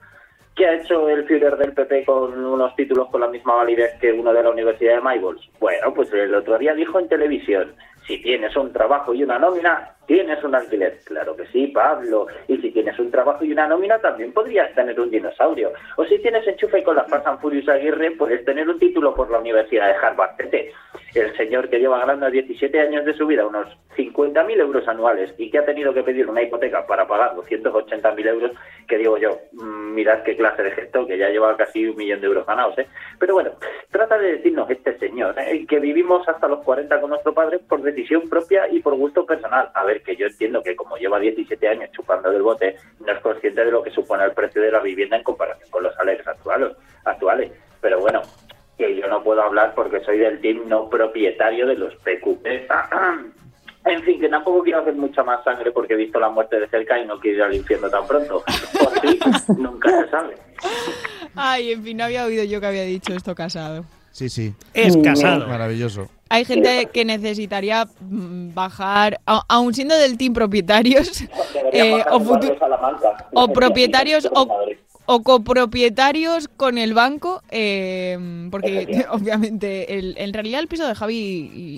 ¿Qué 0.54 0.66
ha 0.66 0.74
hecho 0.74 1.08
el 1.08 1.26
Führer 1.26 1.56
del 1.56 1.74
PP 1.74 2.06
con 2.06 2.42
unos 2.42 2.74
títulos 2.76 3.08
con 3.10 3.20
la 3.20 3.28
misma 3.28 3.56
validez 3.56 3.92
que 4.00 4.12
uno 4.12 4.32
de 4.32 4.42
la 4.42 4.50
Universidad 4.50 4.94
de 4.94 5.00
Maybols? 5.02 5.50
Bueno, 5.60 5.92
pues 5.92 6.10
el 6.14 6.34
otro 6.34 6.56
día 6.56 6.72
dijo 6.72 6.98
en 6.98 7.08
televisión, 7.08 7.74
si 8.06 8.22
tienes 8.22 8.56
un 8.56 8.72
trabajo 8.72 9.12
y 9.12 9.22
una 9.22 9.38
nómina, 9.38 9.95
tienes 10.06 10.42
un 10.42 10.54
alquiler. 10.54 10.98
Claro 11.04 11.36
que 11.36 11.46
sí, 11.46 11.68
Pablo. 11.68 12.26
Y 12.48 12.56
si 12.58 12.70
tienes 12.70 12.98
un 12.98 13.10
trabajo 13.10 13.44
y 13.44 13.52
una 13.52 13.66
nómina, 13.66 13.98
también 13.98 14.32
podrías 14.32 14.74
tener 14.74 14.98
un 15.00 15.10
dinosaurio. 15.10 15.72
O 15.96 16.04
si 16.04 16.18
tienes 16.18 16.46
enchufe 16.46 16.82
con 16.82 16.96
la 16.96 17.04
Fast 17.04 17.26
and 17.26 17.40
Furious 17.40 17.68
Aguirre, 17.68 18.12
puedes 18.12 18.44
tener 18.44 18.68
un 18.68 18.78
título 18.78 19.14
por 19.14 19.30
la 19.30 19.38
Universidad 19.38 19.88
de 19.88 19.94
Harvard. 19.94 20.36
Tete. 20.36 20.72
El 21.14 21.36
señor 21.36 21.68
que 21.68 21.78
lleva 21.78 21.98
ganando 21.98 22.26
a 22.26 22.30
17 22.30 22.78
años 22.78 23.04
de 23.04 23.14
su 23.14 23.26
vida 23.26 23.46
unos 23.46 23.68
50.000 23.96 24.60
euros 24.60 24.86
anuales 24.86 25.34
y 25.38 25.50
que 25.50 25.58
ha 25.58 25.64
tenido 25.64 25.92
que 25.94 26.02
pedir 26.02 26.28
una 26.28 26.42
hipoteca 26.42 26.86
para 26.86 27.06
pagar 27.06 27.34
280.000 27.34 28.26
euros, 28.26 28.52
que 28.86 28.98
digo 28.98 29.16
yo, 29.16 29.38
mm, 29.52 29.94
mirad 29.94 30.22
qué 30.22 30.36
clase 30.36 30.62
de 30.62 30.70
gesto, 30.72 31.06
que 31.06 31.16
ya 31.16 31.30
lleva 31.30 31.56
casi 31.56 31.86
un 31.86 31.96
millón 31.96 32.20
de 32.20 32.26
euros 32.26 32.46
ganados. 32.46 32.78
¿eh? 32.78 32.86
Pero 33.18 33.34
bueno, 33.34 33.52
trata 33.90 34.18
de 34.18 34.32
decirnos 34.32 34.68
este 34.70 34.98
señor, 34.98 35.34
¿eh? 35.38 35.64
que 35.66 35.80
vivimos 35.80 36.28
hasta 36.28 36.48
los 36.48 36.62
40 36.64 37.00
con 37.00 37.10
nuestro 37.10 37.32
padre 37.32 37.58
por 37.58 37.82
decisión 37.82 38.28
propia 38.28 38.68
y 38.70 38.80
por 38.80 38.94
gusto 38.94 39.24
personal. 39.24 39.70
A 39.74 39.84
ver, 39.84 39.95
que 40.02 40.16
yo 40.16 40.26
entiendo 40.26 40.62
que 40.62 40.76
como 40.76 40.96
lleva 40.96 41.18
17 41.18 41.68
años 41.68 41.90
chupando 41.92 42.30
del 42.30 42.42
bote, 42.42 42.76
no 43.00 43.12
es 43.12 43.20
consciente 43.20 43.64
de 43.64 43.70
lo 43.70 43.82
que 43.82 43.90
supone 43.90 44.24
el 44.24 44.32
precio 44.32 44.62
de 44.62 44.70
la 44.70 44.80
vivienda 44.80 45.16
en 45.16 45.22
comparación 45.22 45.68
con 45.70 45.82
los 45.82 45.94
salarios 45.94 46.26
actuales. 46.26 46.76
actuales. 47.04 47.52
Pero 47.80 48.00
bueno, 48.00 48.22
que 48.76 48.96
yo 48.96 49.06
no 49.08 49.22
puedo 49.22 49.42
hablar 49.42 49.74
porque 49.74 50.00
soy 50.00 50.18
del 50.18 50.40
team 50.40 50.68
no 50.68 50.88
propietario 50.88 51.66
de 51.66 51.76
los 51.76 51.94
PQP. 51.96 52.46
En 53.86 54.02
fin, 54.02 54.18
que 54.18 54.28
tampoco 54.28 54.64
quiero 54.64 54.80
hacer 54.80 54.94
mucha 54.94 55.22
más 55.22 55.44
sangre 55.44 55.70
porque 55.70 55.94
he 55.94 55.96
visto 55.96 56.18
la 56.18 56.28
muerte 56.28 56.58
de 56.58 56.66
cerca 56.66 56.98
y 56.98 57.06
no 57.06 57.20
quiero 57.20 57.36
ir 57.36 57.42
al 57.44 57.54
infierno 57.54 57.88
tan 57.88 58.04
pronto. 58.04 58.42
Por 58.42 59.00
sí, 59.00 59.20
nunca 59.58 59.88
se 59.90 60.10
sabe. 60.10 60.34
Ay, 61.36 61.70
en 61.70 61.84
fin, 61.84 61.96
no 61.96 62.02
había 62.02 62.24
oído 62.24 62.42
yo 62.42 62.60
que 62.60 62.66
había 62.66 62.82
dicho 62.82 63.14
esto 63.14 63.36
casado. 63.36 63.84
Sí, 64.16 64.30
sí. 64.30 64.54
Es 64.72 64.96
casado. 64.96 65.46
Maravilloso. 65.46 66.08
Hay 66.30 66.46
gente 66.46 66.88
que 66.90 67.04
necesitaría 67.04 67.84
mm, 68.00 68.54
bajar, 68.54 69.20
aun 69.26 69.74
siendo 69.74 69.94
del 69.94 70.16
team 70.16 70.32
propietarios, 70.32 71.20
eh, 71.72 72.02
o, 72.10 72.16
o 73.34 73.52
propietarios 73.52 74.26
o, 75.04 75.22
copropietarios 75.22 76.48
con 76.48 76.78
el 76.78 76.94
banco, 76.94 77.42
eh, 77.50 78.48
porque 78.50 79.04
obviamente 79.10 79.98
el- 79.98 80.14
en 80.18 80.32
realidad 80.32 80.60
el 80.60 80.68
piso 80.68 80.86
de 80.88 80.94
Javi 80.94 81.14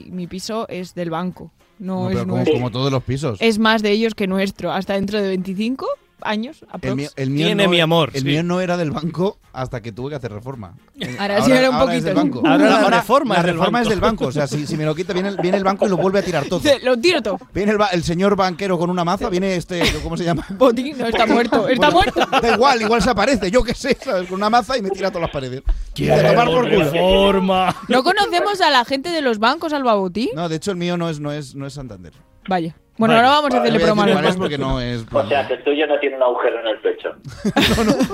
y 0.07 0.11
mi 0.13 0.29
piso 0.29 0.67
es 0.69 0.95
del 0.95 1.11
banco, 1.11 1.51
no, 1.81 2.05
No, 2.05 2.11
es 2.11 2.19
como, 2.21 2.35
nuestro. 2.37 2.55
como 2.55 2.71
todos 2.71 2.93
los 2.93 3.03
pisos. 3.03 3.39
Es 3.43 3.59
más 3.59 3.83
de 3.83 3.91
ellos 3.91 4.15
que 4.15 4.29
nuestro, 4.29 4.71
hasta 4.73 4.95
dentro 4.95 5.21
de 5.21 5.27
25 5.29 5.87
años. 6.23 6.65
El 6.83 6.97
mío, 6.97 7.09
el 7.17 7.31
mío 7.31 7.47
Tiene 7.47 7.65
no, 7.65 7.71
mi 7.71 7.81
amor, 7.81 8.11
El 8.15 8.23
sí. 8.23 8.27
mío 8.27 8.43
no 8.43 8.61
era 8.61 8.77
del 8.77 8.91
banco 8.91 9.39
hasta 9.53 9.81
que 9.81 9.93
tuve 9.93 10.11
que 10.11 10.17
hacer 10.17 10.33
reforma. 10.33 10.75
Ahora 11.19 11.43
sí 11.43 11.51
era 11.51 11.69
un 11.71 11.75
ahora 11.77 11.87
poquito, 11.87 11.99
es 11.99 12.05
del 12.05 12.15
banco. 12.15 12.43
Ahora 12.47 12.81
la 12.81 12.91
reforma 12.91 13.35
la 13.35 13.41
es 13.41 13.47
del 13.47 13.55
reforma 13.57 13.79
es 13.81 13.85
banco. 13.87 13.91
del 13.91 14.01
banco. 14.01 14.27
O 14.27 14.33
sea, 14.33 14.47
si, 14.47 14.67
si 14.67 14.77
me 14.77 14.85
lo 14.85 14.95
quita, 14.95 15.13
viene 15.13 15.29
el, 15.31 15.37
viene 15.37 15.57
el 15.57 15.65
banco 15.65 15.87
y 15.87 15.89
lo 15.91 15.97
vuelve 15.97 16.21
a 16.21 16.23
tirar 16.23 16.45
todo. 16.47 16.61
Lo 16.83 16.97
tiro 16.99 17.23
todo. 17.23 17.39
Viene 17.53 17.75
el, 17.93 18.03
señor 18.05 18.37
banquero 18.37 18.79
con 18.79 18.91
una 18.91 19.05
maza, 19.05 19.29
viene 19.29 19.57
este, 19.57 19.83
¿cómo 20.03 20.17
se 20.17 20.25
llama? 20.25 20.47
Botín, 20.59 20.97
no, 20.99 21.07
está 21.07 21.27
muerto, 21.27 21.69
está 21.69 21.91
Bueno, 21.91 22.13
muerto. 22.15 22.41
Da 22.41 22.55
igual, 22.55 22.83
igual 22.83 23.03
se 23.03 23.11
aparece, 23.11 23.51
yo 23.51 23.63
qué 23.63 23.75
sé, 23.75 23.97
¿sabes? 24.03 24.29
Con 24.29 24.37
una 24.37 24.51
maza 24.51 24.77
y 24.79 24.83
me 24.83 24.91
tira 24.91 25.09
todas 25.11 25.23
las 25.23 25.31
paredes. 25.31 25.63
Quiero 25.95 26.17
De 26.17 26.29
tomar 26.31 26.47
por 26.47 26.69
culo. 26.69 26.91
reforma. 26.91 27.77
¿No 27.89 28.03
conocemos 28.03 28.61
a 28.61 28.71
la 28.71 28.85
gente 28.85 29.11
de 29.11 29.23
los 29.23 29.39
bancos, 29.39 29.73
Alba 29.73 29.95
Botín? 29.95 30.31
No, 30.35 30.49
de 30.49 30.57
hecho 30.57 30.71
el 30.71 30.77
mío 30.77 30.97
no 30.97 31.09
es, 31.09 31.21
no 31.21 31.33
es, 31.33 31.55
no 31.55 31.67
es 31.67 31.75
Santander. 31.75 32.13
Vaya. 32.49 32.75
Bueno, 32.97 33.15
Vale. 33.15 33.27
ahora 33.27 33.37
vamos 33.41 33.55
a 33.55 33.59
Vale, 33.59 33.69
hacerle 33.69 33.79
No 33.79 33.95
promo 33.95 34.29
a 34.29 34.33
porque 34.37 34.59
no 34.59 34.81
es. 34.81 35.05
O 35.13 35.29
sea, 35.29 35.47
que 35.47 35.55
el 35.55 35.63
tuyo 35.63 35.87
no 35.87 36.01
tiene 36.01 36.17
un 36.17 36.23
agujero 36.25 36.61
en 36.61 36.67
el 36.67 36.79
pecho. 36.81 37.15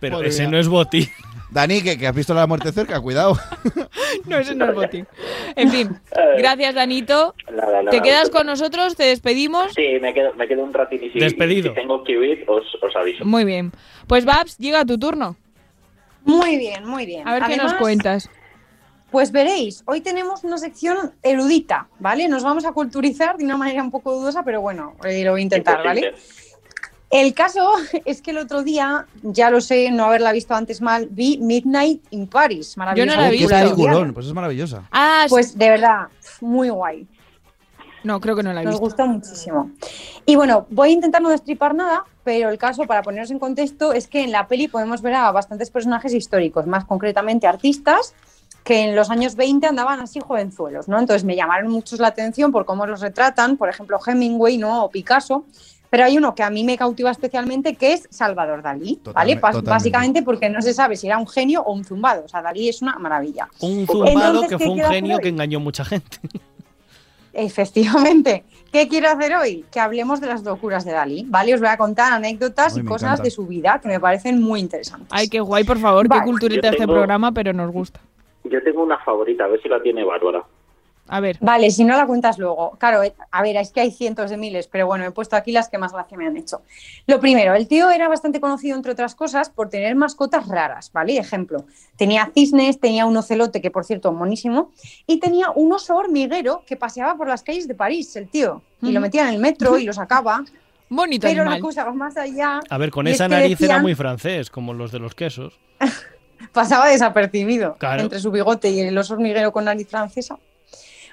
Pero 0.00 0.16
Podría. 0.16 0.30
ese 0.30 0.48
no 0.48 0.56
es 0.56 0.68
botín. 0.68 1.06
Dani, 1.50 1.82
que, 1.82 1.98
que 1.98 2.06
has 2.06 2.14
visto 2.14 2.32
la 2.32 2.46
muerte 2.46 2.72
cerca, 2.72 3.00
cuidado. 3.00 3.36
No, 4.26 4.38
ese 4.38 4.54
no 4.54 4.66
es 4.66 4.74
botín. 4.74 5.06
En 5.56 5.70
fin, 5.70 6.00
gracias, 6.38 6.74
Danito. 6.76 7.34
Nada, 7.50 7.82
nada. 7.82 7.90
Te 7.90 8.00
quedas 8.00 8.30
con 8.30 8.46
nosotros, 8.46 8.94
te 8.94 9.02
despedimos. 9.04 9.72
Sí, 9.74 9.98
me 10.00 10.14
quedo, 10.14 10.32
me 10.34 10.46
quedo 10.46 10.62
un 10.62 10.72
si, 10.88 11.18
Despedido. 11.18 11.70
si 11.70 11.74
tengo 11.74 12.04
que 12.04 12.16
huir, 12.16 12.44
os, 12.46 12.64
os 12.80 12.94
aviso. 12.96 13.24
Muy 13.24 13.44
bien. 13.44 13.72
Pues 14.06 14.24
Babs, 14.24 14.56
llega 14.58 14.84
tu 14.84 14.98
turno. 14.98 15.36
Muy 16.24 16.58
bien, 16.58 16.86
muy 16.86 17.06
bien. 17.06 17.26
A 17.26 17.34
ver 17.34 17.42
qué 17.48 17.56
nos 17.56 17.74
cuentas. 17.74 18.30
Pues 19.14 19.30
veréis, 19.30 19.84
hoy 19.86 20.00
tenemos 20.00 20.42
una 20.42 20.58
sección 20.58 21.12
erudita, 21.22 21.86
¿vale? 22.00 22.26
Nos 22.26 22.42
vamos 22.42 22.64
a 22.64 22.72
culturizar 22.72 23.36
de 23.36 23.44
una 23.44 23.56
manera 23.56 23.80
un 23.80 23.92
poco 23.92 24.12
dudosa, 24.12 24.42
pero 24.42 24.60
bueno, 24.60 24.94
eh, 25.04 25.22
lo 25.22 25.30
voy 25.30 25.42
a 25.42 25.44
intentar, 25.44 25.84
¿vale? 25.84 26.14
El 27.10 27.32
caso 27.32 27.74
es 28.04 28.20
que 28.20 28.32
el 28.32 28.38
otro 28.38 28.64
día, 28.64 29.06
ya 29.22 29.50
lo 29.50 29.60
sé, 29.60 29.92
no 29.92 30.06
haberla 30.06 30.32
visto 30.32 30.52
antes 30.56 30.80
mal, 30.82 31.06
vi 31.12 31.38
Midnight 31.38 32.02
in 32.10 32.26
Paris. 32.26 32.76
Maravillosa 32.76 33.06
Yo 33.08 33.14
no 33.16 33.22
la 33.22 33.28
he 33.28 33.30
visto. 33.30 34.12
pues 34.14 34.26
es 34.26 34.32
maravillosa. 34.32 34.82
Ah, 34.90 35.26
Pues 35.28 35.56
de 35.56 35.70
verdad, 35.70 36.08
muy 36.40 36.70
guay. 36.70 37.06
no, 38.02 38.20
creo 38.20 38.34
que 38.34 38.42
no 38.42 38.52
la 38.52 38.62
he 38.62 38.64
Nos 38.64 38.72
visto. 38.72 38.84
gusta 38.84 39.04
muchísimo. 39.06 39.70
Y 40.26 40.34
bueno, 40.34 40.66
voy 40.70 40.88
a 40.88 40.92
intentar 40.92 41.22
no 41.22 41.28
destripar 41.28 41.72
nada, 41.76 42.04
pero 42.24 42.48
el 42.48 42.58
caso, 42.58 42.82
para 42.82 43.02
poneros 43.02 43.30
en 43.30 43.38
contexto, 43.38 43.92
es 43.92 44.08
que 44.08 44.24
en 44.24 44.32
la 44.32 44.48
peli 44.48 44.66
podemos 44.66 45.00
ver 45.00 45.14
a 45.14 45.30
bastantes 45.30 45.70
personajes 45.70 46.12
históricos, 46.14 46.66
más 46.66 46.84
concretamente 46.84 47.46
artistas 47.46 48.12
que 48.64 48.80
en 48.80 48.96
los 48.96 49.10
años 49.10 49.36
20 49.36 49.66
andaban 49.66 50.00
así 50.00 50.18
jovenzuelos, 50.20 50.88
¿no? 50.88 50.98
Entonces 50.98 51.22
me 51.22 51.36
llamaron 51.36 51.70
mucho 51.70 51.96
la 51.96 52.08
atención 52.08 52.50
por 52.50 52.64
cómo 52.64 52.86
los 52.86 53.00
retratan, 53.00 53.56
por 53.58 53.68
ejemplo, 53.68 53.98
Hemingway, 54.04 54.56
¿no? 54.58 54.84
O 54.84 54.90
Picasso. 54.90 55.44
Pero 55.90 56.06
hay 56.06 56.16
uno 56.18 56.34
que 56.34 56.42
a 56.42 56.50
mí 56.50 56.64
me 56.64 56.76
cautiva 56.76 57.10
especialmente, 57.12 57.76
que 57.76 57.92
es 57.92 58.08
Salvador 58.10 58.62
Dalí, 58.62 58.98
¿vale? 59.12 59.36
Totalmente. 59.36 59.70
Básicamente 59.70 60.22
porque 60.24 60.48
no 60.50 60.60
se 60.60 60.74
sabe 60.74 60.96
si 60.96 61.06
era 61.06 61.18
un 61.18 61.28
genio 61.28 61.62
o 61.62 61.72
un 61.72 61.84
zumbado. 61.84 62.24
O 62.24 62.28
sea, 62.28 62.42
Dalí 62.42 62.68
es 62.68 62.82
una 62.82 62.96
maravilla. 62.98 63.48
Un 63.60 63.86
zumbado 63.86 64.08
Entonces, 64.42 64.48
que 64.50 64.56
¿qué 64.56 64.64
fue 64.64 64.74
un 64.74 64.80
genio 64.90 65.18
que 65.18 65.28
engañó 65.28 65.60
mucha 65.60 65.84
gente. 65.84 66.18
Efectivamente. 67.32 68.44
¿Qué 68.72 68.88
quiero 68.88 69.08
hacer 69.10 69.34
hoy? 69.36 69.64
Que 69.70 69.78
hablemos 69.80 70.20
de 70.20 70.26
las 70.28 70.42
locuras 70.42 70.84
de 70.84 70.92
Dalí, 70.92 71.24
¿vale? 71.28 71.54
Os 71.54 71.60
voy 71.60 71.68
a 71.68 71.76
contar 71.76 72.12
anécdotas 72.12 72.74
Ay, 72.74 72.82
y 72.82 72.84
cosas 72.84 73.06
encanta. 73.08 73.22
de 73.24 73.30
su 73.30 73.46
vida 73.46 73.78
que 73.80 73.88
me 73.88 74.00
parecen 74.00 74.40
muy 74.42 74.60
interesantes. 74.60 75.08
Ay, 75.10 75.28
qué 75.28 75.40
guay, 75.40 75.64
por 75.64 75.78
favor, 75.78 76.08
Vale. 76.08 76.22
qué 76.22 76.24
culturita 76.26 76.68
este 76.68 76.78
tengo- 76.80 76.94
programa, 76.94 77.30
pero 77.32 77.52
nos 77.52 77.70
gusta. 77.70 78.00
Yo 78.44 78.62
tengo 78.62 78.82
una 78.82 78.98
favorita, 78.98 79.44
a 79.44 79.48
ver 79.48 79.60
si 79.62 79.68
la 79.68 79.82
tiene 79.82 80.04
Bárbara. 80.04 80.44
A 81.06 81.20
ver, 81.20 81.36
Vale, 81.40 81.70
si 81.70 81.84
no 81.84 81.96
la 81.98 82.06
cuentas 82.06 82.38
luego. 82.38 82.78
Claro, 82.78 83.02
eh, 83.02 83.14
a 83.30 83.42
ver, 83.42 83.56
es 83.56 83.70
que 83.72 83.80
hay 83.82 83.90
cientos 83.90 84.30
de 84.30 84.38
miles, 84.38 84.68
pero 84.68 84.86
bueno, 84.86 85.04
he 85.04 85.10
puesto 85.10 85.36
aquí 85.36 85.52
las 85.52 85.68
que 85.68 85.76
más 85.76 85.92
gracia 85.92 86.16
me 86.16 86.26
han 86.26 86.36
hecho. 86.38 86.62
Lo 87.06 87.20
primero, 87.20 87.54
el 87.54 87.68
tío 87.68 87.90
era 87.90 88.08
bastante 88.08 88.40
conocido, 88.40 88.74
entre 88.74 88.92
otras 88.92 89.14
cosas, 89.14 89.50
por 89.50 89.68
tener 89.68 89.94
mascotas 89.96 90.48
raras, 90.48 90.90
¿vale? 90.94 91.18
Ejemplo, 91.18 91.66
tenía 91.96 92.30
cisnes, 92.32 92.80
tenía 92.80 93.04
un 93.04 93.14
ocelote, 93.18 93.60
que 93.60 93.70
por 93.70 93.84
cierto, 93.84 94.12
monísimo, 94.12 94.72
y 95.06 95.20
tenía 95.20 95.50
un 95.50 95.74
oso 95.74 95.94
hormiguero 95.94 96.62
que 96.66 96.76
paseaba 96.76 97.16
por 97.18 97.28
las 97.28 97.42
calles 97.42 97.68
de 97.68 97.74
París, 97.74 98.16
el 98.16 98.28
tío, 98.30 98.62
y 98.80 98.90
lo 98.92 99.00
metía 99.02 99.28
en 99.28 99.34
el 99.34 99.40
metro 99.40 99.78
y 99.78 99.84
lo 99.84 99.92
sacaba. 99.92 100.42
Bonito 100.88 101.26
Pero 101.26 101.42
animal. 101.42 101.58
la 101.58 101.62
cosa 101.62 101.84
va 101.84 101.92
más 101.92 102.16
allá. 102.16 102.60
A 102.70 102.78
ver, 102.78 102.90
con 102.90 103.06
es 103.08 103.14
esa 103.16 103.28
nariz 103.28 103.60
era 103.60 103.78
muy 103.80 103.94
francés, 103.94 104.48
como 104.48 104.72
los 104.72 104.90
de 104.90 105.00
los 105.00 105.14
quesos. 105.14 105.58
pasaba 106.54 106.88
desapercibido 106.88 107.76
Claro. 107.76 108.00
entre 108.02 108.18
su 108.20 108.30
bigote 108.30 108.70
y 108.70 108.80
el 108.80 108.96
oso 108.96 109.12
hormiguero 109.14 109.52
con 109.52 109.66
nariz 109.66 109.88
francesa. 109.88 110.38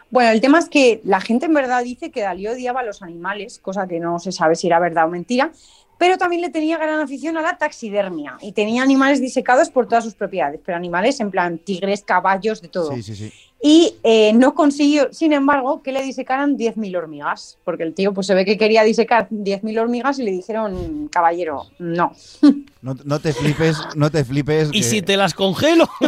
Bueno, 0.10 0.30
el 0.32 0.40
tema 0.42 0.60
es 0.60 0.70
que 0.70 1.02
la 1.04 1.20
gente 1.22 1.46
en 1.48 1.54
verdad 1.54 1.84
dice 1.84 2.12
que 2.12 2.22
Dalí 2.22 2.48
odiaba 2.48 2.82
a 2.82 2.84
los 2.84 3.02
animales, 3.02 3.60
cosa 3.60 3.88
que 3.88 4.00
no 4.00 4.20
se 4.20 4.32
sabe 4.32 4.56
si 4.56 4.68
era 4.68 4.78
verdad 4.80 5.06
o 5.06 5.10
mentira, 5.10 5.52
pero 5.98 6.18
también 6.18 6.42
le 6.42 6.50
tenía 6.50 6.78
gran 6.78 7.00
afición 7.00 7.38
a 7.38 7.42
la 7.42 7.58
taxidermia 7.58 8.38
y 8.42 8.52
tenía 8.54 8.84
animales 8.84 9.22
disecados 9.22 9.70
por 9.70 9.88
todas 9.88 10.04
sus 10.04 10.16
propiedades, 10.16 10.60
pero 10.66 10.76
animales 10.78 11.20
en 11.20 11.32
plan 11.32 11.58
tigres, 11.60 12.04
caballos, 12.04 12.62
de 12.62 12.68
todo. 12.70 12.94
Sí, 12.94 13.04
sí, 13.04 13.16
sí. 13.16 13.34
Y 13.64 13.96
eh, 14.04 14.34
no 14.34 14.56
consiguió, 14.56 15.14
sin 15.14 15.34
embargo, 15.34 15.84
que 15.84 15.92
le 15.92 16.02
disecaran 16.02 16.58
10.000 16.58 16.96
hormigas, 16.96 17.60
porque 17.64 17.84
el 17.84 17.94
tío 17.94 18.12
pues 18.12 18.26
se 18.26 18.34
ve 18.34 18.44
que 18.44 18.58
quería 18.58 18.84
disecar 18.84 19.28
10.000 19.30 19.78
hormigas 19.80 20.18
y 20.18 20.24
le 20.24 20.32
dijeron, 20.32 21.08
caballero, 21.12 21.66
no. 21.80 22.14
No, 22.82 22.96
no 23.06 23.20
te 23.20 23.32
flipes, 23.32 23.78
no 23.96 24.10
te 24.10 24.26
flipes. 24.26 24.70
¿Y 24.70 24.80
que- 24.80 24.84
si 24.84 25.02
te 25.04 25.16
las 25.16 25.36
congelo? 25.36 25.88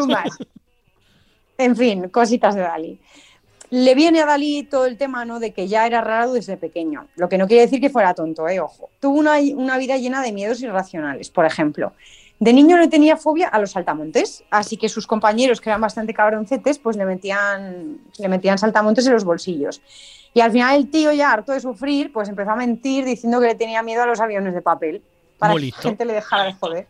En 1.57 1.75
fin, 1.75 2.09
cositas 2.09 2.55
de 2.55 2.61
Dalí. 2.61 2.99
Le 3.69 3.93
viene 3.95 4.21
a 4.21 4.25
Dalí 4.25 4.63
todo 4.63 4.85
el 4.87 4.97
tema 4.97 5.23
¿no? 5.25 5.39
de 5.39 5.51
que 5.51 5.67
ya 5.67 5.85
era 5.85 6.01
raro 6.01 6.33
desde 6.33 6.57
pequeño, 6.57 7.07
lo 7.15 7.29
que 7.29 7.37
no 7.37 7.47
quiere 7.47 7.61
decir 7.63 7.79
que 7.79 7.89
fuera 7.89 8.13
tonto, 8.13 8.47
¿eh? 8.47 8.59
ojo. 8.59 8.89
Tuvo 8.99 9.19
una, 9.19 9.37
una 9.55 9.77
vida 9.77 9.97
llena 9.97 10.21
de 10.21 10.31
miedos 10.31 10.61
irracionales, 10.61 11.29
por 11.29 11.45
ejemplo. 11.45 11.93
De 12.43 12.51
niño 12.51 12.77
le 12.77 12.89
tenía 12.89 13.15
fobia 13.15 13.47
a 13.47 13.57
los 13.57 13.71
saltamontes, 13.71 14.43
así 14.51 14.75
que 14.75 14.89
sus 14.89 15.07
compañeros, 15.07 15.61
que 15.61 15.69
eran 15.69 15.79
bastante 15.79 16.13
cabroncetes, 16.13 16.77
pues 16.77 16.97
le 16.97 17.05
metían, 17.05 17.99
le 18.19 18.27
metían 18.27 18.57
saltamontes 18.57 19.07
en 19.07 19.13
los 19.13 19.23
bolsillos. 19.23 19.81
Y 20.33 20.41
al 20.41 20.51
final 20.51 20.75
el 20.75 20.91
tío, 20.91 21.13
ya 21.13 21.31
harto 21.31 21.53
de 21.53 21.61
sufrir, 21.61 22.11
pues 22.11 22.27
empezó 22.27 22.51
a 22.51 22.57
mentir 22.57 23.05
diciendo 23.05 23.39
que 23.39 23.47
le 23.47 23.55
tenía 23.55 23.81
miedo 23.81 24.03
a 24.03 24.05
los 24.05 24.19
aviones 24.19 24.53
de 24.53 24.61
papel, 24.61 25.01
para 25.37 25.53
que 25.53 25.67
la 25.67 25.77
gente 25.77 26.03
le 26.03 26.13
dejara 26.15 26.43
de 26.43 26.53
joder. 26.55 26.87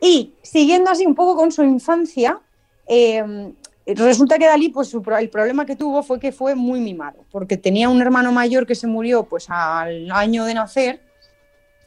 Y 0.00 0.34
siguiendo 0.42 0.92
así 0.92 1.04
un 1.06 1.16
poco 1.16 1.34
con 1.34 1.50
su 1.50 1.64
infancia, 1.64 2.38
eh, 2.86 3.52
resulta 3.84 4.38
que 4.38 4.46
Dalí, 4.46 4.68
pues 4.68 4.86
su 4.86 5.02
el 5.18 5.28
problema 5.28 5.66
que 5.66 5.74
tuvo 5.74 6.04
fue 6.04 6.20
que 6.20 6.30
fue 6.30 6.54
muy 6.54 6.78
mimado, 6.78 7.24
porque 7.32 7.56
tenía 7.56 7.88
un 7.88 8.00
hermano 8.00 8.30
mayor 8.30 8.64
que 8.64 8.76
se 8.76 8.86
murió 8.86 9.24
pues 9.24 9.46
al 9.50 10.08
año 10.12 10.44
de 10.44 10.54
nacer. 10.54 11.05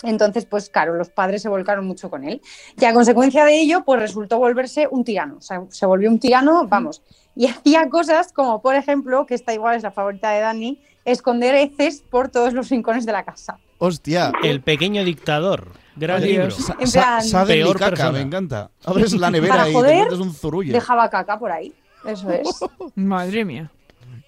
Entonces, 0.04 0.46
pues 0.46 0.70
claro, 0.70 0.96
los 0.96 1.10
padres 1.10 1.42
se 1.42 1.50
volcaron 1.50 1.86
mucho 1.86 2.10
con 2.10 2.24
él. 2.24 2.42
Y 2.80 2.86
a 2.86 2.94
consecuencia 2.94 3.44
de 3.46 3.60
ello, 3.60 3.84
pues 3.86 4.00
resultó 4.00 4.38
volverse 4.40 4.88
un 4.90 5.04
tirano. 5.04 5.36
O 5.38 5.42
sea, 5.42 5.62
se 5.70 5.86
volvió 5.86 6.10
un 6.10 6.20
tirano, 6.20 6.68
vamos. 6.68 7.02
Y 7.36 7.48
hacía 7.48 7.90
cosas 7.90 8.32
como, 8.34 8.62
por 8.62 8.76
ejemplo, 8.76 9.26
que 9.26 9.36
esta 9.36 9.54
igual 9.54 9.76
es 9.76 9.84
la 9.84 9.92
favorita 9.92 10.32
de 10.32 10.40
Dani, 10.42 10.82
esconder 11.06 11.56
heces 11.56 12.02
por 12.10 12.30
todos 12.30 12.54
los 12.54 12.70
rincones 12.70 13.06
de 13.06 13.12
la 13.12 13.24
casa. 13.24 13.60
Hostia. 13.78 14.32
El 14.44 14.62
pequeño 14.62 15.04
dictador. 15.04 15.68
Gran 15.96 16.22
libro. 16.22 16.52
Sa- 16.52 16.78
En 16.80 16.88
sa- 16.88 17.02
plan- 17.02 17.24
sabe 17.24 17.56
mi 17.58 17.64
Peor 17.64 17.78
caca, 17.80 17.90
persona. 17.90 18.12
me 18.14 18.22
encanta. 18.22 18.70
Abres 18.86 19.14
la 19.14 19.30
nevera 19.32 19.56
Para 19.56 19.70
y 19.70 19.74
joder, 19.74 19.98
te 19.98 20.04
metes 20.06 20.20
un 20.20 20.34
zurullo. 20.34 20.72
Dejaba 20.74 21.10
caca 21.10 21.38
por 21.38 21.52
ahí. 21.52 21.74
Eso 22.06 22.30
es. 22.32 22.48
Madre 22.96 23.44
mía. 23.44 23.70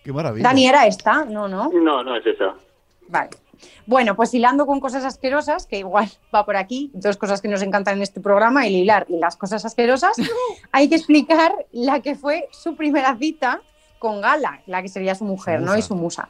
Qué 0.03 0.11
maravilla. 0.11 0.43
Dani, 0.43 0.67
¿era 0.67 0.85
esta? 0.87 1.23
No, 1.25 1.47
no. 1.47 1.69
No, 1.73 2.03
no 2.03 2.15
es 2.17 2.25
esa. 2.25 2.55
Vale. 3.07 3.29
Bueno, 3.85 4.15
pues 4.15 4.33
hilando 4.33 4.65
con 4.65 4.79
cosas 4.79 5.03
asquerosas, 5.05 5.65
que 5.65 5.79
igual 5.79 6.09
va 6.33 6.45
por 6.45 6.55
aquí, 6.55 6.91
dos 6.93 7.17
cosas 7.17 7.41
que 7.41 7.47
nos 7.47 7.61
encantan 7.61 7.97
en 7.97 8.03
este 8.03 8.21
programa, 8.21 8.65
el 8.65 8.73
hilar 8.73 9.05
y 9.09 9.17
las 9.17 9.37
cosas 9.37 9.65
asquerosas, 9.65 10.15
hay 10.71 10.89
que 10.89 10.95
explicar 10.95 11.53
la 11.71 11.99
que 12.01 12.15
fue 12.15 12.47
su 12.51 12.75
primera 12.75 13.15
cita 13.17 13.61
con 13.99 14.21
Gala, 14.21 14.61
la 14.65 14.81
que 14.81 14.89
sería 14.89 15.15
su 15.15 15.25
mujer, 15.25 15.61
¿no? 15.61 15.77
Y 15.77 15.81
su 15.81 15.95
musa. 15.95 16.29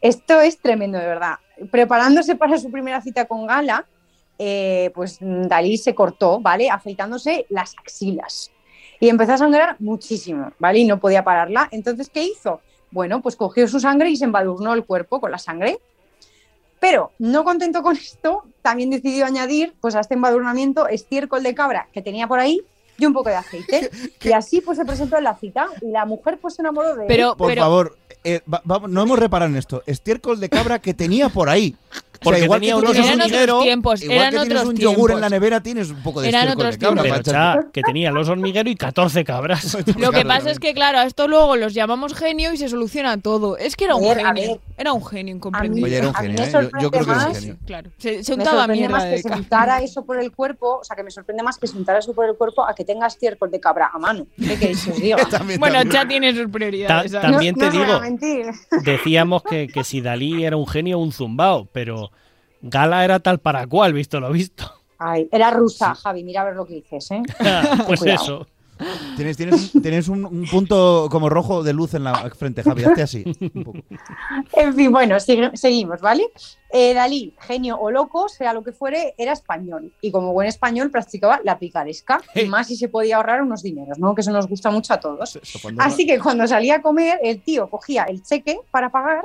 Esto 0.00 0.40
es 0.40 0.58
tremendo, 0.58 0.98
de 0.98 1.06
verdad. 1.06 1.34
Preparándose 1.70 2.34
para 2.34 2.58
su 2.58 2.70
primera 2.70 3.00
cita 3.00 3.26
con 3.26 3.46
Gala, 3.46 3.86
eh, 4.38 4.90
pues 4.94 5.18
Dalí 5.20 5.78
se 5.78 5.94
cortó, 5.94 6.40
¿vale? 6.40 6.70
Afeitándose 6.70 7.46
las 7.48 7.74
axilas. 7.78 8.50
Y 9.00 9.08
empezó 9.08 9.34
a 9.34 9.38
sangrar 9.38 9.76
muchísimo, 9.78 10.52
¿vale? 10.58 10.80
Y 10.80 10.84
no 10.84 10.98
podía 10.98 11.24
pararla. 11.24 11.68
Entonces, 11.70 12.10
¿qué 12.10 12.22
hizo? 12.24 12.60
Bueno, 12.90 13.22
pues 13.22 13.36
cogió 13.36 13.66
su 13.68 13.80
sangre 13.80 14.10
y 14.10 14.16
se 14.16 14.24
embadurnó 14.24 14.74
el 14.74 14.84
cuerpo 14.84 15.20
con 15.20 15.30
la 15.30 15.38
sangre. 15.38 15.78
Pero 16.86 17.12
no 17.18 17.44
contento 17.44 17.82
con 17.82 17.96
esto, 17.96 18.42
también 18.60 18.90
decidió 18.90 19.24
añadir 19.24 19.72
pues, 19.80 19.94
a 19.94 20.00
este 20.00 20.12
embadurnamiento 20.12 20.86
estiércol 20.86 21.42
de 21.42 21.54
cabra 21.54 21.88
que 21.94 22.02
tenía 22.02 22.26
por 22.28 22.40
ahí 22.40 22.60
y 22.98 23.06
un 23.06 23.14
poco 23.14 23.30
de 23.30 23.36
aceite. 23.36 23.88
Y 24.22 24.32
así 24.32 24.60
pues 24.60 24.76
se 24.76 24.84
presentó 24.84 25.16
en 25.16 25.24
la 25.24 25.34
cita 25.34 25.68
y 25.80 25.86
la 25.90 26.04
mujer 26.04 26.36
pues 26.42 26.54
se 26.56 26.60
enamoró 26.62 26.94
de 26.94 27.02
él. 27.04 27.08
Por 27.36 27.48
favor, 27.62 27.96
eh, 28.22 28.42
va- 28.52 28.62
va- 28.70 28.86
no 28.86 29.02
hemos 29.02 29.18
reparado 29.18 29.50
en 29.50 29.56
esto. 29.56 29.82
Estiércol 29.86 30.38
de 30.40 30.50
cabra 30.50 30.78
que 30.78 30.92
tenía 30.92 31.30
por 31.30 31.48
ahí. 31.48 31.74
Porque 32.24 32.44
igual 32.44 32.60
tenía 32.60 32.74
que 32.74 32.80
tú 32.80 32.84
unos 32.84 32.92
tienes 32.92 33.10
un 33.14 33.20
hormigueros, 33.20 33.54
hormiguero, 33.54 33.62
tiempos, 33.62 34.02
igual 34.02 34.18
eran 34.18 34.30
que 34.30 34.36
tienes 34.38 34.52
otros 34.62 34.68
un 34.68 34.76
yogur 34.76 34.94
en 34.96 35.06
tiempos. 35.16 35.20
la 35.20 35.28
nevera, 35.28 35.60
tienes 35.62 35.90
un 35.90 36.02
poco 36.02 36.20
de 36.22 36.28
Eran 36.28 36.48
otros 36.48 36.78
de 36.78 36.86
cabra. 36.86 37.02
Pero, 37.02 37.22
cha, 37.22 37.56
que 37.72 37.82
tenía 37.82 38.10
los 38.10 38.28
hormigueros 38.28 38.72
y 38.72 38.76
14 38.76 39.24
cabras. 39.24 39.76
Lo 39.98 40.10
que 40.12 40.24
pasa 40.24 40.50
es 40.50 40.58
que, 40.58 40.74
claro, 40.74 40.98
a 40.98 41.04
esto 41.04 41.28
luego 41.28 41.56
los 41.56 41.74
llamamos 41.74 42.14
genio 42.14 42.52
y 42.52 42.56
se 42.56 42.68
soluciona 42.68 43.18
todo. 43.18 43.56
Es 43.56 43.76
que 43.76 43.84
era 43.84 43.94
un 43.96 44.04
A 44.04 44.14
ver, 44.14 44.26
a 44.26 44.34
genio. 44.34 44.50
ver. 44.52 44.60
Era 44.76 44.92
un 44.92 45.04
genio 45.04 45.34
incomprendido. 45.36 45.86
Oye, 45.86 45.96
era 45.98 46.08
un 46.08 46.16
A 46.16 46.20
mí 46.22 46.26
genio, 46.28 46.40
me 46.42 46.48
¿eh? 46.48 46.52
Yo- 46.52 46.60
Yo, 46.60 46.62
sorprende 46.62 46.90
creo 46.90 46.90
que 46.90 46.96
era 47.10 47.18
un 47.20 47.28
más- 47.28 47.38
genio. 47.40 47.56
Claro. 47.66 47.90
Se, 47.98 48.24
se 48.24 48.32
me 48.32 48.38
untaba 48.38 48.56
sorprende 48.58 48.80
mierda 48.80 48.96
más 48.96 49.04
que 49.04 49.10
de 49.10 49.18
se 49.22 49.28
ca- 49.28 49.36
untara 49.36 49.78
eso 49.82 50.04
por 50.04 50.18
el 50.20 50.32
cuerpo, 50.32 50.78
o 50.80 50.84
sea, 50.84 50.96
que 50.96 51.02
me 51.02 51.10
sorprende 51.10 51.42
más 51.42 51.58
que 51.58 51.66
se 51.66 51.76
untara 51.76 51.98
eso 52.00 52.12
por 52.14 52.24
el 52.28 52.34
cuerpo 52.36 52.66
a 52.66 52.74
que 52.74 52.84
tenga 52.84 53.06
estiércol 53.06 53.50
de 53.50 53.60
cabra 53.60 53.90
a 53.92 53.98
mano. 53.98 54.26
¿Qué 54.36 54.56
queréis 54.58 54.84
que 54.84 54.90
os 54.90 55.00
diga? 55.00 55.16
Bueno, 55.58 55.82
ya 55.84 56.06
tiene 56.08 56.34
sus 56.34 56.50
prioridades. 56.50 57.12
Ta- 57.12 57.20
también 57.20 57.54
te 57.54 57.66
no, 57.66 57.72
no 57.72 57.98
voy 58.00 58.10
digo, 58.18 58.52
decíamos 58.82 59.42
que, 59.42 59.68
que 59.68 59.84
si 59.84 60.00
Dalí 60.00 60.44
era 60.44 60.56
un 60.56 60.66
genio 60.66 60.98
o 60.98 61.02
un 61.02 61.12
zumbao, 61.12 61.68
pero 61.72 62.10
Gala 62.66 63.04
era 63.04 63.20
tal 63.20 63.38
para 63.40 63.66
cual, 63.66 63.92
visto 63.92 64.20
lo 64.20 64.30
visto. 64.32 64.64
Ay, 64.98 65.28
era 65.30 65.50
rusa, 65.50 65.94
Javi, 65.94 66.24
mira 66.24 66.42
a 66.42 66.44
ver 66.44 66.56
lo 66.56 66.64
que 66.66 66.74
dices, 66.74 67.10
¿eh? 67.10 67.22
pues 67.86 68.00
Cuidado. 68.00 68.22
eso. 68.22 68.46
Tienes, 69.16 69.36
tienes, 69.36 69.70
tienes 69.80 70.08
un, 70.08 70.24
un 70.24 70.46
punto 70.50 71.06
como 71.08 71.28
rojo 71.28 71.62
de 71.62 71.72
luz 71.72 71.94
en 71.94 72.02
la 72.02 72.28
frente, 72.30 72.64
Javi. 72.64 72.82
Hazte 72.84 73.02
así. 73.02 73.24
un 73.54 73.62
poco. 73.64 73.78
En 74.52 74.74
fin, 74.74 74.90
bueno, 74.90 75.20
sigue- 75.20 75.56
seguimos, 75.56 76.00
¿vale? 76.00 76.24
Eh, 76.72 76.92
Dalí, 76.92 77.34
genio 77.40 77.76
o 77.78 77.90
loco, 77.92 78.28
sea 78.28 78.52
lo 78.52 78.64
que 78.64 78.72
fuere, 78.72 79.14
era 79.16 79.32
español. 79.32 79.92
Y 80.00 80.10
como 80.10 80.32
buen 80.32 80.48
español 80.48 80.90
practicaba 80.90 81.40
la 81.44 81.56
picaresca. 81.58 82.20
Y 82.34 82.46
más 82.46 82.66
si 82.66 82.76
se 82.76 82.88
podía 82.88 83.16
ahorrar 83.16 83.42
unos 83.42 83.62
dineros, 83.62 83.98
¿no? 84.00 84.12
Que 84.14 84.22
eso 84.22 84.32
nos 84.32 84.48
gusta 84.48 84.70
mucho 84.72 84.92
a 84.94 84.98
todos. 85.00 85.38
Así 85.78 86.04
que 86.04 86.18
cuando 86.18 86.46
salía 86.48 86.76
a 86.76 86.82
comer, 86.82 87.20
el 87.22 87.42
tío 87.42 87.68
cogía 87.70 88.04
el 88.04 88.24
cheque 88.24 88.58
para 88.72 88.90
pagar 88.90 89.22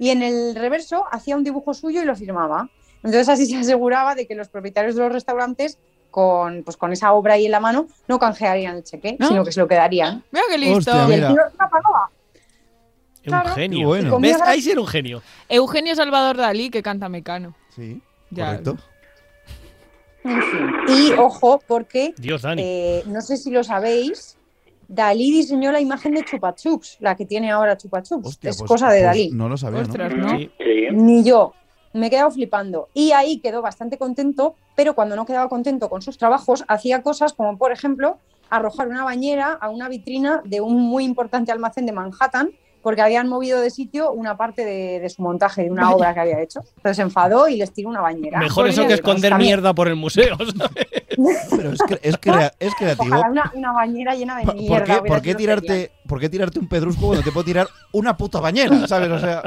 y 0.00 0.10
en 0.10 0.22
el 0.22 0.54
reverso 0.56 1.04
hacía 1.12 1.36
un 1.36 1.44
dibujo 1.44 1.74
suyo 1.74 2.02
y 2.02 2.06
lo 2.06 2.16
firmaba. 2.16 2.68
Entonces 3.04 3.28
así 3.28 3.46
se 3.46 3.56
aseguraba 3.58 4.14
de 4.14 4.26
que 4.26 4.34
los 4.34 4.48
propietarios 4.48 4.94
de 4.96 5.02
los 5.02 5.12
restaurantes 5.12 5.78
con, 6.10 6.62
pues, 6.64 6.76
con 6.76 6.90
esa 6.92 7.12
obra 7.12 7.34
ahí 7.34 7.44
en 7.46 7.52
la 7.52 7.60
mano 7.60 7.86
no 8.08 8.18
canjearían 8.18 8.76
el 8.76 8.82
cheque, 8.82 9.16
¿No? 9.18 9.28
sino 9.28 9.44
que 9.44 9.52
se 9.52 9.60
lo 9.60 9.68
quedarían. 9.68 10.24
Mira 10.32 10.44
qué 10.50 10.58
listo. 10.58 10.78
Hostia, 10.78 10.94
Y 10.94 11.12
el 11.12 11.20
mira. 11.20 11.28
tío 11.28 11.36
la 11.58 11.68
pagaba. 11.70 12.10
Un 13.22 13.24
Claro. 13.24 13.50
genio. 13.50 13.78
Qué 13.80 13.84
bueno. 13.86 14.18
¿Ves? 14.20 14.40
Ahí 14.40 14.62
sí 14.62 14.70
era 14.70 14.80
un 14.80 14.86
genio. 14.86 15.22
Eugenio 15.48 15.94
Salvador 15.94 16.38
Dalí 16.38 16.70
que 16.70 16.82
canta 16.82 17.08
Mecano. 17.10 17.54
Sí, 17.76 18.00
Ya. 18.30 18.46
correcto. 18.46 18.76
En 20.24 20.42
fin. 20.42 20.70
Y 20.88 21.12
ojo, 21.12 21.60
porque 21.66 22.14
Dios, 22.16 22.42
Dani. 22.42 22.62
eh, 22.64 23.02
no 23.06 23.20
sé 23.20 23.36
si 23.36 23.50
lo 23.50 23.62
sabéis, 23.64 24.36
Dalí 24.92 25.30
diseñó 25.30 25.70
la 25.70 25.80
imagen 25.80 26.14
de 26.14 26.24
Chupa 26.24 26.52
Chups, 26.52 26.96
la 26.98 27.14
que 27.14 27.24
tiene 27.24 27.48
ahora 27.48 27.76
Chupa 27.76 28.02
Chups. 28.02 28.26
Hostia, 28.26 28.50
es 28.50 28.58
pues- 28.58 28.68
cosa 28.68 28.90
de 28.90 28.98
pues 28.98 29.06
Dalí. 29.06 29.30
No 29.32 29.48
lo 29.48 29.56
sabía, 29.56 29.82
¿no? 29.82 29.86
Ostras, 29.86 30.12
¿no? 30.16 30.30
Sí. 30.36 30.50
Sí. 30.58 30.86
Ni 30.90 31.22
yo. 31.22 31.54
Me 31.92 32.08
he 32.08 32.10
quedado 32.10 32.32
flipando. 32.32 32.88
Y 32.92 33.12
ahí 33.12 33.38
quedó 33.38 33.62
bastante 33.62 33.98
contento, 33.98 34.56
pero 34.74 34.96
cuando 34.96 35.14
no 35.14 35.26
quedaba 35.26 35.48
contento 35.48 35.88
con 35.88 36.02
sus 36.02 36.18
trabajos, 36.18 36.64
hacía 36.66 37.04
cosas 37.04 37.34
como, 37.34 37.56
por 37.56 37.70
ejemplo, 37.70 38.18
arrojar 38.48 38.88
una 38.88 39.04
bañera 39.04 39.52
a 39.52 39.70
una 39.70 39.88
vitrina 39.88 40.42
de 40.44 40.60
un 40.60 40.80
muy 40.80 41.04
importante 41.04 41.52
almacén 41.52 41.86
de 41.86 41.92
Manhattan, 41.92 42.50
porque 42.82 43.02
habían 43.02 43.28
movido 43.28 43.60
de 43.60 43.70
sitio 43.70 44.10
una 44.12 44.36
parte 44.36 44.64
de, 44.64 45.00
de 45.00 45.10
su 45.10 45.22
montaje, 45.22 45.64
de 45.64 45.70
una 45.70 45.90
obra 45.92 46.14
que 46.14 46.20
había 46.20 46.40
hecho. 46.40 46.60
Entonces 46.76 46.96
se 46.96 47.02
enfadó 47.02 47.48
y 47.48 47.56
les 47.56 47.72
tiró 47.72 47.88
una 47.90 48.00
bañera. 48.00 48.38
Mejor 48.38 48.68
eso 48.68 48.82
que 48.82 48.88
Pues 48.88 48.98
esconder 49.00 49.30
también, 49.30 49.48
mierda 49.48 49.74
por 49.74 49.88
el 49.88 49.96
museo. 49.96 50.36
¿sabes? 50.36 50.54
Pero 51.50 51.72
es, 51.72 51.80
cre- 51.80 52.00
es, 52.02 52.16
crea- 52.16 52.52
es 52.58 52.74
creativo. 52.74 53.16
Ojalá 53.16 53.30
una, 53.30 53.52
una 53.54 53.72
bañera 53.72 54.14
llena 54.14 54.38
de 54.38 54.44
¿Por 54.44 54.54
mierda. 54.54 54.84
qué, 55.02 55.08
por 55.08 55.22
qué 55.22 55.34
tirarte. 55.34 55.90
¿Por 56.06 56.18
qué 56.20 56.28
tirarte 56.28 56.58
un 56.58 56.68
pedrusco 56.68 57.06
cuando 57.06 57.22
te 57.22 57.30
puedo 57.30 57.44
tirar 57.44 57.68
una 57.92 58.16
puta 58.16 58.40
bañera? 58.40 58.86
¿Sabes? 58.88 59.10
O 59.10 59.18
sea, 59.18 59.42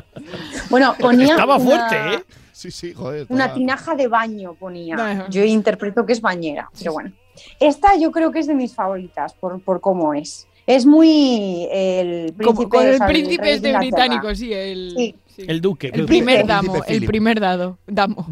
Bueno, 0.69 0.95
ponía 0.99 1.31
Estaba 1.33 1.57
una- 1.57 1.65
fuerte, 1.65 2.15
¿eh? 2.15 2.23
sí, 2.51 2.71
sí, 2.71 2.93
joder. 2.93 3.25
Una 3.29 3.53
tinaja 3.53 3.95
de 3.95 4.07
baño 4.07 4.53
ponía. 4.53 4.95
Ajá. 4.95 5.25
Yo 5.29 5.43
interpreto 5.43 6.05
que 6.05 6.13
es 6.13 6.21
bañera, 6.21 6.69
pero 6.77 6.93
bueno. 6.93 7.11
Esta 7.59 7.95
yo 7.97 8.11
creo 8.11 8.31
que 8.31 8.39
es 8.39 8.47
de 8.47 8.53
mis 8.53 8.75
favoritas 8.75 9.33
por, 9.33 9.59
por 9.61 9.81
cómo 9.81 10.13
es. 10.13 10.47
Es 10.65 10.85
muy 10.85 11.67
el 11.71 12.33
príncipe, 12.33 12.43
Como 12.45 12.69
con 12.69 12.79
o 12.85 12.89
el 12.89 12.99
príncipe 12.99 13.53
este 13.53 13.67
de 13.67 13.73
Inglaterra. 13.73 13.79
británico, 14.05 14.35
sí, 14.35 14.53
el, 14.53 14.93
Sí. 14.95 15.15
sí. 15.35 15.43
El 15.47 15.59
duque. 15.61 15.87
El 15.87 16.01
el 16.01 16.05
primer 16.05 16.45
príncipe 16.45 16.53
damo, 16.53 16.83
el 16.87 17.05
primer 17.05 17.39
dado, 17.39 17.77
damo. 17.87 18.25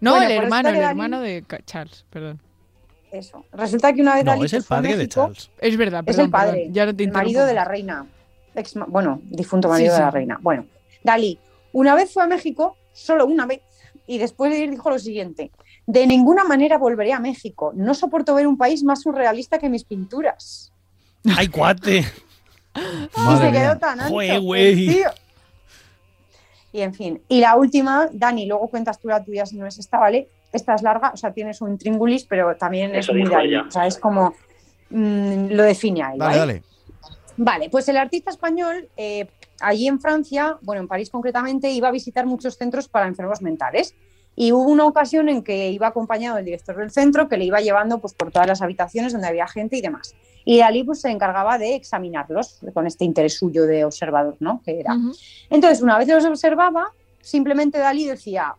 No, 0.00 0.10
Bueno, 0.10 0.26
el 0.26 0.32
hermano, 0.32 0.68
el 0.68 0.76
hermano 0.76 1.20
de 1.20 1.44
Charles, 1.64 2.04
perdón. 2.10 2.40
Eso. 3.10 3.44
Resulta 3.52 3.92
que 3.92 4.02
una 4.02 4.16
vez 4.16 4.24
No, 4.24 4.32
Dalí 4.32 4.44
es 4.46 4.52
el 4.52 4.64
padre 4.64 4.88
de 4.90 4.96
México, 4.96 5.14
Charles. 5.14 5.50
Es 5.58 5.76
verdad, 5.76 6.00
Es 6.00 6.06
perdón, 6.06 6.24
el 6.26 6.30
padre, 6.30 6.52
perdón, 6.58 6.72
ya 6.74 6.86
no 6.86 6.96
te 6.96 7.04
el 7.04 7.12
marido 7.12 7.46
de 7.46 7.54
la 7.54 7.64
reina. 7.64 8.06
Ex- 8.56 8.74
bueno, 8.88 9.20
difunto 9.24 9.68
marido 9.68 9.92
Sí, 9.94 9.98
de 9.98 10.04
la 10.04 10.10
reina. 10.10 10.38
Bueno, 10.42 10.66
Dalí, 11.02 11.38
una 11.72 11.94
vez 11.94 12.12
fue 12.12 12.22
a 12.24 12.26
México, 12.26 12.76
solo 12.92 13.24
una 13.26 13.46
vez, 13.46 13.60
y 14.06 14.18
después 14.18 14.52
de 14.52 14.58
ir 14.58 14.70
dijo 14.70 14.90
lo 14.90 14.98
siguiente, 14.98 15.52
de 15.86 16.06
ninguna 16.06 16.44
manera 16.44 16.76
volveré 16.76 17.12
a 17.12 17.20
México, 17.20 17.72
no 17.74 17.94
soporto 17.94 18.34
ver 18.34 18.46
un 18.46 18.58
país 18.58 18.82
más 18.84 19.00
surrealista 19.02 19.58
que 19.58 19.68
mis 19.70 19.84
pinturas. 19.84 20.72
¡Ay, 21.36 21.48
cuate! 21.48 22.04
y 22.76 23.36
se 23.38 23.52
quedó 23.52 23.78
tan 23.78 24.00
ancho. 24.00 24.42
Güey. 24.42 25.04
Y 26.72 26.80
en 26.80 26.92
fin, 26.92 27.22
y 27.28 27.40
la 27.40 27.54
última, 27.54 28.08
Dani, 28.12 28.46
luego 28.46 28.68
cuentas 28.68 28.98
tú 28.98 29.06
la 29.06 29.22
tuya 29.22 29.46
si 29.46 29.56
no 29.56 29.64
es 29.64 29.78
esta, 29.78 29.98
¿vale? 29.98 30.28
Esta 30.52 30.74
es 30.74 30.82
larga, 30.82 31.12
o 31.14 31.16
sea, 31.16 31.32
tienes 31.32 31.60
un 31.60 31.70
intríngulis, 31.70 32.24
pero 32.24 32.56
también 32.56 32.92
es 32.96 33.04
Eso 33.04 33.12
muy 33.12 33.22
dijo 33.22 33.34
Dani, 33.34 33.56
o 33.56 33.70
sea, 33.70 33.86
es 33.86 33.96
como 33.96 34.34
mm, 34.90 35.50
lo 35.50 35.62
define 35.62 36.02
a 36.02 36.12
él, 36.12 36.18
Dale, 36.18 36.38
¿vale? 36.38 36.38
dale. 36.38 36.62
Vale, 37.36 37.70
pues 37.70 37.88
el 37.88 37.96
artista 37.96 38.30
español, 38.30 38.88
eh, 38.96 39.28
allí 39.60 39.86
en 39.86 40.00
Francia, 40.00 40.58
bueno, 40.62 40.82
en 40.82 40.88
París 40.88 41.10
concretamente, 41.10 41.70
iba 41.70 41.88
a 41.88 41.92
visitar 41.92 42.26
muchos 42.26 42.56
centros 42.56 42.88
para 42.88 43.06
enfermos 43.06 43.40
mentales. 43.40 43.94
Y 44.36 44.52
hubo 44.52 44.70
una 44.70 44.86
ocasión 44.86 45.28
en 45.28 45.42
que 45.42 45.70
iba 45.70 45.86
acompañado 45.86 46.36
del 46.36 46.44
director 46.44 46.76
del 46.76 46.90
centro, 46.90 47.28
que 47.28 47.36
le 47.36 47.44
iba 47.44 47.60
llevando 47.60 47.98
pues, 48.00 48.14
por 48.14 48.30
todas 48.30 48.48
las 48.48 48.62
habitaciones 48.62 49.12
donde 49.12 49.28
había 49.28 49.46
gente 49.46 49.76
y 49.76 49.80
demás. 49.80 50.14
Y 50.44 50.58
Dalí 50.58 50.84
pues, 50.84 51.00
se 51.00 51.10
encargaba 51.10 51.58
de 51.58 51.74
examinarlos 51.74 52.60
con 52.72 52.86
este 52.86 53.04
interés 53.04 53.38
suyo 53.38 53.64
de 53.66 53.84
observador, 53.84 54.36
¿no? 54.40 54.60
Que 54.64 54.80
era. 54.80 54.96
Entonces, 55.50 55.82
una 55.82 55.98
vez 55.98 56.08
los 56.08 56.24
observaba, 56.24 56.92
simplemente 57.20 57.78
Dalí 57.78 58.06
decía, 58.06 58.54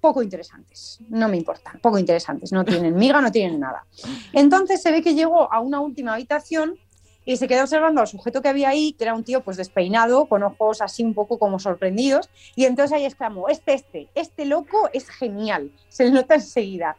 poco 0.00 0.22
interesantes, 0.22 0.98
no 1.08 1.28
me 1.28 1.36
importan, 1.36 1.78
poco 1.80 1.98
interesantes, 1.98 2.52
no 2.52 2.64
tienen 2.64 2.96
miga, 2.96 3.20
no 3.20 3.30
tienen 3.30 3.60
nada. 3.60 3.84
Entonces 4.32 4.82
se 4.82 4.90
ve 4.90 5.02
que 5.02 5.14
llegó 5.14 5.52
a 5.52 5.60
una 5.60 5.80
última 5.80 6.14
habitación 6.14 6.78
y 7.24 7.36
se 7.36 7.46
quedó 7.48 7.62
observando 7.62 8.00
al 8.00 8.06
sujeto 8.08 8.42
que 8.42 8.48
había 8.48 8.70
ahí, 8.70 8.92
que 8.94 9.04
era 9.04 9.14
un 9.14 9.24
tío 9.24 9.42
pues 9.42 9.56
despeinado, 9.56 10.26
con 10.26 10.42
ojos 10.42 10.80
así 10.80 11.02
un 11.04 11.14
poco 11.14 11.38
como 11.38 11.58
sorprendidos, 11.58 12.28
y 12.56 12.64
entonces 12.64 12.92
ahí 12.96 13.04
exclamó, 13.04 13.48
este, 13.48 13.74
este, 13.74 14.08
este 14.14 14.44
loco 14.46 14.88
es 14.92 15.08
genial, 15.08 15.70
se 15.88 16.04
le 16.04 16.10
nota 16.12 16.34
enseguida. 16.34 16.96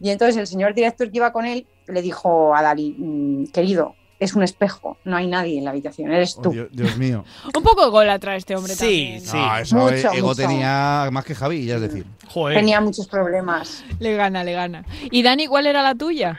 Y 0.00 0.10
entonces 0.10 0.36
el 0.36 0.46
señor 0.46 0.74
director 0.74 1.10
que 1.10 1.16
iba 1.18 1.32
con 1.32 1.46
él 1.46 1.66
le 1.86 2.02
dijo 2.02 2.54
a 2.54 2.62
Dalí, 2.62 2.94
"Mm, 2.98 3.46
querido, 3.52 3.94
es 4.20 4.34
un 4.34 4.42
espejo, 4.42 4.96
no 5.04 5.16
hay 5.16 5.26
nadie 5.26 5.58
en 5.58 5.64
la 5.64 5.70
habitación, 5.70 6.10
eres 6.12 6.36
tú. 6.40 6.50
Oh, 6.50 6.52
Dios, 6.52 6.68
Dios 6.72 6.96
mío. 6.96 7.24
Un 7.56 7.62
poco 7.62 7.90
gol 7.90 8.06
trae 8.20 8.38
este 8.38 8.54
hombre 8.56 8.74
Sí, 8.74 9.18
también. 9.18 9.20
sí. 9.20 9.36
No, 9.36 9.58
eso 9.58 9.76
Mucho, 9.76 10.12
Ego 10.12 10.28
mucho. 10.28 10.42
tenía 10.42 11.08
más 11.12 11.24
que 11.24 11.34
Javi, 11.34 11.66
ya 11.66 11.74
es 11.76 11.80
decir. 11.82 12.06
Joder. 12.28 12.56
Tenía 12.58 12.80
muchos 12.80 13.06
problemas. 13.08 13.84
Le 13.98 14.14
gana, 14.16 14.44
le 14.44 14.52
gana. 14.52 14.84
¿Y 15.10 15.22
Dani, 15.22 15.46
cuál 15.46 15.66
era 15.66 15.82
la 15.82 15.94
tuya? 15.94 16.38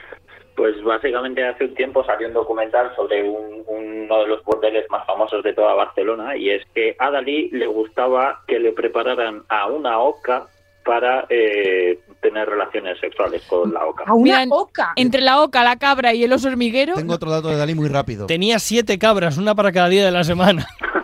Pues 0.56 0.82
básicamente 0.84 1.45
hace 1.45 1.66
un 1.66 1.76
tiempo 1.76 2.03
salió 2.06 2.28
un 2.28 2.34
documental 2.34 2.91
sobre 2.95 3.28
un- 3.28 3.64
uno 3.68 4.20
de 4.22 4.28
los 4.28 4.43
bordeles 4.43 4.86
más 4.89 5.06
famosos 5.06 5.43
de 5.43 5.53
toda 5.53 5.74
Barcelona 5.74 6.38
y 6.38 6.49
es 6.51 6.64
que 6.74 6.95
a 6.97 7.10
Dalí 7.12 7.49
le 7.51 7.68
gustaba 7.68 8.41
que 8.47 8.60
le 8.60 8.72
prepararan 8.72 9.43
a 9.49 9.68
una 9.68 9.99
oca 9.99 10.47
para 10.86 11.26
eh, 11.30 11.99
tener 12.22 12.47
relaciones 12.47 12.99
sexuales 12.99 13.41
con 13.49 13.74
la 13.74 13.86
oca. 13.86 14.03
A 14.06 14.14
una 14.14 14.24
Mira, 14.43 14.56
oca. 14.56 14.93
Entre 14.95 15.20
la 15.20 15.41
oca, 15.41 15.64
la 15.64 15.78
cabra 15.78 16.14
y 16.14 16.24
el 16.24 16.32
oso 16.32 16.47
hormiguero. 16.47 16.93
Tengo 16.93 17.16
otro 17.16 17.32
dato 17.32 17.47
de 17.49 17.58
Dalí 17.58 17.74
muy 17.74 17.89
rápido. 17.89 18.28
Tenía 18.28 18.60
siete 18.60 18.99
cabras, 18.99 19.38
una 19.39 19.56
para 19.56 19.72
cada 19.72 19.89
día 19.89 20.06
de 20.06 20.12
la 20.12 20.24
semana. 20.24 20.68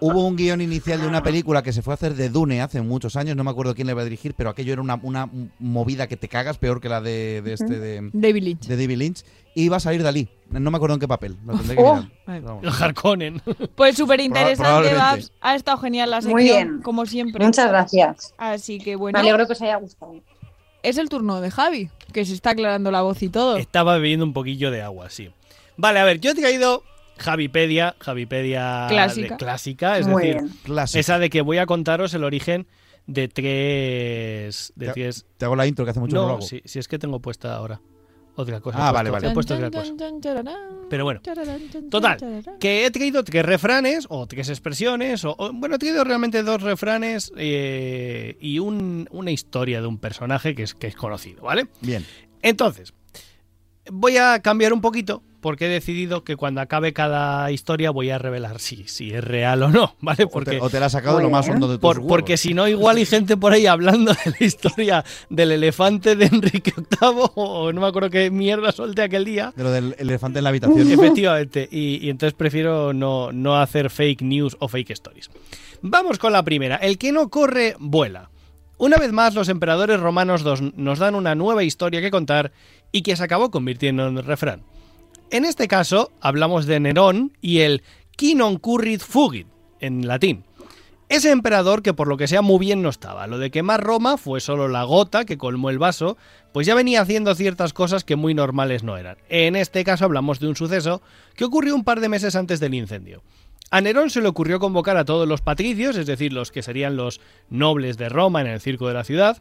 Hubo 0.00 0.26
un 0.26 0.34
guion 0.36 0.60
inicial 0.62 1.00
de 1.00 1.06
una 1.06 1.22
película 1.22 1.62
que 1.62 1.72
se 1.74 1.82
fue 1.82 1.92
a 1.92 1.96
hacer 1.96 2.14
de 2.14 2.30
Dune 2.30 2.62
hace 2.62 2.80
muchos 2.80 3.16
años, 3.16 3.36
no 3.36 3.44
me 3.44 3.50
acuerdo 3.50 3.74
quién 3.74 3.86
le 3.86 3.92
iba 3.92 4.00
a 4.00 4.04
dirigir, 4.04 4.32
pero 4.34 4.48
aquello 4.48 4.72
era 4.72 4.80
una, 4.80 4.98
una 5.02 5.28
movida 5.58 6.06
que 6.06 6.16
te 6.16 6.26
cagas, 6.28 6.56
peor 6.56 6.80
que 6.80 6.88
la 6.88 7.00
de, 7.02 7.42
de 7.42 7.52
este 7.52 7.78
de, 7.78 8.08
David 8.14 8.42
Lynch. 8.44 8.66
de 8.66 8.76
David 8.76 8.96
Lynch. 8.96 9.22
Y 9.54 9.64
iba 9.64 9.76
a 9.76 9.80
salir 9.80 10.02
Dalí. 10.02 10.28
No 10.48 10.70
me 10.70 10.76
acuerdo 10.76 10.94
en 10.94 11.00
qué 11.00 11.08
papel. 11.08 11.36
Lo 11.44 11.54
tendré 11.58 11.76
que 11.76 11.82
Oh. 11.82 12.04
mirar. 12.26 12.60
Harkonnen. 12.80 13.42
Pues 13.74 13.96
súper 13.96 14.20
interesante. 14.20 14.94
Babs. 14.94 15.32
Ha 15.40 15.54
estado 15.56 15.76
genial 15.78 16.08
la 16.10 16.20
sección, 16.22 16.32
Muy 16.32 16.44
bien. 16.44 16.80
como 16.82 17.04
siempre. 17.04 17.44
Muchas 17.44 17.68
gracias. 17.68 18.32
Así 18.38 18.78
que 18.78 18.90
Me 18.92 18.96
bueno, 18.96 19.18
alegro 19.18 19.46
que 19.46 19.52
os 19.54 19.60
haya 19.62 19.76
gustado. 19.76 20.14
es 20.82 20.98
el 20.98 21.08
turno 21.08 21.40
de 21.40 21.50
Javi, 21.50 21.90
que 22.12 22.24
se 22.24 22.32
está 22.34 22.50
aclarando 22.50 22.90
la 22.90 23.02
voz 23.02 23.22
y 23.22 23.28
todo. 23.28 23.56
Estaba 23.56 23.96
bebiendo 23.96 24.24
un 24.24 24.32
poquillo 24.32 24.70
de 24.70 24.82
agua, 24.82 25.10
sí. 25.10 25.30
Vale, 25.76 25.98
a 25.98 26.04
ver, 26.04 26.20
yo 26.20 26.30
he 26.30 26.34
traído 26.34 26.82
Javipedia, 27.20 27.94
Javipedia 28.00 28.86
Clásica. 28.88 29.34
de 29.34 29.36
clásica, 29.36 29.98
es 29.98 30.06
Muy 30.06 30.22
decir, 30.32 30.50
esa 30.94 31.18
de 31.18 31.30
que 31.30 31.42
voy 31.42 31.58
a 31.58 31.66
contaros 31.66 32.14
el 32.14 32.24
origen 32.24 32.66
de 33.06 33.28
tres... 33.28 34.72
De 34.76 34.86
Te- 34.86 34.92
tres 34.92 35.26
Te 35.36 35.44
hago 35.44 35.56
la 35.56 35.66
intro 35.66 35.84
que 35.84 35.90
hace 35.92 36.00
mucho 36.00 36.16
no 36.16 36.22
lo 36.22 36.28
no, 36.28 36.34
hago. 36.34 36.42
si, 36.42 36.62
si 36.64 36.78
es 36.78 36.88
que 36.88 36.98
tengo 36.98 37.20
puesta 37.20 37.54
ahora 37.54 37.80
otra 38.36 38.60
cosa. 38.60 38.88
Ah, 38.88 38.90
vale, 38.92 39.10
vale. 39.10 39.28
he 39.28 39.32
puesto 39.34 39.54
otra 39.54 39.70
cosa. 39.70 39.92
Pero 40.88 41.04
bueno, 41.04 41.20
Total, 41.90 42.16
que 42.58 42.86
he 42.86 42.90
traído 42.90 43.22
tres 43.22 43.44
refranes 43.44 44.06
o 44.08 44.26
tres 44.26 44.48
expresiones, 44.48 45.24
o, 45.24 45.34
o- 45.36 45.52
bueno, 45.52 45.74
he 45.74 45.78
traído 45.78 46.02
realmente 46.04 46.42
dos 46.42 46.62
refranes 46.62 47.32
eh, 47.36 48.36
y 48.40 48.58
un- 48.60 49.06
una 49.10 49.30
historia 49.30 49.80
de 49.82 49.86
un 49.88 49.98
personaje 49.98 50.54
que 50.54 50.62
es, 50.62 50.74
que 50.74 50.86
es 50.86 50.96
conocido, 50.96 51.42
¿vale? 51.42 51.68
Bien. 51.82 52.04
Entonces, 52.40 52.94
voy 53.90 54.16
a 54.16 54.40
cambiar 54.40 54.72
un 54.72 54.80
poquito 54.80 55.22
porque 55.40 55.66
he 55.66 55.68
decidido 55.68 56.22
que 56.24 56.36
cuando 56.36 56.60
acabe 56.60 56.92
cada 56.92 57.50
historia 57.50 57.90
voy 57.90 58.10
a 58.10 58.18
revelar 58.18 58.60
si, 58.60 58.86
si 58.88 59.12
es 59.12 59.24
real 59.24 59.62
o 59.62 59.68
no, 59.70 59.96
¿vale? 60.00 60.24
O 60.24 60.26
te, 60.28 60.32
Porque, 60.32 60.60
o 60.60 60.70
te 60.70 60.80
la 60.80 60.86
has 60.86 60.92
sacado 60.92 61.20
lo 61.20 61.30
más 61.30 61.48
hondo 61.48 61.66
de 61.68 61.74
tus 61.74 61.80
por- 61.80 61.96
huevos. 61.98 62.08
porque 62.08 62.36
si 62.36 62.54
no, 62.54 62.68
igual 62.68 62.96
hay 62.98 63.06
gente 63.06 63.36
por 63.36 63.52
ahí 63.52 63.66
hablando 63.66 64.12
de 64.12 64.30
la 64.38 64.46
historia 64.46 65.04
del 65.28 65.52
elefante 65.52 66.16
de 66.16 66.26
Enrique 66.26 66.72
VIII 66.76 67.10
o 67.34 67.72
no 67.72 67.80
me 67.80 67.86
acuerdo 67.86 68.10
qué 68.10 68.30
mierda 68.30 68.72
solté 68.72 69.02
aquel 69.02 69.24
día. 69.24 69.52
De 69.56 69.62
lo 69.62 69.70
del 69.72 69.94
elefante 69.98 70.38
en 70.38 70.44
la 70.44 70.50
habitación. 70.50 70.90
Efectivamente, 70.92 71.68
y, 71.70 72.04
y 72.04 72.10
entonces 72.10 72.34
prefiero 72.34 72.92
no, 72.92 73.32
no 73.32 73.56
hacer 73.60 73.90
fake 73.90 74.22
news 74.22 74.56
o 74.60 74.68
fake 74.68 74.90
stories. 74.90 75.30
Vamos 75.82 76.18
con 76.18 76.32
la 76.32 76.42
primera. 76.42 76.76
El 76.76 76.98
que 76.98 77.12
no 77.12 77.28
corre, 77.30 77.74
vuela. 77.78 78.30
Una 78.76 78.96
vez 78.96 79.12
más, 79.12 79.34
los 79.34 79.48
emperadores 79.48 80.00
romanos 80.00 80.42
nos 80.74 80.98
dan 80.98 81.14
una 81.14 81.34
nueva 81.34 81.64
historia 81.64 82.00
que 82.00 82.10
contar 82.10 82.52
y 82.92 83.02
que 83.02 83.14
se 83.14 83.22
acabó 83.22 83.50
convirtiendo 83.50 84.06
en 84.06 84.22
refrán. 84.24 84.62
En 85.30 85.44
este 85.44 85.68
caso, 85.68 86.10
hablamos 86.20 86.66
de 86.66 86.80
Nerón 86.80 87.36
y 87.40 87.60
el 87.60 87.82
qui 88.16 88.34
non 88.34 88.58
currit 88.58 88.98
fugit, 88.98 89.46
en 89.78 90.06
latín. 90.10 90.42
Ese 91.08 91.30
emperador 91.30 91.82
que 91.82 91.94
por 91.94 92.08
lo 92.08 92.16
que 92.16 92.26
sea 92.26 92.42
muy 92.42 92.58
bien 92.58 92.82
no 92.82 92.88
estaba. 92.88 93.28
Lo 93.28 93.38
de 93.38 93.52
quemar 93.52 93.82
Roma 93.82 94.16
fue 94.16 94.40
solo 94.40 94.66
la 94.66 94.82
gota 94.82 95.24
que 95.24 95.38
colmó 95.38 95.70
el 95.70 95.78
vaso, 95.78 96.16
pues 96.52 96.66
ya 96.66 96.74
venía 96.74 97.00
haciendo 97.00 97.34
ciertas 97.36 97.72
cosas 97.72 98.02
que 98.02 98.16
muy 98.16 98.34
normales 98.34 98.82
no 98.82 98.96
eran. 98.96 99.18
En 99.28 99.54
este 99.54 99.84
caso 99.84 100.04
hablamos 100.04 100.40
de 100.40 100.48
un 100.48 100.56
suceso 100.56 101.00
que 101.36 101.44
ocurrió 101.44 101.76
un 101.76 101.84
par 101.84 102.00
de 102.00 102.08
meses 102.08 102.34
antes 102.34 102.58
del 102.58 102.74
incendio. 102.74 103.22
A 103.70 103.80
Nerón 103.80 104.10
se 104.10 104.20
le 104.20 104.28
ocurrió 104.28 104.58
convocar 104.58 104.96
a 104.96 105.04
todos 105.04 105.28
los 105.28 105.42
patricios, 105.42 105.96
es 105.96 106.06
decir, 106.06 106.32
los 106.32 106.50
que 106.50 106.62
serían 106.62 106.96
los 106.96 107.20
nobles 107.50 107.98
de 107.98 108.08
Roma 108.08 108.40
en 108.40 108.48
el 108.48 108.60
circo 108.60 108.88
de 108.88 108.94
la 108.94 109.04
ciudad, 109.04 109.38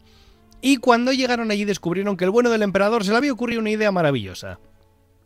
y 0.62 0.78
cuando 0.78 1.14
llegaron 1.14 1.50
allí 1.50 1.66
descubrieron 1.66 2.16
que 2.16 2.26
el 2.26 2.32
bueno 2.32 2.52
del 2.52 2.62
emperador 2.62 3.04
se 3.04 3.12
le 3.12 3.18
había 3.18 3.34
ocurrido 3.34 3.62
una 3.62 3.72
idea 3.72 3.92
maravillosa. 3.92 4.60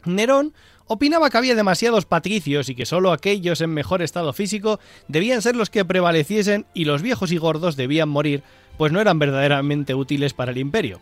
Nerón 0.05 0.53
opinaba 0.85 1.29
que 1.29 1.37
había 1.37 1.55
demasiados 1.55 2.05
patricios 2.05 2.69
y 2.69 2.75
que 2.75 2.85
solo 2.85 3.11
aquellos 3.11 3.61
en 3.61 3.71
mejor 3.71 4.01
estado 4.01 4.33
físico 4.33 4.79
debían 5.07 5.41
ser 5.41 5.55
los 5.55 5.69
que 5.69 5.85
prevaleciesen 5.85 6.65
y 6.73 6.85
los 6.85 7.01
viejos 7.01 7.31
y 7.31 7.37
gordos 7.37 7.75
debían 7.75 8.09
morir, 8.09 8.43
pues 8.77 8.91
no 8.91 8.99
eran 8.99 9.19
verdaderamente 9.19 9.95
útiles 9.95 10.33
para 10.33 10.51
el 10.51 10.57
imperio. 10.57 10.99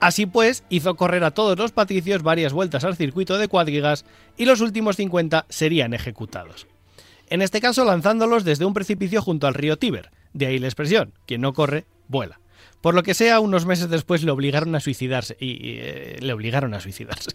Así 0.00 0.26
pues, 0.26 0.64
hizo 0.68 0.94
correr 0.94 1.24
a 1.24 1.32
todos 1.32 1.58
los 1.58 1.72
patricios 1.72 2.22
varias 2.22 2.52
vueltas 2.52 2.84
al 2.84 2.96
circuito 2.96 3.36
de 3.36 3.48
cuadrigas 3.48 4.04
y 4.36 4.44
los 4.44 4.60
últimos 4.60 4.96
50 4.96 5.46
serían 5.48 5.92
ejecutados. 5.92 6.66
En 7.28 7.42
este 7.42 7.60
caso 7.60 7.84
lanzándolos 7.84 8.44
desde 8.44 8.64
un 8.64 8.74
precipicio 8.74 9.20
junto 9.20 9.46
al 9.46 9.54
río 9.54 9.76
Tíber, 9.76 10.10
de 10.32 10.46
ahí 10.46 10.58
la 10.58 10.68
expresión, 10.68 11.12
quien 11.26 11.40
no 11.40 11.52
corre, 11.52 11.84
vuela. 12.06 12.40
Por 12.80 12.94
lo 12.94 13.02
que 13.02 13.12
sea, 13.14 13.40
unos 13.40 13.66
meses 13.66 13.90
después 13.90 14.22
le 14.22 14.30
obligaron 14.30 14.74
a 14.74 14.80
suicidarse. 14.80 15.36
Y, 15.40 15.46
y, 15.46 15.78
eh, 15.80 16.16
le 16.20 16.32
obligaron 16.32 16.74
a 16.74 16.80
suicidarse. 16.80 17.30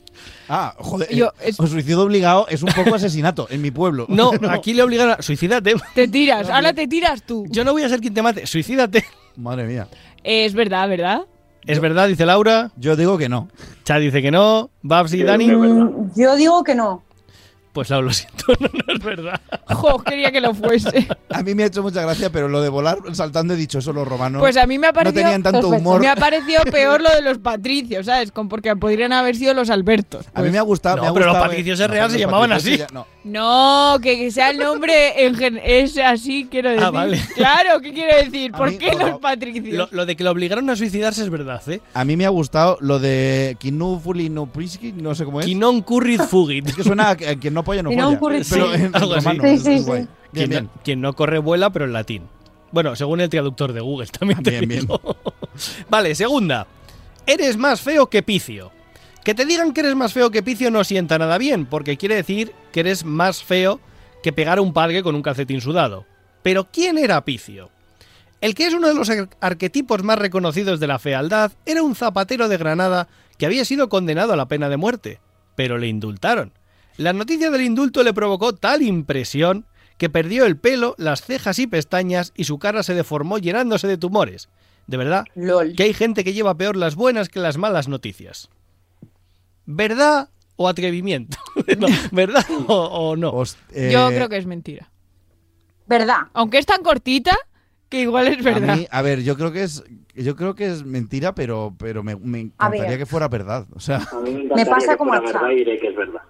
Ah, 0.47 0.73
joder. 0.79 1.13
Yo- 1.13 1.31
es- 1.41 1.59
un 1.59 1.67
suicidio 1.67 2.01
obligado 2.01 2.47
es 2.47 2.63
un 2.63 2.69
poco 2.71 2.95
asesinato 2.95 3.47
en 3.49 3.61
mi 3.61 3.69
pueblo. 3.71 4.05
No, 4.09 4.31
aquí 4.49 4.73
le 4.73 4.83
obligaron 4.83 5.15
a 5.19 5.21
suicídate. 5.21 5.75
Te 5.95 6.07
tiras, 6.07 6.49
ahora 6.49 6.73
te 6.73 6.87
tiras 6.87 7.23
tú. 7.23 7.45
Yo 7.49 7.63
no 7.65 7.73
voy 7.73 7.83
a 7.83 7.89
ser 7.89 7.99
quien 7.99 8.13
te 8.13 8.21
mate, 8.21 8.47
suicídate. 8.47 9.03
Madre 9.35 9.65
mía. 9.65 9.87
Es 10.23 10.53
verdad, 10.53 10.87
¿verdad? 10.87 11.21
Es 11.65 11.79
verdad, 11.79 12.07
dice 12.07 12.25
Laura. 12.25 12.71
Yo 12.77 12.95
digo 12.95 13.17
que 13.17 13.29
no. 13.29 13.49
Chad 13.83 13.99
dice 13.99 14.21
que 14.21 14.31
no. 14.31 14.69
Babs 14.81 15.13
y 15.13 15.23
Dani. 15.23 15.47
Yo 16.15 16.35
digo 16.35 16.63
que 16.63 16.75
no. 16.75 17.03
Pues 17.74 17.89
lo 17.89 18.11
siento, 18.13 18.45
no, 18.59 18.69
no 18.88 18.93
es 18.93 19.03
verdad. 19.03 19.41
Jo, 19.65 19.97
quería 20.03 20.32
que 20.32 20.39
lo 20.39 20.53
fuese. 20.53 21.07
A 21.32 21.41
mí 21.41 21.55
me 21.55 21.63
ha 21.63 21.65
hecho 21.65 21.82
mucha 21.82 22.01
gracia, 22.03 22.30
pero 22.32 22.47
lo 22.47 22.61
de 22.61 22.69
volar 22.69 22.99
saltando 23.13 23.55
he 23.55 23.57
dicho 23.57 23.80
eso 23.80 23.91
los 23.93 24.07
romanos. 24.07 24.39
Pues 24.41 24.55
a 24.57 24.67
mí 24.67 24.78
me 24.78 24.88
ha 24.88 24.91
no 24.91 24.95
parecido. 24.95 25.24
tenían 25.24 25.41
tanto 25.41 25.69
humor. 25.69 25.99
Me 25.99 26.07
ha 26.07 26.15
parecido 26.15 26.61
peor 26.65 27.01
lo 27.01 27.09
de 27.09 27.24
los 27.24 27.39
patricios, 27.39 28.05
¿sabes? 28.05 28.32
Porque 28.32 28.76
podrían 28.76 29.11
haber 29.11 29.36
sido 29.36 29.55
los 29.55 29.71
Albertos. 29.71 30.28
A 30.36 30.41
mí 30.43 30.51
me 30.51 30.59
ha 30.59 30.61
gustado. 30.61 30.97
No, 30.97 31.01
me 31.03 31.07
ha 31.09 31.13
pero 31.13 31.26
los 31.26 31.34
gustado, 31.34 31.49
patricios 31.49 31.80
eh, 31.80 31.84
es 31.86 31.89
real, 31.89 32.07
no, 32.07 32.13
se 32.13 32.19
llamaban 32.19 32.51
así. 32.51 32.78
ya- 32.78 32.88
no. 32.93 33.07
No, 33.24 33.99
que, 34.03 34.17
que 34.17 34.32
sea 34.32 34.49
el 34.49 34.57
nombre 34.59 35.26
en 35.26 35.36
gen- 35.36 35.59
es 35.63 35.97
así, 35.97 36.45
quiero 36.51 36.69
decir. 36.69 36.84
Ah, 36.86 36.91
vale. 36.91 37.21
Claro, 37.36 37.80
¿qué 37.80 37.93
quiero 37.93 38.17
decir? 38.17 38.51
¿Por 38.51 38.69
mí, 38.69 38.78
qué 38.78 38.91
los 38.95 39.17
patricios? 39.19 39.74
Lo, 39.74 39.88
lo 39.91 40.05
de 40.05 40.17
que 40.17 40.26
lo 40.26 40.32
obligaron 40.32 40.69
a 40.69 40.76
suicidarse 40.76 41.21
es 41.24 41.30
verdad, 41.30 41.61
¿eh? 41.69 41.80
A 41.93 42.03
mí 42.03 42.17
me 42.17 42.26
ha 42.26 42.30
gustado 42.30 42.78
lo 42.82 42.99
de 42.99 43.55
Kinufuli 43.59 44.30
no 44.30 44.47
Prisky, 44.47 44.91
no 44.91 45.15
sé 45.15 45.24
cómo 45.24 45.39
es. 45.39 45.45
Quinon 45.45 45.82
currit 45.84 46.21
fugit. 46.21 46.67
Es 46.67 46.76
que 46.76 46.84
suena 46.84 47.11
a 47.11 47.15
quien 47.15 47.53
no 47.53 47.62
no 47.66 47.89
Pero 48.49 48.74
en 48.74 48.95
Algo 48.95 49.14
así. 49.16 49.26
romano. 49.28 49.43
Sí, 49.43 49.49
es- 49.49 49.64
sí, 49.64 49.72
es 49.74 49.80
sí. 49.82 49.86
guay. 49.88 49.99
Bien, 50.01 50.09
Quien, 50.32 50.49
bien. 50.49 50.64
no, 50.66 50.82
quien 50.84 51.01
no 51.01 51.14
corre 51.14 51.39
vuela, 51.39 51.70
pero 51.72 51.86
en 51.86 51.93
latín. 51.93 52.24
Bueno, 52.72 52.95
según 52.95 53.22
el 53.22 53.30
traductor 53.30 53.72
de 53.74 53.82
Google 53.82 54.07
también 54.07 54.41
te 54.41 54.59
Bien. 54.66 54.88
Vale, 55.89 56.16
segunda. 56.16 56.68
Eres 57.26 57.55
más 57.57 57.82
feo 57.82 58.07
que 58.09 58.24
Picio. 58.24 58.72
Que 59.24 59.34
te 59.34 59.45
digan 59.45 59.74
que 59.74 59.82
eres 59.82 59.95
más 59.95 60.11
feo 60.11 60.32
que 60.32 60.43
Picio 60.43 60.70
no 60.72 60.84
sienta 60.84 61.18
nada 61.18 61.38
bien, 61.38 61.66
porque 61.66 61.97
quiere 61.97 62.16
decir 62.16 62.51
que 62.72 62.82
eres 62.82 63.05
más 63.05 63.43
feo 63.43 63.80
que 64.22 64.34
pegar 64.34 64.57
a 64.57 64.61
un 64.61 64.74
padre 64.74 65.03
con 65.03 65.16
un 65.16 65.22
calcetín 65.22 65.61
sudado. 65.61 66.05
Pero 66.41 66.68
¿quién 66.72 66.97
era 66.97 67.24
Picio? 67.24 67.70
El 68.41 68.55
que 68.55 68.66
es 68.68 68.74
uno 68.74 68.88
de 68.89 68.95
los 68.95 69.09
ar- 69.09 69.30
arquetipos 69.39 70.03
más 70.03 70.20
reconocidos 70.20 70.80
de 70.82 70.88
la 70.88 70.99
fealdad 70.99 71.53
era 71.66 71.84
un 71.84 71.95
zapatero 71.95 72.49
de 72.49 72.57
Granada 72.57 73.07
que 73.38 73.45
había 73.45 73.64
sido 73.64 73.88
condenado 73.88 74.34
a 74.34 74.36
la 74.36 74.47
pena 74.49 74.68
de 74.68 74.76
muerte, 74.78 75.20
pero 75.55 75.78
le 75.78 75.88
indultaron. 75.88 76.51
La 76.97 77.13
noticia 77.13 77.49
del 77.49 77.61
indulto 77.61 78.03
le 78.03 78.13
provocó 78.13 78.53
tal 78.53 78.81
impresión 78.81 79.65
que 79.97 80.09
perdió 80.09 80.45
el 80.45 80.57
pelo, 80.57 80.95
las 80.97 81.21
cejas 81.21 81.59
y 81.59 81.67
pestañas 81.67 82.33
y 82.35 82.43
su 82.43 82.59
cara 82.59 82.83
se 82.83 82.93
deformó 82.93 83.37
llenándose 83.37 83.87
de 83.87 83.97
tumores. 83.97 84.49
De 84.87 84.97
verdad, 84.97 85.25
que 85.77 85.83
hay 85.83 85.93
gente 85.93 86.23
que 86.23 86.33
lleva 86.33 86.57
peor 86.57 86.75
las 86.75 86.95
buenas 86.95 87.29
que 87.29 87.39
las 87.39 87.57
malas 87.57 87.87
noticias. 87.87 88.49
¿Verdad 89.65 90.29
o 90.55 90.67
atrevimiento? 90.67 91.37
No, 91.77 91.87
¿Verdad 92.11 92.45
o, 92.67 92.75
o 92.75 93.15
no? 93.15 93.43
Eh, 93.71 93.91
Yo 93.93 94.09
creo 94.09 94.27
que 94.27 94.37
es 94.37 94.45
mentira. 94.45 94.89
¿Verdad? 95.87 96.27
Aunque 96.33 96.57
es 96.57 96.65
tan 96.65 96.83
cortita 96.83 97.37
que 97.89 98.01
igual 98.01 98.27
es 98.27 98.43
verdad. 98.43 98.71
A, 98.71 98.75
mí, 98.75 98.87
a 98.89 99.01
ver, 99.01 99.21
yo 99.23 99.37
creo 99.37 99.51
que 99.51 99.63
es 99.63 99.83
yo 100.15 100.35
creo 100.35 100.55
que 100.55 100.65
es 100.67 100.83
mentira, 100.83 101.35
pero 101.35 101.73
pero 101.77 102.03
me, 102.03 102.13
encantaría 102.39 102.97
que 102.97 103.05
fuera 103.05 103.27
verdad. 103.27 103.67
O 103.73 103.79
sea, 103.79 103.97
A 104.11 104.19
mí 104.19 104.49
me, 104.55 104.65
pasa 104.65 104.93
que 104.93 104.97
como 104.97 105.13
fuera 105.13 105.27
a 105.29 105.31
verdad 105.31 105.41
Chá. 105.41 105.53
y 105.53 105.55
diré 105.57 105.79
que 105.79 105.87
es 105.87 105.95
verdad. 105.95 106.21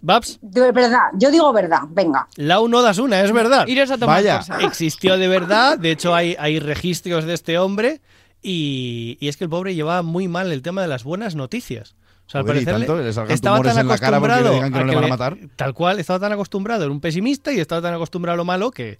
Babs, 0.00 0.38
De 0.40 0.70
verdad, 0.72 1.10
yo 1.14 1.30
digo 1.30 1.52
verdad, 1.52 1.80
venga. 1.90 2.28
Lau 2.36 2.68
no 2.68 2.82
das 2.82 2.98
una, 2.98 3.20
es 3.20 3.32
verdad. 3.32 3.66
Iros 3.66 3.90
a 3.90 3.98
tomar 3.98 4.22
Vaya. 4.22 4.40
Existió 4.60 5.18
de 5.18 5.28
verdad, 5.28 5.78
de 5.78 5.90
hecho 5.90 6.14
hay, 6.14 6.36
hay 6.38 6.60
registros 6.60 7.24
de 7.24 7.34
este 7.34 7.58
hombre 7.58 8.00
y, 8.40 9.18
y 9.20 9.28
es 9.28 9.36
que 9.36 9.44
el 9.44 9.50
pobre 9.50 9.74
llevaba 9.74 10.02
muy 10.02 10.28
mal 10.28 10.52
el 10.52 10.62
tema 10.62 10.82
de 10.82 10.88
las 10.88 11.02
buenas 11.02 11.34
noticias. 11.34 11.96
O 12.28 12.30
sea, 12.30 12.40
al 12.40 12.46
parecer 12.46 12.74
tanto, 12.74 12.96
le 12.96 13.12
salgan 13.12 13.32
estaba 13.32 13.60
tan 13.60 13.78
en 13.78 13.88
la 13.88 13.98
cara 13.98 14.18
acostumbrado 14.18 14.52
digan 14.52 14.72
que 14.72 14.78
no 14.78 14.84
a 14.84 14.86
le 14.86 14.94
van 14.94 15.04
a 15.04 15.08
matar. 15.08 15.38
Tal 15.56 15.72
cual, 15.72 15.98
estaba 15.98 16.20
tan 16.20 16.32
acostumbrado, 16.32 16.84
era 16.84 16.92
un 16.92 17.00
pesimista 17.00 17.52
y 17.52 17.58
estaba 17.58 17.80
tan 17.80 17.94
acostumbrado 17.94 18.34
a 18.34 18.36
lo 18.36 18.44
malo 18.44 18.70
que, 18.70 18.98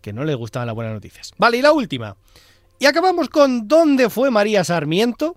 que 0.00 0.12
no 0.12 0.24
le 0.24 0.34
gustaban 0.36 0.66
las 0.66 0.74
buenas 0.74 0.94
noticias. 0.94 1.32
Vale, 1.38 1.56
y 1.58 1.62
la 1.62 1.72
última. 1.72 2.16
Y 2.78 2.86
acabamos 2.86 3.28
con 3.28 3.66
¿dónde 3.66 4.08
fue 4.10 4.30
María 4.30 4.62
Sarmiento? 4.62 5.36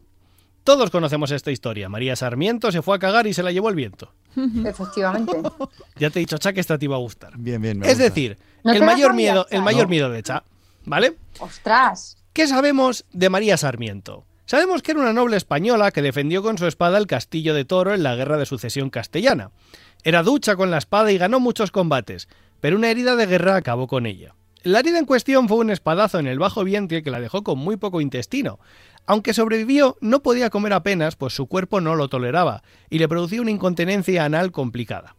Todos 0.65 0.89
conocemos 0.89 1.31
esta 1.31 1.51
historia. 1.51 1.87
María 1.87 2.15
Sarmiento 2.17 2.71
se 2.73 2.81
fue 2.81 2.97
a 2.97 2.99
cagar 2.99 3.25
y 3.27 3.33
se 3.33 3.43
la 3.43 3.51
llevó 3.53 3.69
el 3.69 3.75
viento. 3.75 4.11
Efectivamente. 4.65 5.31
Ya 5.97 6.09
te 6.09 6.19
he 6.19 6.21
dicho, 6.21 6.37
Cha, 6.37 6.51
que 6.51 6.59
esta 6.59 6.77
te 6.77 6.83
iba 6.85 6.95
a 6.97 6.99
gustar. 6.99 7.37
bien, 7.37 7.61
bien. 7.61 7.79
me 7.79 7.85
Es 7.85 7.93
gusta. 7.93 8.03
decir, 8.03 8.37
No 8.65 8.73
el 8.73 8.81
mayor 8.81 9.11
sabías, 9.11 9.15
miedo, 9.15 9.47
el 9.49 9.61
mayor 9.61 9.83
No. 9.83 9.89
miedo 9.89 10.09
de 10.09 10.21
Cha, 10.23 10.43
¿vale? 10.83 11.15
Ostras. 11.39 12.17
¿Qué 12.33 12.45
sabemos 12.47 13.05
de 13.13 13.29
María 13.29 13.55
Sarmiento? 13.55 14.25
Sabemos 14.45 14.81
que 14.81 14.91
era 14.91 14.99
una 14.99 15.13
noble 15.13 15.37
española 15.37 15.91
que 15.91 16.01
defendió 16.01 16.43
con 16.43 16.57
su 16.57 16.67
espada 16.67 16.97
el 16.97 17.07
castillo 17.07 17.53
de 17.53 17.63
Toro 17.63 17.93
en 17.93 18.03
la 18.03 18.15
guerra 18.15 18.37
de 18.37 18.45
sucesión 18.45 18.89
castellana. 18.89 19.51
Era 20.03 20.21
ducha 20.21 20.55
con 20.57 20.69
la 20.69 20.77
espada 20.79 21.11
y 21.11 21.17
ganó 21.17 21.39
muchos 21.39 21.71
combates, 21.71 22.27
pero 22.59 22.75
una 22.75 22.89
herida 22.91 23.15
de 23.15 23.25
guerra 23.25 23.55
acabó 23.55 23.87
con 23.87 24.05
ella. 24.05 24.35
La 24.63 24.79
herida 24.79 24.99
en 24.99 25.05
cuestión 25.05 25.47
fue 25.47 25.57
un 25.57 25.69
espadazo 25.69 26.19
en 26.19 26.27
el 26.27 26.39
bajo 26.39 26.63
vientre 26.63 27.03
que 27.03 27.11
la 27.11 27.19
dejó 27.21 27.43
con 27.43 27.57
muy 27.59 27.77
poco 27.77 28.01
intestino. 28.01 28.59
Aunque 29.07 29.33
sobrevivió, 29.33 29.97
no 30.01 30.21
podía 30.23 30.49
comer 30.49 30.73
apenas, 30.73 31.15
pues 31.15 31.33
su 31.33 31.47
cuerpo 31.47 31.81
no 31.81 31.95
lo 31.95 32.07
toleraba, 32.07 32.63
y 32.89 32.99
le 32.99 33.07
producía 33.07 33.41
una 33.41 33.51
incontinencia 33.51 34.25
anal 34.25 34.51
complicada. 34.51 35.15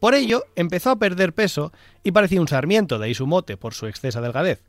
Por 0.00 0.14
ello, 0.14 0.44
empezó 0.56 0.90
a 0.90 0.96
perder 0.96 1.32
peso 1.32 1.72
y 2.02 2.12
parecía 2.12 2.40
un 2.40 2.48
sarmiento, 2.48 2.98
de 2.98 3.06
ahí 3.06 3.14
su 3.14 3.26
mote, 3.26 3.56
por 3.56 3.72
su 3.72 3.86
excesa 3.86 4.20
delgadez. 4.20 4.62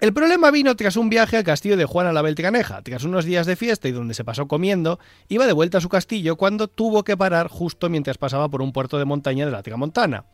El 0.00 0.12
problema 0.12 0.52
vino 0.52 0.76
tras 0.76 0.96
un 0.96 1.08
viaje 1.08 1.36
al 1.36 1.44
castillo 1.44 1.76
de 1.76 1.84
Juana 1.84 2.12
la 2.12 2.22
Beltraneja. 2.22 2.80
Tras 2.82 3.02
unos 3.02 3.24
días 3.24 3.46
de 3.46 3.56
fiesta 3.56 3.88
y 3.88 3.92
donde 3.92 4.14
se 4.14 4.22
pasó 4.22 4.46
comiendo, 4.46 5.00
iba 5.28 5.46
de 5.46 5.52
vuelta 5.52 5.78
a 5.78 5.80
su 5.80 5.88
castillo 5.88 6.36
cuando 6.36 6.68
tuvo 6.68 7.02
que 7.02 7.16
parar 7.16 7.48
justo 7.48 7.88
mientras 7.88 8.16
pasaba 8.16 8.48
por 8.48 8.62
un 8.62 8.72
puerto 8.72 8.98
de 8.98 9.04
montaña 9.04 9.46
de 9.46 9.50
la 9.50 9.64
Tramontana. 9.64 10.26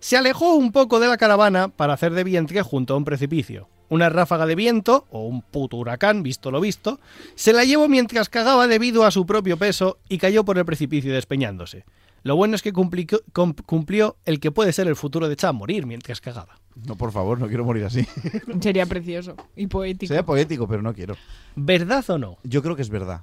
Se 0.00 0.16
alejó 0.16 0.54
un 0.54 0.72
poco 0.72 0.98
de 0.98 1.06
la 1.06 1.18
caravana 1.18 1.68
para 1.68 1.92
hacer 1.92 2.14
de 2.14 2.24
vientre 2.24 2.62
junto 2.62 2.94
a 2.94 2.96
un 2.96 3.04
precipicio. 3.04 3.68
Una 3.88 4.08
ráfaga 4.08 4.46
de 4.46 4.54
viento, 4.56 5.06
o 5.10 5.26
un 5.26 5.42
puto 5.42 5.76
huracán, 5.76 6.22
visto 6.22 6.50
lo 6.50 6.60
visto, 6.60 6.98
se 7.36 7.52
la 7.52 7.64
llevó 7.64 7.88
mientras 7.88 8.28
cagaba 8.28 8.66
debido 8.66 9.04
a 9.04 9.10
su 9.10 9.26
propio 9.26 9.56
peso 9.56 9.98
y 10.08 10.18
cayó 10.18 10.44
por 10.44 10.58
el 10.58 10.64
precipicio 10.64 11.12
despeñándose. 11.12 11.84
Lo 12.24 12.34
bueno 12.34 12.56
es 12.56 12.62
que 12.62 12.72
cumplió, 12.72 13.06
cum- 13.32 13.54
cumplió 13.64 14.16
el 14.24 14.40
que 14.40 14.50
puede 14.50 14.72
ser 14.72 14.88
el 14.88 14.96
futuro 14.96 15.28
de 15.28 15.36
Cha, 15.36 15.52
morir 15.52 15.86
mientras 15.86 16.20
cagaba. 16.20 16.58
No, 16.74 16.96
por 16.96 17.12
favor, 17.12 17.38
no 17.38 17.46
quiero 17.46 17.64
morir 17.64 17.84
así. 17.84 18.04
Sería 18.60 18.84
precioso 18.86 19.36
y 19.54 19.68
poético. 19.68 20.08
Sería 20.08 20.24
poético, 20.26 20.66
pero 20.66 20.82
no 20.82 20.92
quiero. 20.92 21.14
¿Verdad 21.54 22.04
o 22.10 22.18
no? 22.18 22.38
Yo 22.42 22.62
creo 22.62 22.74
que 22.74 22.82
es 22.82 22.90
verdad. 22.90 23.20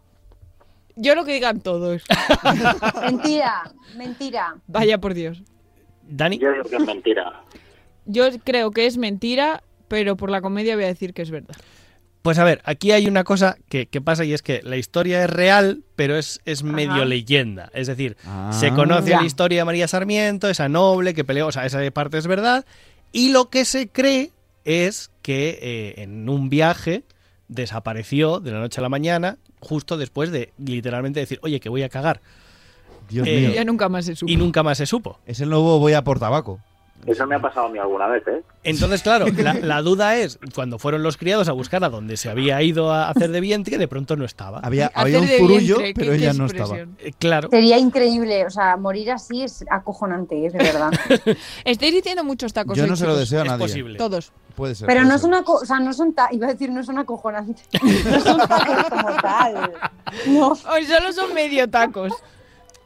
Yo 0.95 1.15
lo 1.15 1.25
que 1.25 1.33
digan 1.33 1.59
todos. 1.59 2.03
Mentira, 3.01 3.71
mentira. 3.97 4.55
Vaya 4.67 4.97
por 4.99 5.13
Dios. 5.13 5.43
Dani. 6.07 6.37
Yo 6.37 6.51
digo 6.51 6.63
que 6.65 6.75
es 6.77 6.85
mentira. 6.85 7.41
Yo 8.05 8.25
creo 8.43 8.71
que 8.71 8.85
es 8.85 8.97
mentira, 8.97 9.63
pero 9.87 10.15
por 10.15 10.29
la 10.29 10.41
comedia 10.41 10.75
voy 10.75 10.85
a 10.85 10.87
decir 10.87 11.13
que 11.13 11.21
es 11.21 11.31
verdad. 11.31 11.55
Pues 12.21 12.39
a 12.39 12.45
ver, 12.45 12.61
aquí 12.63 12.91
hay 12.93 13.07
una 13.07 13.25
cosa 13.25 13.57
que, 13.67 13.87
que 13.87 13.99
pasa 13.99 14.23
y 14.23 14.31
es 14.33 14.41
que 14.41 14.61
la 14.63 14.77
historia 14.77 15.23
es 15.25 15.29
real, 15.29 15.83
pero 15.97 16.15
es, 16.15 16.39
es 16.45 16.63
medio 16.63 17.03
leyenda. 17.03 17.69
Es 17.73 17.87
decir, 17.87 18.15
se 18.51 18.69
conoce 18.71 19.09
Ya. 19.09 19.19
la 19.19 19.25
historia 19.25 19.59
de 19.59 19.65
María 19.65 19.89
Sarmiento, 19.89 20.49
esa 20.49 20.69
noble 20.69 21.13
que 21.13 21.25
peleó, 21.25 21.47
o 21.47 21.51
sea, 21.51 21.65
esa 21.65 21.79
parte 21.91 22.17
es 22.17 22.27
verdad. 22.27 22.65
Y 23.11 23.31
lo 23.33 23.49
que 23.49 23.65
se 23.65 23.89
cree 23.89 24.31
es 24.63 25.11
que 25.21 25.59
eh, 25.61 26.01
en 26.01 26.29
un 26.29 26.47
viaje 26.49 27.03
desapareció 27.49 28.39
de 28.39 28.51
la 28.51 28.59
noche 28.59 28.79
a 28.79 28.83
la 28.83 28.89
mañana, 28.89 29.37
justo 29.59 29.97
después 29.97 30.31
de 30.31 30.53
literalmente 30.57 31.19
decir, 31.19 31.39
oye, 31.43 31.59
que 31.59 31.67
voy 31.69 31.83
a 31.83 31.89
cagar. 31.89 32.21
Dios 33.09 33.27
Eh, 33.27 33.41
mío. 33.41 33.51
Ya 33.53 33.65
nunca 33.65 33.89
más 33.89 34.05
se 34.05 34.15
supo. 34.15 34.31
Y 34.31 34.37
nunca 34.37 34.63
más 34.63 34.77
se 34.77 34.85
supo. 34.85 35.19
Es 35.25 35.41
el 35.41 35.49
nuevo 35.49 35.77
voy 35.79 35.91
a 35.91 36.03
por 36.05 36.19
tabaco. 36.19 36.61
Eso 37.05 37.27
me 37.27 37.35
ha 37.35 37.39
pasado 37.39 37.67
a 37.67 37.69
mí 37.69 37.79
alguna 37.79 38.07
vez, 38.07 38.23
¿eh? 38.27 38.41
Entonces, 38.63 39.01
claro, 39.01 39.25
la, 39.37 39.53
la 39.55 39.81
duda 39.81 40.17
es, 40.17 40.39
cuando 40.55 40.79
fueron 40.79 41.03
los 41.03 41.17
criados 41.17 41.49
a 41.49 41.51
buscar 41.51 41.83
a 41.83 41.89
donde 41.89 42.17
se 42.17 42.29
había 42.29 42.61
ido 42.61 42.91
a 42.91 43.09
hacer 43.09 43.31
de 43.31 43.41
vientre, 43.41 43.77
de 43.77 43.87
pronto 43.87 44.15
no 44.15 44.25
estaba. 44.25 44.59
Había, 44.59 44.91
un 44.95 45.47
vientre, 45.47 45.93
pero 45.95 46.13
ella 46.13 46.33
no 46.33 46.45
estaba. 46.45 46.77
Eh, 46.77 47.11
claro. 47.19 47.49
Sería 47.49 47.77
increíble, 47.77 48.45
o 48.45 48.49
sea, 48.49 48.77
morir 48.77 49.11
así 49.11 49.43
es 49.43 49.65
acojonante, 49.69 50.45
es 50.45 50.53
de 50.53 50.59
verdad. 50.59 50.91
Estáis 51.65 51.93
diciendo 51.93 52.23
muchos 52.23 52.53
tacos. 52.53 52.77
Yo 52.77 52.87
no 52.87 52.95
se 52.95 53.05
lo 53.05 53.15
deseo 53.15 53.41
a 53.41 53.43
Es 53.43 53.51
nadie. 53.51 53.65
posible. 53.65 53.97
Todos. 53.97 54.31
Puede 54.55 54.75
ser. 54.75 54.87
Pero 54.87 54.99
puede 54.99 55.09
no 55.09 55.15
es 55.15 55.21
ser. 55.21 55.27
una 55.29 55.43
cosa, 55.43 55.63
o 55.63 55.65
sea, 55.65 55.79
no 55.79 55.93
son 55.93 56.15
iba 56.31 56.47
a 56.47 56.51
decir 56.51 56.69
no 56.69 56.83
son 56.83 56.99
acojonantes. 56.99 57.67
No 58.05 58.19
son 58.19 58.37
tacos 58.47 58.89
como 58.89 59.15
tal. 59.21 59.73
No. 60.27 60.55
Solo 60.55 61.11
son 61.13 61.33
medio 61.33 61.69
tacos. 61.69 62.13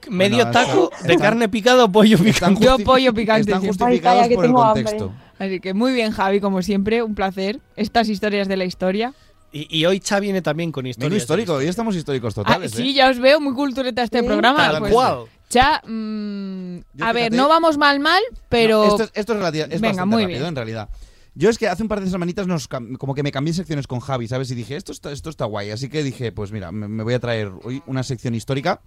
Medio 0.10 0.38
Bueno, 0.46 0.52
taco 0.52 0.90
está- 0.94 1.08
de 1.08 1.14
está- 1.14 1.24
carne 1.26 1.50
picada 1.50 1.84
o 1.86 1.92
pollo 1.92 2.18
picante. 2.18 2.64
Yo 2.64 2.78
pollo 2.80 3.14
picante 3.14 3.42
Están 3.52 3.62
siempre. 3.62 3.86
justificados 3.86 4.22
Ay, 4.24 4.24
calla, 4.24 4.30
que 4.30 4.36
por 4.36 4.46
el 4.46 4.52
hambre. 4.52 4.84
contexto. 4.84 5.14
Así 5.40 5.60
que 5.60 5.74
muy 5.74 5.94
bien, 5.94 6.12
Javi, 6.12 6.40
como 6.40 6.62
siempre, 6.62 7.04
un 7.04 7.14
placer. 7.16 7.60
Estas 7.76 8.10
historias 8.10 8.48
de 8.48 8.58
la 8.58 8.66
historia. 8.66 9.14
Y, 9.52 9.68
y 9.80 9.86
hoy 9.86 10.00
Cha 10.00 10.20
viene 10.20 10.42
también 10.42 10.72
con 10.72 10.86
historias. 10.86 11.10
Vengo 11.12 11.18
histórico, 11.22 11.54
hoy 11.54 11.68
estamos 11.68 11.96
históricos 11.96 12.34
Ah, 12.34 12.44
totales. 12.44 12.72
sí, 12.72 12.90
¿eh? 12.90 12.94
ya 12.94 13.10
os 13.10 13.20
veo 13.20 13.40
muy 13.40 13.54
cultureta 13.54 14.04
este 14.04 14.20
Sí. 14.20 14.26
programa. 14.26 14.72
Tal 14.72 14.80
Pues, 14.80 14.94
cual. 14.94 15.20
Cha, 15.50 15.82
mm, 15.88 16.80
a 17.02 17.14
ver, 17.14 17.32
no 17.32 17.48
vamos 17.48 17.78
mal, 17.78 18.00
mal, 18.00 18.22
pero. 18.50 18.84
No, 18.86 18.90
esto, 18.92 19.04
es- 19.04 19.12
esto 19.14 19.34
es, 19.34 19.40
relativa- 19.40 19.66
es 19.66 19.80
Venga, 19.80 19.88
bastante 19.90 20.16
muy 20.16 20.24
rápido, 20.24 20.40
bien. 20.40 20.50
en 20.50 20.56
realidad. 20.56 20.90
Yo 21.36 21.50
es 21.52 21.58
que 21.60 21.68
hace 21.70 21.84
un 21.84 21.88
par 21.88 22.02
de 22.02 22.10
semanitas 22.10 22.48
nos 22.48 22.68
como 22.68 23.14
que 23.14 23.22
me 23.24 23.32
cambié 23.32 23.54
secciones 23.54 23.86
con 23.88 24.00
Javi, 24.00 24.28
¿sabes? 24.28 24.50
Y 24.52 24.56
dije, 24.56 24.76
esto 24.76 24.92
está, 24.92 25.12
esto 25.12 25.30
está 25.30 25.46
guay. 25.46 25.70
Así 25.70 25.88
que 25.88 26.02
dije, 26.04 26.32
pues 26.32 26.52
mira, 26.52 26.72
me, 26.72 26.88
me 26.88 27.04
voy 27.04 27.14
a 27.14 27.20
traer 27.20 27.52
hoy 27.64 27.82
una 27.86 28.02
sección 28.04 28.34
histórica. 28.34 28.82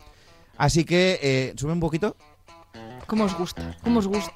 Así 0.56 0.84
que, 0.84 1.18
eh, 1.22 1.54
sube 1.56 1.72
un 1.72 1.80
poquito. 1.80 2.16
¿Cómo 3.06 3.24
os 3.24 3.36
gusta? 3.36 3.76
¿Cómo 3.82 3.98
os 3.98 4.06
gusta? 4.06 4.32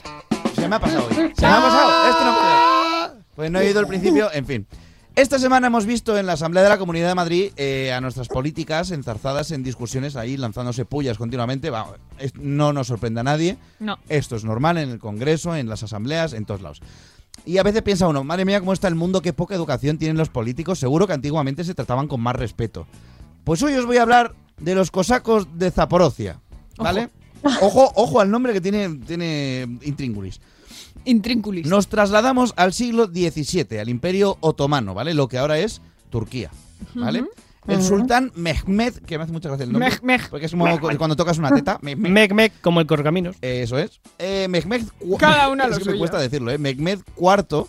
Se 0.54 0.68
me 0.68 0.76
ha 0.76 0.80
pasado 0.80 1.06
hoy. 1.06 1.14
Se 1.14 1.42
me 1.42 1.46
ha 1.52 1.60
pasado. 1.60 2.10
Esto 2.10 2.24
no 2.24 2.38
puede. 2.38 3.24
Pues 3.36 3.50
no 3.50 3.60
he 3.60 3.66
oído 3.66 3.80
el 3.80 3.86
principio. 3.86 4.32
En 4.32 4.46
fin. 4.46 4.66
Esta 5.16 5.38
semana 5.38 5.68
hemos 5.68 5.86
visto 5.86 6.18
en 6.18 6.26
la 6.26 6.32
Asamblea 6.32 6.64
de 6.64 6.68
la 6.70 6.78
Comunidad 6.78 7.06
de 7.08 7.14
Madrid 7.14 7.52
eh, 7.56 7.92
a 7.92 8.00
nuestras 8.00 8.26
políticas 8.26 8.90
enzarzadas 8.90 9.52
en 9.52 9.62
discusiones 9.62 10.16
ahí, 10.16 10.36
lanzándose 10.36 10.84
pullas 10.84 11.18
continuamente. 11.18 11.70
Va, 11.70 11.86
es- 12.18 12.34
no 12.34 12.72
nos 12.72 12.88
sorprende 12.88 13.20
a 13.20 13.24
nadie. 13.24 13.56
No. 13.78 13.96
Esto 14.08 14.34
es 14.34 14.44
normal 14.44 14.76
en 14.78 14.90
el 14.90 14.98
Congreso, 14.98 15.54
en 15.54 15.68
las 15.68 15.84
asambleas, 15.84 16.32
en 16.32 16.46
todos 16.46 16.62
lados. 16.62 16.80
Y 17.46 17.58
a 17.58 17.62
veces 17.62 17.82
piensa 17.82 18.08
uno, 18.08 18.24
madre 18.24 18.44
mía, 18.44 18.58
cómo 18.58 18.72
está 18.72 18.88
el 18.88 18.96
mundo, 18.96 19.22
qué 19.22 19.32
poca 19.32 19.54
educación 19.54 19.98
tienen 19.98 20.16
los 20.16 20.30
políticos. 20.30 20.80
Seguro 20.80 21.06
que 21.06 21.12
antiguamente 21.12 21.62
se 21.62 21.74
trataban 21.74 22.08
con 22.08 22.20
más 22.20 22.34
respeto. 22.34 22.88
Pues 23.44 23.62
hoy 23.62 23.74
os 23.74 23.86
voy 23.86 23.98
a 23.98 24.02
hablar 24.02 24.34
de 24.58 24.74
los 24.74 24.90
cosacos 24.90 25.58
de 25.58 25.70
Zaporozia. 25.70 26.40
¿Vale? 26.76 27.10
Ojo, 27.60 27.92
ojo 27.94 28.20
al 28.20 28.30
nombre 28.30 28.52
que 28.52 28.60
tiene, 28.60 28.88
tiene 29.06 29.78
intríngulis. 29.82 30.40
Intrínculis. 31.04 31.66
Nos 31.66 31.88
trasladamos 31.88 32.54
al 32.56 32.72
siglo 32.72 33.06
XVII, 33.06 33.78
al 33.78 33.88
Imperio 33.88 34.38
Otomano, 34.40 34.94
¿vale? 34.94 35.12
Lo 35.12 35.28
que 35.28 35.38
ahora 35.38 35.58
es 35.58 35.82
Turquía, 36.10 36.50
¿vale? 36.94 37.24
El 37.66 37.82
sultán 37.82 38.30
Mehmed, 38.34 38.94
que 39.06 39.16
me 39.16 39.24
hace 39.24 39.32
mucha 39.32 39.48
gracia 39.48 39.64
el 39.64 39.72
nombre, 39.72 39.90
Mehmed. 40.02 40.26
porque 40.28 40.46
es 40.46 40.52
como 40.52 40.78
cu- 40.78 40.90
cuando 40.98 41.16
tocas 41.16 41.38
una 41.38 41.50
teta. 41.50 41.78
Mehmed. 41.82 42.52
Como 42.60 42.80
el 42.80 42.86
correcaminos. 42.86 43.36
Eso 43.40 43.78
es. 43.78 44.00
Eh, 44.18 44.46
Mehmed 44.50 44.82
Cada 45.18 45.48
una 45.48 45.64
es 45.64 45.70
lo 45.70 45.76
que 45.78 45.84
me 45.84 45.90
suyo. 45.92 45.98
cuesta 45.98 46.18
decirlo, 46.18 46.50
¿eh? 46.50 46.58
Mehmed 46.58 46.98
IV 47.18 47.66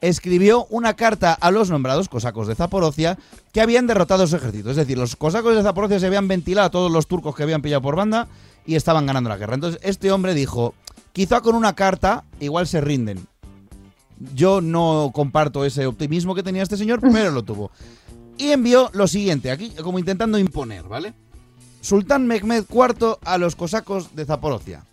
escribió 0.00 0.66
una 0.70 0.94
carta 0.94 1.32
a 1.34 1.50
los 1.52 1.70
nombrados 1.70 2.08
cosacos 2.08 2.48
de 2.48 2.56
Zaporocia 2.56 3.16
que 3.52 3.60
habían 3.60 3.86
derrotado 3.86 4.26
su 4.26 4.34
ejército. 4.36 4.70
Es 4.70 4.76
decir, 4.76 4.98
los 4.98 5.14
cosacos 5.14 5.54
de 5.54 5.62
Zaporocia 5.62 6.00
se 6.00 6.06
habían 6.06 6.26
ventilado 6.26 6.66
a 6.66 6.70
todos 6.70 6.90
los 6.90 7.06
turcos 7.06 7.36
que 7.36 7.44
habían 7.44 7.62
pillado 7.62 7.82
por 7.82 7.94
banda 7.94 8.26
y 8.66 8.74
estaban 8.74 9.06
ganando 9.06 9.28
la 9.30 9.36
guerra. 9.36 9.54
Entonces, 9.54 9.80
este 9.84 10.10
hombre 10.10 10.34
dijo, 10.34 10.74
quizá 11.12 11.40
con 11.40 11.54
una 11.54 11.74
carta 11.74 12.24
igual 12.40 12.66
se 12.66 12.80
rinden. 12.80 13.20
Yo 14.34 14.60
no 14.60 15.10
comparto 15.12 15.64
ese 15.64 15.86
optimismo 15.86 16.34
que 16.34 16.44
tenía 16.44 16.62
este 16.62 16.76
señor, 16.76 17.00
pero 17.12 17.30
lo 17.32 17.42
tuvo. 17.42 17.70
Y 18.38 18.50
envió 18.50 18.90
lo 18.92 19.06
siguiente, 19.06 19.50
aquí 19.50 19.70
como 19.82 19.98
intentando 19.98 20.38
imponer, 20.38 20.84
¿vale? 20.84 21.14
Sultán 21.80 22.26
Mehmed 22.26 22.64
IV 22.70 23.18
a 23.24 23.38
los 23.38 23.56
cosacos 23.56 24.14
de 24.14 24.24
Zaporocia. 24.24 24.84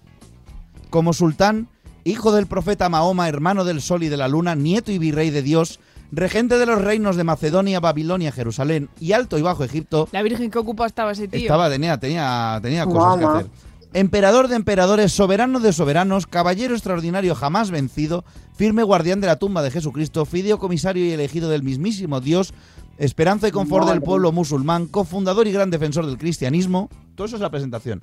Como 0.90 1.14
sultán, 1.14 1.68
hijo 2.04 2.32
del 2.32 2.48
profeta 2.48 2.90
Mahoma, 2.90 3.30
hermano 3.30 3.64
del 3.64 3.82
sol 3.82 4.04
y 4.04 4.10
de 4.10 4.18
la 4.18 4.28
luna, 4.28 4.56
nieto 4.56 4.92
y 4.92 4.98
virrey 4.98 5.30
de 5.30 5.44
Dios, 5.44 5.80
regente 6.12 6.58
de 6.58 6.66
los 6.66 6.82
reinos 6.82 7.16
de 7.16 7.24
Macedonia, 7.24 7.80
Babilonia, 7.80 8.32
Jerusalén 8.32 8.90
y 9.00 9.12
Alto 9.12 9.38
y 9.38 9.44
Bajo 9.44 9.64
Egipto, 9.64 10.10
La 10.12 10.24
Virgen 10.24 10.50
que 10.50 10.58
ocupa 10.58 10.88
estaba 10.88 11.12
ese 11.12 11.28
tío. 11.28 11.42
estaba, 11.42 11.70
tenía, 11.70 12.00
tenía, 12.00 12.60
tenía 12.62 12.86
cosas 12.86 13.18
que 13.18 13.26
hacer. 13.26 13.46
Emperador 13.92 14.50
de 14.50 14.56
emperadores, 14.56 15.12
soberano 15.12 15.60
de 15.60 15.74
soberanos, 15.74 16.28
caballero 16.28 16.76
extraordinario 16.76 17.34
jamás 17.34 17.72
vencido, 17.72 18.24
firme 18.56 18.84
guardián 18.84 19.20
de 19.20 19.26
la 19.26 19.38
tumba 19.38 19.64
de 19.64 19.72
Jesucristo, 19.72 20.26
fideicomisario 20.26 21.04
y 21.04 21.12
elegido 21.12 21.50
del 21.50 21.64
mismísimo 21.64 22.22
Dios, 22.22 22.54
esperanza 23.00 23.48
y 23.48 23.52
confort 23.52 23.88
del 23.88 24.02
pueblo 24.02 24.32
musulmán, 24.32 24.86
cofundador 24.86 25.48
y 25.48 25.52
gran 25.52 25.72
defensor 25.72 26.06
del 26.06 26.18
cristianismo. 26.18 26.90
Todo 27.16 27.26
eso 27.26 27.38
es 27.38 27.42
la 27.42 27.50
presentación. 27.50 28.02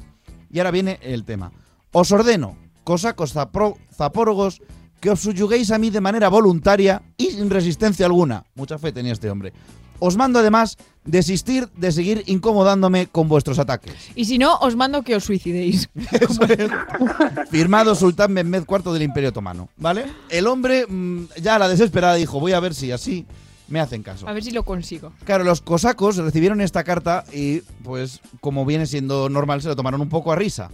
Y 0.50 0.58
ahora 0.58 0.70
viene 0.70 0.98
el 1.02 1.24
tema. 1.24 1.52
Os 1.92 2.10
ordeno, 2.10 2.56
cosacos 2.82 3.32
zapórogos, 3.32 4.62
que 5.00 5.10
os 5.10 5.20
subyuguéis 5.20 5.70
a 5.70 5.78
mí 5.78 5.90
de 5.90 6.00
manera 6.00 6.28
voluntaria 6.28 7.02
y 7.16 7.26
sin 7.26 7.50
resistencia 7.50 8.06
alguna. 8.06 8.44
Mucha 8.54 8.78
fe 8.78 8.92
tenía 8.92 9.12
este 9.12 9.30
hombre. 9.30 9.52
Os 9.98 10.16
mando 10.16 10.38
además 10.38 10.76
desistir 11.04 11.68
de 11.76 11.92
seguir 11.92 12.22
incomodándome 12.26 13.06
con 13.06 13.28
vuestros 13.28 13.58
ataques. 13.58 13.94
Y 14.14 14.24
si 14.26 14.38
no, 14.38 14.56
os 14.56 14.76
mando 14.76 15.02
que 15.02 15.16
os 15.16 15.24
suicidéis. 15.24 15.88
Firmado 17.50 17.94
Sultán 17.94 18.32
Mehmed 18.32 18.64
IV 18.68 18.92
del 18.92 19.02
Imperio 19.02 19.30
Otomano, 19.30 19.68
¿vale? 19.76 20.04
El 20.28 20.46
hombre 20.46 20.86
mm, 20.86 21.26
ya 21.40 21.56
a 21.56 21.58
la 21.58 21.68
desesperada 21.68 22.14
dijo, 22.14 22.40
voy 22.40 22.52
a 22.52 22.60
ver 22.60 22.74
si 22.74 22.92
así 22.92 23.26
me 23.68 23.80
hacen 23.80 24.02
caso. 24.02 24.28
A 24.28 24.32
ver 24.32 24.42
si 24.44 24.50
lo 24.52 24.62
consigo. 24.64 25.12
Claro, 25.24 25.44
los 25.44 25.60
cosacos 25.60 26.16
recibieron 26.16 26.60
esta 26.60 26.84
carta 26.84 27.24
y, 27.32 27.60
pues, 27.82 28.20
como 28.40 28.64
viene 28.64 28.86
siendo 28.86 29.28
normal, 29.28 29.62
se 29.62 29.68
lo 29.68 29.76
tomaron 29.76 30.00
un 30.00 30.08
poco 30.08 30.32
a 30.32 30.36
risa. 30.36 30.70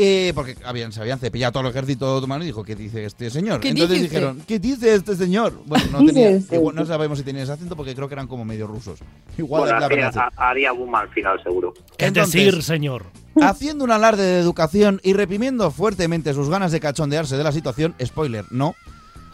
Eh, 0.00 0.30
porque 0.34 0.54
habían, 0.64 0.92
se 0.92 1.00
habían 1.00 1.18
cepillado 1.18 1.50
todo 1.52 1.62
el 1.64 1.70
ejército 1.70 2.14
otomano 2.14 2.44
y 2.44 2.46
dijo, 2.46 2.62
¿qué 2.62 2.76
dice 2.76 3.04
este 3.04 3.30
señor? 3.30 3.58
¿Qué 3.58 3.70
Entonces 3.70 3.94
dice 3.96 4.04
usted? 4.04 4.16
dijeron, 4.18 4.42
¿qué 4.46 4.58
dice 4.60 4.94
este 4.94 5.16
señor? 5.16 5.60
Bueno, 5.66 5.84
no, 5.90 6.04
tenía, 6.06 6.30
este. 6.30 6.54
igual- 6.54 6.76
no 6.76 6.86
sabemos 6.86 7.18
si 7.18 7.24
tenía 7.24 7.42
ese 7.42 7.52
acento 7.52 7.74
porque 7.74 7.96
creo 7.96 8.06
que 8.06 8.14
eran 8.14 8.28
como 8.28 8.44
medio 8.44 8.68
rusos. 8.68 9.00
Igual 9.36 9.62
Bueno, 9.62 9.74
es 9.76 9.80
la 9.80 9.86
haría, 9.86 10.30
haría 10.36 10.72
boom 10.72 10.94
al 10.94 11.08
final, 11.08 11.42
seguro. 11.42 11.74
Es 11.96 12.12
decir, 12.14 12.62
señor. 12.62 13.06
Haciendo 13.42 13.82
un 13.82 13.90
alarde 13.90 14.22
de 14.22 14.38
educación 14.40 15.00
y 15.02 15.14
reprimiendo 15.14 15.70
fuertemente 15.72 16.32
sus 16.32 16.48
ganas 16.48 16.70
de 16.70 16.78
cachondearse 16.78 17.36
de 17.36 17.42
la 17.44 17.50
situación, 17.50 17.94
spoiler, 18.04 18.44
no, 18.50 18.76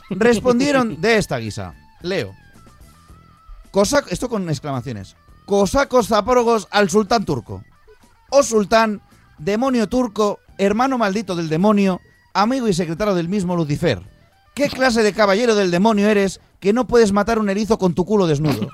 respondieron 0.09 1.01
de 1.01 1.19
esta 1.19 1.37
guisa. 1.39 1.75
Leo. 2.01 2.35
Cosac- 3.75 4.07
esto 4.11 4.29
con 4.29 4.49
exclamaciones. 4.49 5.17
Cosacos 5.47 6.07
zapórogos 6.07 6.69
al 6.71 6.91
sultán 6.91 7.25
turco. 7.25 7.65
Oh 8.31 8.45
sultán, 8.45 9.03
demonio 9.39 9.89
turco, 9.89 10.39
hermano 10.59 10.97
maldito 10.97 11.35
del 11.35 11.49
demonio, 11.49 12.01
amigo 12.35 12.69
y 12.69 12.73
secretario 12.73 13.17
del 13.17 13.29
mismo 13.29 13.57
Lucifer. 13.57 14.01
¿Qué 14.55 14.69
clase 14.69 15.03
de 15.03 15.13
caballero 15.13 15.57
del 15.57 15.73
demonio 15.73 16.09
eres 16.09 16.41
que 16.61 16.73
no 16.73 16.87
puedes 16.87 17.11
matar 17.11 17.41
un 17.41 17.51
erizo 17.51 17.77
con 17.77 17.95
tu 17.95 18.05
culo 18.05 18.29
desnudo? 18.29 18.69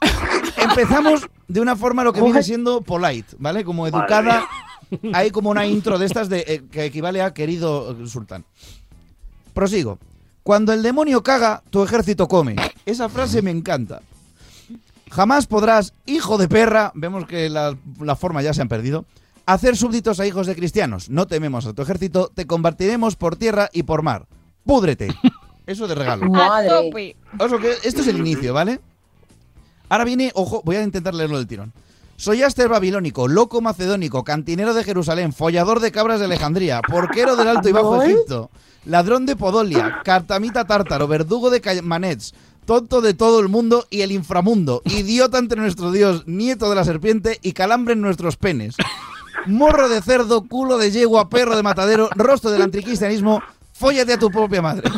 Empezamos 0.56 1.28
de 1.48 1.60
una 1.60 1.74
forma 1.74 2.04
lo 2.04 2.12
que 2.12 2.22
viene 2.22 2.44
siendo 2.44 2.82
polite, 2.82 3.34
¿vale? 3.40 3.64
Como 3.64 3.82
Madre 3.82 3.98
educada. 3.98 4.48
Hay 5.12 5.32
como 5.32 5.50
una 5.50 5.66
intro 5.66 5.98
de 5.98 6.06
estas 6.06 6.28
de, 6.28 6.44
eh, 6.46 6.62
que 6.70 6.84
equivale 6.84 7.20
a 7.20 7.34
querido 7.34 7.96
eh, 8.00 8.06
sultán. 8.06 8.44
Prosigo. 9.54 9.98
Cuando 10.44 10.72
el 10.72 10.84
demonio 10.84 11.20
caga, 11.24 11.64
tu 11.70 11.82
ejército 11.82 12.28
come. 12.28 12.54
Esa 12.86 13.08
frase 13.08 13.42
me 13.42 13.50
encanta. 13.50 14.02
Jamás 15.10 15.46
podrás, 15.46 15.92
hijo 16.06 16.38
de 16.38 16.48
perra, 16.48 16.92
vemos 16.94 17.26
que 17.26 17.48
la, 17.48 17.76
la 18.00 18.16
forma 18.16 18.42
ya 18.42 18.54
se 18.54 18.62
han 18.62 18.68
perdido, 18.68 19.04
hacer 19.44 19.76
súbditos 19.76 20.20
a 20.20 20.26
hijos 20.26 20.46
de 20.46 20.54
cristianos. 20.54 21.10
No 21.10 21.26
tememos 21.26 21.66
a 21.66 21.72
tu 21.72 21.82
ejército, 21.82 22.30
te 22.32 22.46
combatiremos 22.46 23.16
por 23.16 23.36
tierra 23.36 23.68
y 23.72 23.82
por 23.82 24.02
mar. 24.02 24.26
Púdrete. 24.64 25.08
Eso 25.66 25.86
de 25.86 25.94
regalo. 25.94 26.30
Que 27.60 27.72
esto 27.84 28.00
es 28.00 28.08
el 28.08 28.18
inicio, 28.18 28.52
¿vale? 28.52 28.80
Ahora 29.88 30.04
viene, 30.04 30.32
ojo, 30.34 30.62
voy 30.64 30.76
a 30.76 30.82
intentar 30.82 31.14
leerlo 31.14 31.38
del 31.38 31.46
tirón. 31.46 31.72
Soy 32.16 32.42
Aster 32.42 32.68
Babilónico, 32.68 33.28
loco 33.28 33.60
macedónico, 33.60 34.24
cantinero 34.24 34.74
de 34.74 34.84
Jerusalén, 34.84 35.32
follador 35.32 35.80
de 35.80 35.90
cabras 35.90 36.18
de 36.18 36.26
Alejandría, 36.26 36.82
porquero 36.82 37.34
del 37.34 37.48
Alto 37.48 37.68
y 37.68 37.72
Bajo. 37.72 38.02
Egipto, 38.02 38.50
ladrón 38.84 39.26
de 39.26 39.36
Podolia, 39.36 40.00
cartamita 40.04 40.66
tártaro, 40.66 41.08
verdugo 41.08 41.50
de 41.50 41.60
Caymanets, 41.60 42.34
tonto 42.70 43.00
de 43.00 43.14
todo 43.14 43.40
el 43.40 43.48
mundo 43.48 43.84
y 43.90 44.02
el 44.02 44.12
inframundo, 44.12 44.80
idiota 44.84 45.38
ante 45.38 45.56
nuestro 45.56 45.90
Dios, 45.90 46.28
nieto 46.28 46.70
de 46.70 46.76
la 46.76 46.84
serpiente 46.84 47.40
y 47.42 47.50
calambre 47.50 47.94
en 47.94 48.00
nuestros 48.00 48.36
penes. 48.36 48.76
Morro 49.46 49.88
de 49.88 50.00
cerdo, 50.00 50.46
culo 50.46 50.78
de 50.78 50.92
yegua, 50.92 51.28
perro 51.28 51.56
de 51.56 51.64
matadero, 51.64 52.08
rostro 52.14 52.52
del 52.52 52.62
anticristianismo, 52.62 53.42
fóllate 53.72 54.12
a 54.12 54.18
tu 54.20 54.30
propia 54.30 54.62
madre. 54.62 54.88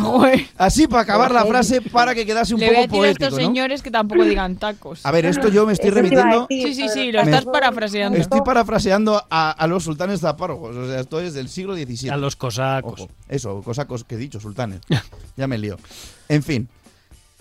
Así 0.58 0.86
para 0.86 1.04
acabar 1.04 1.32
la 1.32 1.46
frase 1.46 1.80
para 1.80 2.14
que 2.14 2.26
quedase 2.26 2.52
un 2.52 2.60
Le 2.60 2.66
voy 2.66 2.76
a 2.76 2.88
poco 2.88 3.04
decir 3.04 3.06
a 3.06 3.08
poético, 3.08 3.24
estos 3.24 3.38
¿no? 3.40 3.46
señores 3.46 3.80
que 3.82 3.90
tampoco 3.90 4.22
digan 4.22 4.56
tacos. 4.56 5.00
A 5.06 5.10
ver, 5.10 5.24
esto 5.24 5.48
yo 5.48 5.64
me 5.64 5.72
estoy 5.72 5.88
remitiendo- 5.88 6.46
Sí, 6.50 6.74
sí, 6.74 6.90
sí, 6.90 7.10
lo 7.10 7.22
estás 7.22 7.46
parafraseando. 7.46 8.18
Estoy 8.18 8.42
parafraseando 8.42 9.24
a, 9.30 9.50
a 9.50 9.66
los 9.66 9.82
sultanes 9.84 10.20
zapárogos. 10.20 10.76
O 10.76 10.86
sea, 10.88 11.00
esto 11.00 11.20
es 11.22 11.32
del 11.32 11.48
siglo 11.48 11.74
XVII. 11.74 12.10
A 12.10 12.18
los 12.18 12.36
cosacos. 12.36 13.00
Ojo, 13.00 13.10
eso, 13.30 13.62
cosacos 13.62 14.04
que 14.04 14.16
he 14.16 14.18
dicho, 14.18 14.40
sultanes. 14.40 14.80
ya 15.38 15.46
me 15.46 15.56
lío. 15.56 15.78
En 16.28 16.42
fin. 16.42 16.68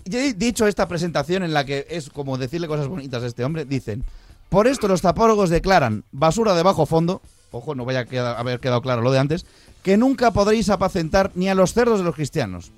Dicho 0.04 0.66
esta 0.66 0.88
presentación 0.88 1.42
en 1.42 1.52
la 1.54 1.64
que 1.64 1.86
es 1.88 2.10
como 2.10 2.36
decirle 2.38 2.66
cosas 2.68 2.88
bonitas 2.88 3.22
a 3.22 3.26
este 3.26 3.44
hombre. 3.44 3.64
Dicen, 3.64 4.04
por 4.48 4.66
esto 4.66 4.88
los 4.88 5.00
zapárogos 5.00 5.48
declaran 5.50 6.04
basura 6.12 6.54
de 6.54 6.62
bajo 6.62 6.86
fondo. 6.86 7.22
Ojo, 7.50 7.74
no 7.74 7.84
vaya 7.84 8.00
a 8.00 8.04
queda- 8.06 8.38
haber 8.38 8.60
quedado 8.60 8.82
claro 8.82 9.02
lo 9.02 9.12
de 9.12 9.18
antes. 9.18 9.46
Que 9.82 9.96
nunca 9.96 10.30
podréis 10.30 10.70
apacentar 10.70 11.30
ni 11.34 11.48
a 11.48 11.54
los 11.54 11.72
cerdos 11.74 11.98
de 11.98 12.04
los 12.04 12.14
cristianos. 12.14 12.72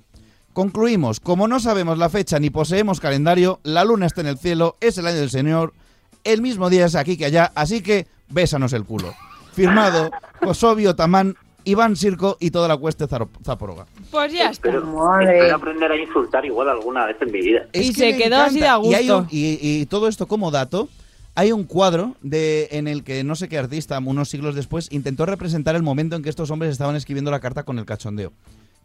Concluimos, 0.53 1.19
como 1.21 1.49
no 1.49 1.59
sabemos 1.61 1.99
la 1.99 2.09
fecha 2.09 2.39
ni 2.39 2.51
poseemos 2.51 3.01
calendario, 3.01 3.59
la 3.65 3.85
luna 3.85 4.07
está 4.07 4.21
en 4.21 4.29
el 4.29 4.39
cielo, 4.39 4.77
es 4.81 4.99
el 4.99 5.07
año 5.07 5.19
del 5.19 5.31
Señor, 5.31 5.73
el 6.23 6.43
mismo 6.43 6.71
día 6.71 6.87
es 6.87 6.95
aquí 6.95 7.17
que 7.17 7.25
allá, 7.25 7.51
así 7.57 7.81
que 7.83 8.07
bésanos 8.29 8.73
el 8.73 8.85
culo. 8.85 9.15
Firmado, 9.53 10.11
Kosovio, 10.41 10.95
Tamán, 10.95 11.37
Iván 11.65 11.97
Sirco 11.97 12.37
y 12.41 12.51
toda 12.51 12.69
la 12.69 12.77
cueste 12.77 13.07
zaporoga. 13.07 13.87
Pues 14.11 14.33
ya 14.33 14.51
está. 14.51 14.69
Espero 14.69 15.55
aprender 15.55 15.91
a 15.93 15.97
insultar 15.97 16.45
igual 16.45 16.69
alguna 16.69 17.07
vez 17.07 17.17
en 17.21 17.33
mi 17.33 17.41
vida. 17.41 17.67
Es 17.73 17.87
Y 17.87 17.93
que 17.95 18.13
se 18.13 18.17
quedó 18.19 18.37
así 18.37 18.61
de 18.61 18.69
a 18.69 18.79
Y, 18.83 18.95
hay 18.95 19.05
gusto. 19.09 19.19
un- 19.19 19.29
y- 19.31 19.59
y 19.61 19.87
todo 19.87 20.09
esto 20.09 20.27
como 20.27 20.51
dato, 20.51 20.89
hay 21.35 21.53
un 21.53 21.65
cuadro 21.65 22.15
de, 22.23 22.69
en 22.73 22.87
el 22.87 23.03
que 23.03 23.25
no 23.25 23.35
sé 23.35 23.49
qué 23.49 23.59
artista, 23.59 23.99
unos 23.99 24.29
siglos 24.29 24.55
después, 24.55 24.89
intentó 24.93 25.27
representar 25.27 25.75
el 25.75 25.83
momento 25.83 26.15
en 26.17 26.23
que 26.23 26.29
estos 26.31 26.51
hombres 26.51 26.71
estaban 26.71 26.95
escribiendo 26.97 27.31
la 27.31 27.41
carta 27.41 27.63
con 27.65 27.79
el 27.79 27.85
cachondeo. 27.85 28.33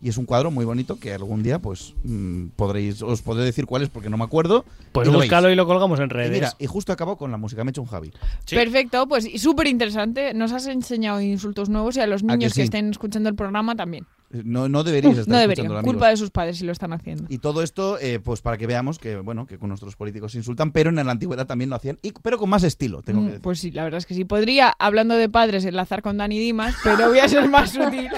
Y 0.01 0.07
es 0.09 0.17
un 0.17 0.25
cuadro 0.25 0.49
muy 0.49 0.63
bonito 0.63 0.97
que 0.97 1.13
algún 1.13 1.43
día, 1.43 1.59
pues, 1.59 1.93
mm, 2.03 2.47
podréis, 2.55 3.01
os 3.01 3.21
podré 3.21 3.43
decir 3.43 3.65
cuál 3.65 3.81
es 3.83 3.89
porque 3.89 4.09
no 4.09 4.17
me 4.17 4.23
acuerdo. 4.23 4.63
Pues 4.93 5.07
y 5.07 5.11
lo 5.11 5.17
búscalo 5.17 5.49
y 5.51 5.55
lo 5.55 5.65
colgamos 5.67 5.99
en 5.99 6.05
Y 6.05 6.09
redes. 6.09 6.31
mira, 6.31 6.53
y 6.57 6.67
justo 6.67 6.93
acabó 6.93 7.17
con 7.17 7.31
la 7.31 7.37
música, 7.37 7.63
me 7.65 7.69
he 7.69 7.71
hecho 7.71 7.81
un 7.81 7.87
Javi. 7.87 8.11
Perfecto, 8.49 9.07
pues 9.07 9.27
súper 9.41 9.67
interesante. 9.67 10.33
Nos 10.33 10.53
has 10.53 10.67
enseñado 10.67 11.19
insultos 11.19 11.67
nuevos 11.69 11.97
y 11.97 11.99
a 11.99 12.07
los 12.07 12.23
¿A 12.23 12.27
que 12.27 12.37
niños 12.37 12.53
que, 12.53 12.63
estén 12.63 12.89
escuchando 12.91 13.27
el 13.29 13.35
programa 13.35 13.75
también. 13.75 14.05
No, 14.31 14.69
no 14.69 14.83
deberíais 14.83 15.17
estar 15.17 15.33
no 15.33 15.39
deberían. 15.39 15.65
escuchándolo, 15.65 15.83
Culpa 15.91 16.05
amigos. 16.05 16.19
de 16.19 16.23
sus 16.23 16.31
padres 16.31 16.57
si 16.59 16.63
lo 16.65 16.71
están 16.71 16.93
haciendo. 16.93 17.25
Y 17.29 17.39
todo 17.39 17.61
esto, 17.63 17.97
eh, 17.99 18.19
pues 18.23 18.41
para 18.41 18.57
que 18.57 18.67
veamos 18.67 18.99
que, 18.99 19.17
bueno, 19.17 19.47
que 19.47 19.57
con 19.57 19.69
nuestros 19.69 19.95
políticos 19.95 20.31
se 20.33 20.37
insultan, 20.37 20.71
pero 20.71 20.91
en 20.91 20.95
la 20.97 21.11
antigüedad 21.11 21.47
también 21.47 21.69
lo 21.71 21.75
hacían, 21.75 21.97
y, 22.03 22.11
pero 22.11 22.37
con 22.37 22.49
más 22.49 22.63
estilo, 22.63 23.01
tengo 23.01 23.21
que 23.21 23.25
Mm, 23.25 23.27
decir. 23.29 23.41
Pues 23.41 23.59
sí, 23.59 23.71
la 23.71 23.83
verdad 23.83 23.97
es 23.97 24.05
que 24.05 24.13
sí. 24.13 24.25
Podría, 24.25 24.69
hablando 24.77 25.15
de 25.15 25.27
padres, 25.29 25.65
enlazar 25.65 26.01
con 26.03 26.17
Dani 26.17 26.37
Dimas, 26.39 26.75
pero 26.83 27.09
voy 27.09 27.19
a 27.19 27.27
ser 27.27 27.49
más 27.49 27.71
sutil. 27.73 28.09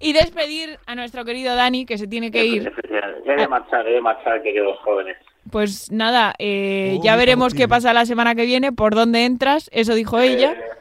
Y 0.00 0.12
despedir 0.12 0.78
a 0.86 0.94
nuestro 0.94 1.24
querido 1.24 1.54
Dani, 1.54 1.86
que 1.86 1.98
se 1.98 2.06
tiene 2.06 2.30
que 2.30 2.44
ir. 2.44 2.72
He 3.24 3.36
de 3.36 3.48
marchar, 3.48 3.86
he 3.86 3.92
de 3.92 4.00
marchar, 4.00 4.42
queridos 4.42 4.78
jóvenes. 4.80 5.16
Pues 5.50 5.92
nada, 5.92 6.34
eh, 6.38 6.96
Oh, 6.98 7.04
ya 7.04 7.16
veremos 7.16 7.54
qué 7.54 7.68
pasa 7.68 7.92
la 7.92 8.04
semana 8.04 8.34
que 8.34 8.44
viene, 8.44 8.72
por 8.72 8.94
dónde 8.94 9.24
entras, 9.24 9.70
eso 9.72 9.94
dijo 9.94 10.18
ella. 10.18 10.52
Eh, 10.52 10.76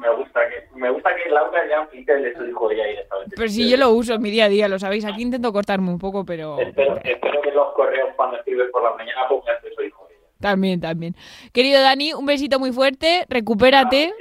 me 0.00 0.14
gusta 0.16 0.40
que, 0.48 0.78
me 0.78 0.90
gusta 0.90 1.10
que 1.14 1.30
Laura 1.30 1.60
ya 1.68 1.80
aplique 1.80 2.12
eso 2.12 2.42
dijo 2.42 2.70
ella 2.70 2.86
directamente. 2.86 3.36
Pero 3.36 3.48
si 3.48 3.68
yo 3.68 3.76
lo 3.76 3.90
uso 3.90 4.14
en 4.14 4.22
mi 4.22 4.30
día 4.30 4.46
a 4.46 4.48
día, 4.48 4.68
lo 4.68 4.78
sabéis. 4.78 5.04
Aquí 5.04 5.22
intento 5.22 5.52
cortarme 5.52 5.90
un 5.90 5.98
poco, 5.98 6.24
pero... 6.24 6.58
Espero, 6.58 6.98
espero 7.04 7.40
que 7.42 7.50
los 7.50 7.72
correos 7.74 8.10
cuando 8.16 8.36
escribes 8.38 8.70
por 8.70 8.82
la 8.82 8.96
mañana 8.96 9.28
pongas 9.28 9.62
eso 9.62 9.82
dijo 9.82 10.06
ella. 10.10 10.26
También, 10.40 10.80
también. 10.80 11.14
Querido 11.52 11.82
Dani, 11.82 12.14
un 12.14 12.26
besito 12.26 12.58
muy 12.58 12.72
fuerte, 12.72 13.26
recupérate. 13.28 14.14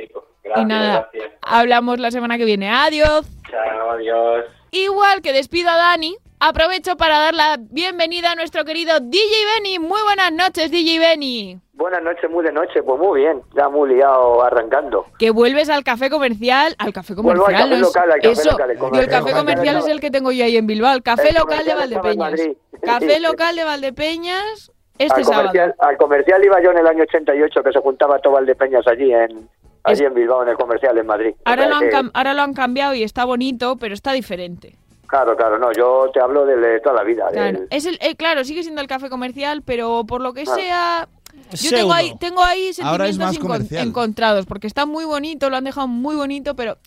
Gracias, 0.49 0.65
y 0.65 0.67
nada, 0.67 1.09
gracias. 1.11 1.33
hablamos 1.41 1.99
la 1.99 2.11
semana 2.11 2.37
que 2.37 2.45
viene. 2.45 2.69
Adiós. 2.69 3.25
Chao, 3.49 3.91
adiós. 3.91 4.45
Igual 4.71 5.21
que 5.21 5.33
despido 5.33 5.69
a 5.69 5.75
Dani, 5.77 6.15
aprovecho 6.39 6.95
para 6.97 7.19
dar 7.19 7.33
la 7.33 7.57
bienvenida 7.59 8.31
a 8.31 8.35
nuestro 8.35 8.65
querido 8.65 8.99
DJ 8.99 9.21
Benny. 9.55 9.79
Muy 9.79 10.01
buenas 10.03 10.31
noches, 10.31 10.71
DJ 10.71 10.99
Benny. 10.99 11.59
Buenas 11.73 12.03
noches, 12.03 12.29
muy 12.29 12.43
de 12.43 12.51
noche. 12.51 12.83
Pues 12.83 12.99
muy 12.99 13.21
bien, 13.21 13.41
ya 13.55 13.69
muy 13.69 13.89
liado 13.95 14.43
arrancando. 14.43 15.05
Que 15.17 15.31
vuelves 15.31 15.69
al 15.69 15.83
café 15.83 16.09
comercial, 16.09 16.75
al 16.77 16.91
café 16.93 17.15
comercial. 17.15 17.45
al 17.47 17.53
café 17.55 17.69
no 17.69 17.75
es- 17.75 17.81
local, 17.81 18.11
al 18.11 18.19
café 18.19 18.31
eso, 18.33 18.51
local, 18.51 18.71
el 18.99 19.07
café 19.07 19.31
comercial 19.31 19.77
es 19.77 19.87
el 19.87 20.01
que 20.01 20.11
tengo 20.11 20.31
yo 20.31 20.43
ahí 20.43 20.57
en 20.57 20.67
Bilbao, 20.67 20.93
el 20.93 21.03
café 21.03 21.29
El 21.29 21.35
local 21.35 21.63
de 21.65 21.73
Valdepeñas. 21.75 22.41
Café 22.81 23.19
local 23.19 23.55
de 23.57 23.63
Valdepeñas 23.65 24.71
este 24.97 25.19
al, 25.19 25.25
sábado. 25.25 25.47
comercial, 25.47 25.75
al 25.79 25.97
comercial 25.97 26.43
iba 26.45 26.61
yo 26.61 26.71
en 26.71 26.77
el 26.79 26.87
año 26.87 27.03
88, 27.03 27.63
que 27.63 27.71
se 27.71 27.79
juntaba 27.79 28.19
todo 28.19 28.33
Valdepeñas 28.33 28.85
allí 28.87 29.13
en, 29.13 29.49
allí 29.83 30.03
en 30.05 30.13
Bilbao, 30.13 30.43
en 30.43 30.49
el 30.49 30.55
comercial, 30.57 30.97
en 30.97 31.05
Madrid. 31.07 31.33
O 31.37 31.41
Ahora 31.45 31.63
sea 31.63 31.69
lo, 31.69 31.75
han 31.75 31.81
que- 31.89 31.95
cam- 31.95 32.11
ahora 32.13 32.33
lo 32.33 32.41
han 32.41 32.53
cambiado 32.53 32.93
y 32.93 33.03
está 33.03 33.25
bonito, 33.25 33.77
pero 33.77 33.93
está 33.93 34.11
diferente. 34.13 34.75
Claro, 35.07 35.35
claro, 35.35 35.57
no, 35.57 35.71
yo 35.73 36.11
te 36.13 36.19
hablo 36.19 36.45
de, 36.45 36.55
de 36.57 36.79
toda 36.81 36.95
la 36.95 37.03
vida. 37.03 37.27
Claro, 37.31 37.59
del- 37.59 37.67
es 37.71 37.85
el, 37.85 37.97
eh, 38.01 38.15
claro, 38.15 38.43
sigue 38.43 38.61
siendo 38.63 38.81
el 38.81 38.87
café 38.87 39.09
comercial, 39.09 39.63
pero 39.63 40.03
por 40.05 40.21
lo 40.21 40.33
que 40.33 40.43
Ah. 40.47 40.55
sea, 40.55 41.07
yo 41.51 41.71
tengo 41.71 41.93
ahí, 41.93 42.13
tengo 42.19 42.43
ahí 42.43 42.73
sentimientos 42.73 43.17
más 43.17 43.35
encon- 43.37 43.41
comercial. 43.41 43.87
encontrados, 43.87 44.45
porque 44.45 44.67
está 44.67 44.85
muy 44.85 45.05
bonito, 45.05 45.49
lo 45.49 45.57
han 45.57 45.63
dejado 45.63 45.87
muy 45.87 46.15
bonito, 46.15 46.55
pero 46.55 46.77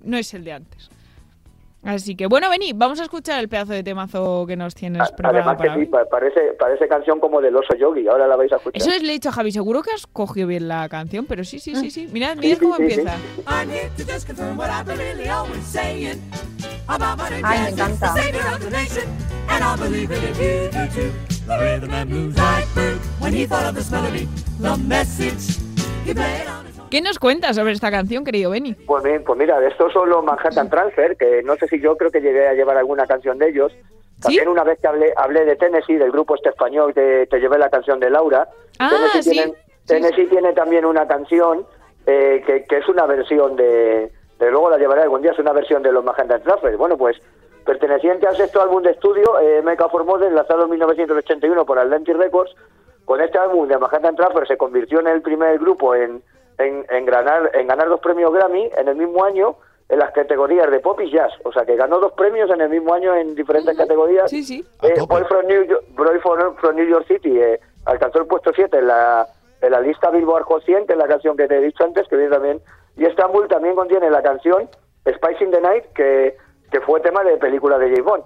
no 0.00 0.16
es 0.16 0.32
el 0.34 0.44
de 0.44 0.52
antes. 0.52 0.90
Así 1.84 2.14
que 2.14 2.28
bueno, 2.28 2.48
vení, 2.48 2.72
vamos 2.72 3.00
a 3.00 3.02
escuchar 3.02 3.40
el 3.40 3.48
pedazo 3.48 3.72
de 3.72 3.82
temazo 3.82 4.44
que 4.46 4.56
nos 4.56 4.72
tienes 4.74 5.10
preparado 5.12 5.38
Además 5.38 5.56
que 5.60 5.66
para 5.66 5.74
sí, 5.74 5.80
hoy. 5.80 5.86
pa- 5.86 6.04
parece, 6.04 6.40
parece 6.58 6.86
canción 6.86 7.18
como 7.18 7.40
del 7.40 7.56
oso 7.56 7.74
yogi, 7.76 8.06
ahora 8.06 8.28
la 8.28 8.36
vais 8.36 8.52
a 8.52 8.56
escuchar. 8.56 8.80
Eso 8.80 8.90
es, 8.92 9.02
le 9.02 9.08
he 9.08 9.12
dicho 9.14 9.30
a 9.30 9.32
Javi, 9.32 9.50
seguro 9.50 9.82
que 9.82 9.90
has 9.90 10.06
cogido 10.06 10.46
bien 10.46 10.68
la 10.68 10.88
canción, 10.88 11.26
pero 11.26 11.42
sí, 11.42 11.58
sí, 11.58 11.74
sí, 11.74 11.90
sí. 11.90 12.06
Mirad, 12.12 12.34
Sí, 12.34 12.40
mirad 12.46 12.58
sí, 12.58 12.64
cómo 12.64 12.76
sí, 12.76 12.88
sí. 12.88 13.00
empieza. 13.00 13.16
Ay, 13.46 13.66
me 13.66 13.82
encanta. 17.70 18.14
the 26.04 26.71
¿Qué 26.92 27.00
nos 27.00 27.18
cuentas 27.18 27.56
sobre 27.56 27.72
esta 27.72 27.90
canción, 27.90 28.22
querido 28.22 28.50
Benny? 28.50 28.74
Pues, 28.74 29.02
bien, 29.02 29.24
pues 29.24 29.38
mira, 29.38 29.66
estos 29.66 29.90
son 29.94 30.10
los 30.10 30.22
Manhattan 30.22 30.68
Transfer, 30.68 31.16
que 31.16 31.42
no 31.42 31.56
sé 31.56 31.66
si 31.68 31.80
yo 31.80 31.96
creo 31.96 32.10
que 32.10 32.20
llegué 32.20 32.46
a 32.46 32.52
llevar 32.52 32.76
alguna 32.76 33.06
canción 33.06 33.38
de 33.38 33.48
ellos. 33.48 33.72
También 34.20 34.46
una 34.46 34.62
vez 34.62 34.78
que 34.78 34.88
hablé, 34.88 35.10
hablé 35.16 35.46
de 35.46 35.56
Tennessee, 35.56 35.96
del 35.96 36.12
grupo 36.12 36.34
este 36.34 36.50
español, 36.50 36.92
que 36.92 37.26
te 37.30 37.38
llevé 37.40 37.56
la 37.56 37.70
canción 37.70 37.98
de 37.98 38.10
Laura. 38.10 38.46
Ah, 38.78 38.90
Tennessee, 38.90 39.22
sí. 39.22 39.30
tienen- 39.30 39.54
Tennessee 39.86 40.26
tiene 40.26 40.52
también 40.52 40.84
una 40.84 41.08
canción 41.08 41.66
eh, 42.04 42.42
que, 42.46 42.64
que 42.64 42.76
es 42.76 42.88
una 42.88 43.06
versión 43.06 43.56
de, 43.56 44.12
de... 44.38 44.50
Luego 44.50 44.68
la 44.68 44.76
llevaré 44.76 45.00
algún 45.00 45.22
día, 45.22 45.30
es 45.32 45.38
una 45.38 45.52
versión 45.54 45.82
de 45.82 45.92
los 45.92 46.04
Manhattan 46.04 46.42
Transfer. 46.42 46.76
Bueno, 46.76 46.98
pues 46.98 47.16
perteneciente 47.64 48.26
al 48.26 48.36
sexto 48.36 48.60
álbum 48.60 48.82
de 48.82 48.90
estudio, 48.90 49.40
eh, 49.40 49.62
Mecha 49.62 49.88
for 49.88 50.04
Modern, 50.04 50.34
lanzado 50.34 50.64
en 50.64 50.70
1981 50.72 51.64
por 51.64 51.78
Atlantic 51.78 52.16
Records. 52.18 52.54
Con 53.06 53.22
este 53.22 53.38
álbum 53.38 53.66
de 53.66 53.78
Manhattan 53.78 54.14
Transfer 54.14 54.46
se 54.46 54.58
convirtió 54.58 55.00
en 55.00 55.06
el 55.06 55.22
primer 55.22 55.58
grupo 55.58 55.94
en, 55.94 56.22
en, 56.64 56.86
en 56.90 57.04
ganar, 57.06 57.50
en 57.54 57.66
ganar 57.66 57.88
dos 57.88 58.00
premios 58.00 58.32
Grammy 58.32 58.70
en 58.76 58.88
el 58.88 58.96
mismo 58.96 59.24
año 59.24 59.56
en 59.88 59.98
las 59.98 60.12
categorías 60.12 60.70
de 60.70 60.80
pop 60.80 60.98
y 61.00 61.10
jazz. 61.10 61.32
O 61.44 61.52
sea, 61.52 61.64
que 61.66 61.76
ganó 61.76 61.98
dos 61.98 62.12
premios 62.12 62.50
en 62.50 62.60
el 62.60 62.70
mismo 62.70 62.94
año 62.94 63.14
en 63.14 63.34
diferentes 63.34 63.76
categorías. 63.76 64.30
Sí, 64.30 64.42
sí. 64.42 64.64
Eh, 64.82 64.94
Boy 65.06 65.22
from 65.28 65.46
New 65.46 65.64
York, 65.64 65.84
Boy 65.90 66.18
from- 66.20 66.56
from 66.56 66.76
New 66.76 66.86
York 66.86 67.06
City 67.06 67.38
eh, 67.40 67.60
alcanzó 67.84 68.20
el 68.20 68.26
puesto 68.26 68.52
7 68.54 68.78
en 68.78 68.86
la, 68.86 69.26
en 69.60 69.70
la 69.70 69.80
lista 69.80 70.10
Billboard 70.10 70.44
Hot 70.44 70.64
100, 70.64 70.86
que 70.86 70.92
es 70.94 70.98
la 70.98 71.08
canción 71.08 71.36
que 71.36 71.46
te 71.46 71.56
he 71.58 71.60
dicho 71.60 71.84
antes, 71.84 72.08
que 72.08 72.16
viene 72.16 72.30
también. 72.32 72.60
Y 72.96 73.04
Estambul 73.04 73.48
también 73.48 73.74
contiene 73.74 74.08
la 74.10 74.22
canción 74.22 74.68
Spice 75.06 75.44
in 75.44 75.50
the 75.50 75.60
Night, 75.60 75.84
que, 75.94 76.36
que 76.70 76.80
fue 76.80 77.00
tema 77.00 77.22
de 77.24 77.36
película 77.36 77.78
de 77.78 77.86
James 77.90 78.04
Bond. 78.04 78.24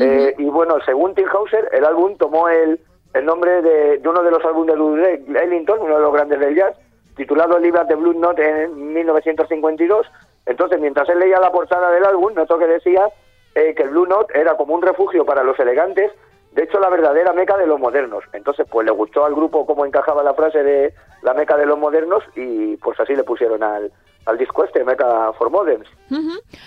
Eh, 0.00 0.34
y 0.38 0.44
bueno, 0.46 0.78
según 0.84 1.14
Tim 1.14 1.26
Hauser, 1.32 1.68
el 1.72 1.84
álbum 1.84 2.16
tomó 2.16 2.48
el, 2.48 2.80
el 3.12 3.24
nombre 3.24 3.62
de, 3.62 3.98
de 3.98 4.08
uno 4.08 4.22
de 4.24 4.30
los 4.32 4.44
álbumes 4.44 4.74
de 4.74 4.80
Duke 4.80 5.44
Ellington, 5.44 5.78
uno 5.80 5.94
de 5.96 6.00
los 6.02 6.12
grandes 6.12 6.40
del 6.40 6.56
jazz, 6.56 6.76
titulado 7.16 7.56
at 7.56 7.86
the 7.86 7.94
Blue 7.94 8.14
Note 8.14 8.64
en 8.64 8.92
1952. 8.92 10.06
Entonces, 10.46 10.80
mientras 10.80 11.08
él 11.08 11.18
leía 11.18 11.40
la 11.40 11.52
portada 11.52 11.90
del 11.90 12.04
álbum, 12.04 12.34
notó 12.34 12.58
que 12.58 12.66
decía 12.66 13.08
eh, 13.54 13.74
que 13.74 13.82
el 13.82 13.90
Blue 13.90 14.06
Note 14.06 14.38
era 14.38 14.56
como 14.56 14.74
un 14.74 14.82
refugio 14.82 15.24
para 15.24 15.42
los 15.42 15.58
elegantes, 15.58 16.10
de 16.52 16.62
hecho 16.62 16.78
la 16.78 16.90
verdadera 16.90 17.32
meca 17.32 17.56
de 17.56 17.66
los 17.66 17.80
modernos. 17.80 18.24
Entonces, 18.32 18.66
pues 18.70 18.84
le 18.84 18.92
gustó 18.92 19.24
al 19.24 19.34
grupo 19.34 19.66
cómo 19.66 19.86
encajaba 19.86 20.22
la 20.22 20.34
frase 20.34 20.62
de 20.62 20.94
la 21.22 21.34
meca 21.34 21.56
de 21.56 21.66
los 21.66 21.78
modernos 21.78 22.22
y 22.36 22.76
pues 22.76 22.98
así 23.00 23.14
le 23.14 23.24
pusieron 23.24 23.62
al, 23.62 23.90
al 24.26 24.38
disco 24.38 24.64
este, 24.64 24.84
Meca 24.84 25.32
for 25.32 25.50
Moderns. 25.50 25.88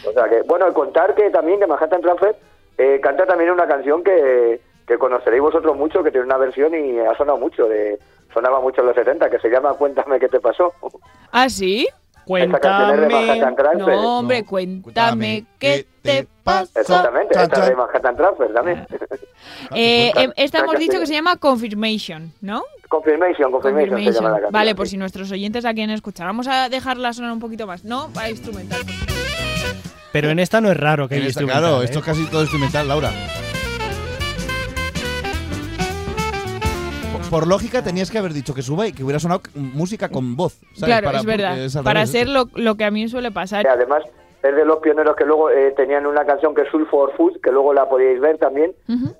O 0.05 0.11
sea 0.11 0.27
que, 0.29 0.41
bueno, 0.43 0.73
contar 0.73 1.13
que 1.15 1.29
también 1.29 1.59
que 1.59 1.67
Manhattan 1.67 2.01
Transfer 2.01 2.35
eh, 2.77 2.99
canta 3.01 3.25
también 3.25 3.51
una 3.51 3.67
canción 3.67 4.03
que, 4.03 4.59
que 4.88 4.97
conoceréis 4.97 5.41
vosotros 5.41 5.75
mucho, 5.75 6.01
que 6.03 6.11
tiene 6.11 6.25
una 6.25 6.38
versión 6.38 6.73
y 6.73 6.97
ha 6.99 7.15
sonado 7.17 7.38
mucho, 7.38 7.65
de 7.65 7.99
sonaba 8.33 8.61
mucho 8.61 8.81
en 8.81 8.88
los 8.88 8.95
70, 8.95 9.29
que 9.29 9.39
se 9.39 9.49
llama 9.49 9.73
Cuéntame 9.73 10.19
qué 10.19 10.29
te 10.29 10.39
pasó. 10.39 10.73
¿Ah, 11.31 11.49
sí? 11.49 11.88
Esta 12.25 12.59
canción 12.59 12.93
es 12.95 13.07
de 13.07 13.15
Manhattan 13.15 13.55
Transfer. 13.55 13.95
No, 13.95 14.19
hombre, 14.19 14.43
cuéntame 14.45 15.45
qué 15.59 15.85
te 16.01 16.27
pasa. 16.43 16.79
Exactamente, 16.81 17.41
esta 17.41 17.61
es 17.63 17.69
de 17.69 17.75
Manhattan 17.75 18.15
Transfer 18.17 18.53
también. 18.53 18.88
Eh, 19.71 20.11
Cuéntame. 20.13 20.25
eh, 20.25 20.33
esta 20.35 20.59
hemos 20.59 20.73
Esta 20.73 20.79
dicho 20.79 20.99
que 20.99 21.05
se 21.05 21.13
llama 21.13 21.38
Confirmation, 21.38 22.33
¿no? 22.41 22.63
Confirmation, 22.89 23.51
Confirmation, 23.51 23.97
se 24.03 24.11
llama 24.11 24.29
la 24.29 24.35
canción. 24.35 24.51
Vale, 24.51 24.75
por 24.75 24.88
si 24.88 24.97
nuestros 24.97 25.31
oyentes 25.31 25.63
la 25.63 25.73
quieren 25.73 25.93
escuchar. 25.93 26.27
Vamos 26.27 26.47
a 26.47 26.69
dejarla 26.69 27.11
sonar 27.13 27.31
un 27.31 27.39
poquito 27.39 27.65
más. 27.67 27.83
No, 27.85 28.09
para 28.13 28.29
instrumental. 28.29 28.81
Pero 30.11 30.29
en 30.29 30.39
esta 30.39 30.61
no 30.61 30.69
es 30.71 30.77
raro 30.77 31.07
que 31.07 31.15
En 31.15 31.21
haya 31.21 31.29
esta, 31.29 31.41
instrumental, 31.41 31.61
claro, 31.69 31.81
¿eh? 31.81 31.85
esto 31.85 31.99
es 31.99 32.05
casi 32.05 32.25
todo 32.25 32.41
instrumental, 32.41 32.88
Laura. 32.88 33.11
Por, 37.30 37.47
lógica 37.47 37.84
tenías 37.84 38.09
que 38.11 38.17
haber 38.17 38.34
dicho 38.34 38.53
que 38.53 38.61
suba 38.61 38.88
y 38.88 38.93
que 38.93 39.03
hubiera 39.03 39.19
sonado 39.19 39.41
música 39.55 40.09
con 40.09 40.36
voz. 40.36 40.53
¿sabes? 40.73 40.84
Claro, 40.86 41.05
Para- 41.05 41.17
es 41.19 41.25
verdad. 41.25 41.57
es 41.59 41.75
Para 41.78 41.93
revés 41.93 42.11
ser 42.11 42.30
lo, 42.30 42.45
lo 42.55 42.75
que 42.75 42.84
a 42.86 42.91
mí 42.91 43.07
suele 43.07 43.32
pasar. 43.32 43.65
Y 43.65 43.67
además 43.69 44.03
es 44.43 44.55
de 44.55 44.65
los 44.65 44.78
pioneros 44.80 45.15
que 45.15 45.25
luego 45.25 45.49
eh, 45.49 45.73
tenían 45.75 46.05
una 46.05 46.25
canción 46.25 46.53
que 46.55 46.61
es 46.61 46.69
Soul 46.69 46.88
for 46.88 47.11
Food, 47.17 47.41
que 47.41 47.51
luego 47.51 47.73
la 47.73 47.89
podíais 47.89 48.19
ver 48.19 48.38
también, 48.38 48.73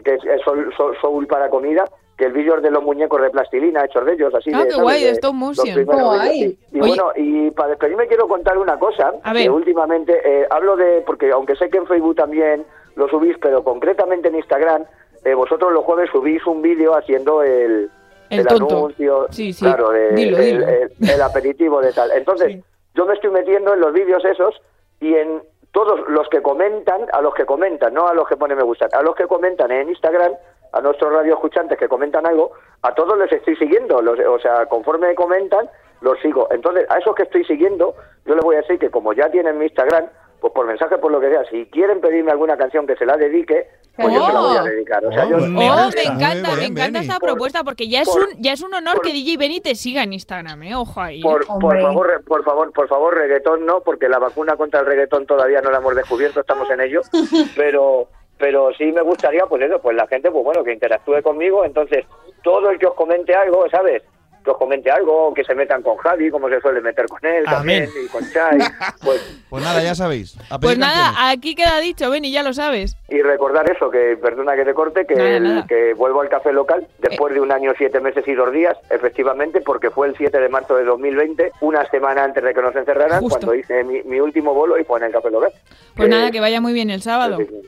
que 0.04 0.14
es, 0.16 0.24
es 0.24 0.42
soul, 0.46 0.72
soul- 0.78 0.96
soul 1.02 1.28
para 1.28 1.50
comida, 1.50 1.86
que 2.18 2.26
el 2.26 2.34
vídeo 2.34 2.56
es 2.58 2.64
de 2.64 2.72
los 2.72 2.84
muñecos 2.84 3.22
de 3.22 3.30
plastilina 3.30 3.84
hechos 3.86 4.06
de 4.06 4.14
ellos, 4.14 4.34
así 4.34 4.52
Ah, 4.54 4.64
de, 4.64 4.70
qué 4.70 4.76
guay, 4.82 5.04
de 5.04 5.10
stop 5.12 5.34
motion. 5.34 5.86
guay. 5.86 6.58
Y 6.72 6.80
bueno, 6.80 7.12
y 7.16 7.52
para 7.52 7.70
despedirme 7.70 8.08
quiero 8.08 8.28
contar 8.28 8.58
una 8.58 8.78
cosa, 8.80 9.12
A 9.24 9.34
que 9.34 9.40
ver. 9.40 9.52
últimamente 9.52 10.14
eh, 10.24 10.48
hablo 10.50 10.76
de, 10.78 11.04
porque 11.06 11.32
aunque 11.32 11.56
sé 11.56 11.70
que 11.70 11.78
en 11.78 11.88
Facebook 11.88 12.16
también 12.16 12.64
lo 12.96 13.08
subís, 13.10 13.36
pero 13.42 13.64
concretamente 13.64 14.30
en 14.30 14.36
Instagram, 14.36 14.84
eh, 15.26 15.34
vosotros 15.34 15.72
los 15.74 15.84
jueves 15.84 16.10
subís 16.12 16.46
un 16.48 16.62
vídeo 16.62 16.96
haciendo 16.96 17.44
el, 17.44 17.90
El 18.30 18.46
tonto. 18.46 18.78
anuncio, 18.78 19.28
Sí, 19.32 19.54
sí. 19.54 19.64
claro, 19.66 19.90
de- 19.92 20.12
Dilo, 20.12 20.38
el, 20.38 20.44
dilo. 20.46 20.68
el- 20.68 20.92
el 21.10 21.22
aperitivo 21.22 21.82
de 21.82 21.94
tal. 21.94 22.12
Entonces, 22.12 22.64
yo 22.94 23.06
me 23.06 23.14
estoy 23.14 23.30
metiendo 23.32 23.74
en 23.74 23.80
los 23.80 23.94
vídeos 23.94 24.24
esos 24.26 24.60
y 25.00 25.14
en 25.16 25.42
todos 25.72 26.00
los 26.10 26.28
que 26.30 26.42
comentan, 26.42 27.02
a 27.14 27.22
los 27.22 27.34
que 27.36 27.46
comentan, 27.46 27.94
no 27.94 28.08
a 28.08 28.14
los 28.14 28.28
que 28.28 28.36
ponen 28.38 28.58
me 28.58 28.64
gusta, 28.64 28.88
a 28.94 29.02
los 29.04 29.16
que 29.16 29.26
comentan 29.28 29.72
en 29.72 29.90
Instagram, 29.90 30.34
a 30.74 30.82
nuestros 30.82 31.14
radio 31.14 31.34
escuchantes 31.36 31.78
que 31.78 31.88
comentan 31.88 32.26
algo, 32.26 32.52
a 32.82 32.94
todos 32.96 33.18
les 33.18 33.32
estoy 33.32 33.56
siguiendo, 33.58 34.02
los- 34.02 34.20
o 34.20 34.40
sea, 34.40 34.66
conforme 34.66 35.14
comentan, 35.16 35.70
los 36.02 36.20
sigo. 36.20 36.48
Entonces, 36.52 36.86
a 36.90 36.98
esos 36.98 37.16
que 37.16 37.24
estoy 37.24 37.44
siguiendo, 37.46 37.96
yo 38.26 38.36
les 38.36 38.44
voy 38.44 38.56
a 38.56 38.62
decir 38.62 38.78
que 38.80 38.90
como 38.90 39.14
ya 39.14 39.30
tienen 39.30 39.58
mi 39.58 39.66
Instagram, 39.66 40.06
pues 40.40 40.54
por 40.54 40.66
mensaje, 40.68 40.98
por 40.98 41.12
lo 41.12 41.20
que 41.20 41.30
sea, 41.30 41.44
si 41.50 41.66
quieren 41.68 42.00
pedirme 42.02 42.32
alguna 42.32 42.58
canción 42.58 42.86
que 42.86 42.96
se 42.96 43.06
la 43.06 43.18
dedique, 43.18 43.68
pues 43.96 44.14
yo 44.14 44.26
se 44.28 44.34
la 44.34 44.40
voy 44.40 44.58
a 44.58 44.64
dedicar. 44.64 45.06
O 45.06 45.12
sea, 45.12 45.26
yo, 45.28 45.38
Oh, 45.38 45.40
me 45.40 46.04
encanta, 46.04 46.56
me 46.56 46.66
encanta 46.66 47.00
esta 47.00 47.20
propuesta 47.20 47.64
porque 47.64 47.88
ya 47.88 48.02
es 48.02 48.10
por- 48.10 48.22
un 48.24 48.30
ya 48.42 48.54
es 48.54 48.62
un 48.62 48.74
honor 48.74 49.02
que 49.02 49.12
DJ 49.12 49.38
Benny 49.38 49.60
te 49.62 49.74
siga 49.76 50.04
en 50.04 50.14
Instagram, 50.14 50.62
eh. 50.64 50.76
Ojo 50.76 51.02
ahí. 51.02 51.22
Por, 51.22 51.42
eh. 51.44 51.46
por 51.60 51.82
favor, 51.82 52.24
por 52.26 52.44
favor, 52.44 52.72
por 52.74 52.88
favor, 52.88 53.16
reggaetón 53.16 53.66
no, 53.66 53.82
porque 53.82 54.08
la 54.10 54.20
vacuna 54.20 54.56
contra 54.56 54.82
el 54.82 54.86
reggaetón 54.86 55.26
todavía 55.26 55.62
no 55.62 55.72
la 55.72 55.80
hemos 55.80 55.96
descubierto, 55.96 56.42
estamos 56.42 56.70
en 56.70 56.82
ello, 56.82 57.02
pero 57.56 58.08
pero 58.38 58.70
sí 58.78 58.92
me 58.92 59.02
gustaría, 59.02 59.46
pues 59.48 59.64
eso, 59.64 59.80
pues 59.82 59.96
la 59.96 60.06
gente, 60.06 60.30
pues 60.30 60.44
bueno, 60.44 60.64
que 60.64 60.72
interactúe 60.72 61.24
conmigo, 61.24 61.66
entonces, 61.66 62.06
todo 62.44 62.70
el 62.70 62.78
que 62.78 62.86
os 62.86 62.94
comente 62.94 63.34
algo, 63.34 63.68
¿sabes? 63.72 64.04
Que 64.48 64.52
os 64.52 64.58
comente 64.58 64.90
algo, 64.90 65.34
que 65.34 65.44
se 65.44 65.54
metan 65.54 65.82
con 65.82 65.98
Javi, 65.98 66.32
como 66.32 66.48
se 66.48 66.62
suele 66.62 66.80
meter 66.80 67.06
con 67.08 67.20
él 67.26 67.44
también, 67.44 67.90
y 68.02 68.08
con 68.08 68.24
Chai, 68.32 68.58
pues, 69.04 69.22
Pues 69.50 69.62
nada, 69.62 69.84
ya 69.84 69.94
sabéis. 69.94 70.38
a 70.50 70.58
Pues 70.58 70.78
nada, 70.78 71.08
canciones. 71.12 71.38
aquí 71.38 71.54
queda 71.54 71.80
dicho, 71.82 72.10
Benny, 72.10 72.32
ya 72.32 72.44
lo 72.44 72.54
sabes. 72.54 72.96
y 73.10 73.22
recordar 73.22 73.70
eso, 73.70 73.90
que, 73.92 74.16
perdona 74.16 74.56
que 74.56 74.64
te 74.64 74.74
corte, 74.74 75.06
que, 75.06 75.16
Nada, 75.16 75.30
el- 75.36 75.44
nada. 75.44 75.66
que 75.68 75.94
vuelvo 75.96 76.22
al 76.22 76.30
café 76.30 76.54
local 76.54 76.88
después 77.00 77.34
de 77.34 77.42
un 77.42 77.52
año, 77.52 77.74
siete 77.78 78.00
meses 78.00 78.26
y 78.26 78.36
dos 78.36 78.54
días, 78.54 78.78
efectivamente, 78.90 79.60
porque 79.60 79.90
fue 79.92 80.08
el 80.08 80.16
7 80.16 80.40
de 80.40 80.48
marzo 80.48 80.78
de 80.78 80.86
2020, 80.86 81.52
una 81.60 81.86
semana 81.90 82.24
antes 82.24 82.42
de 82.42 82.54
que 82.54 82.62
nos 82.62 82.74
encerraran, 82.74 83.20
Justo. 83.20 83.40
cuando 83.40 83.54
hice 83.54 83.84
mi, 83.84 84.02
mi 84.04 84.22
último 84.22 84.54
bolo 84.54 84.80
y 84.80 84.86
fue 84.86 85.00
en 85.00 85.08
el 85.08 85.12
café 85.12 85.30
local. 85.30 85.52
Pues 85.98 86.08
Que- 86.08 86.16
nada, 86.16 86.32
que 86.32 86.40
vaya 86.40 86.62
muy 86.62 86.72
bien 86.72 86.90
el 86.90 87.02
sábado. 87.02 87.36
Sí, 87.40 87.48
sí. 87.50 87.62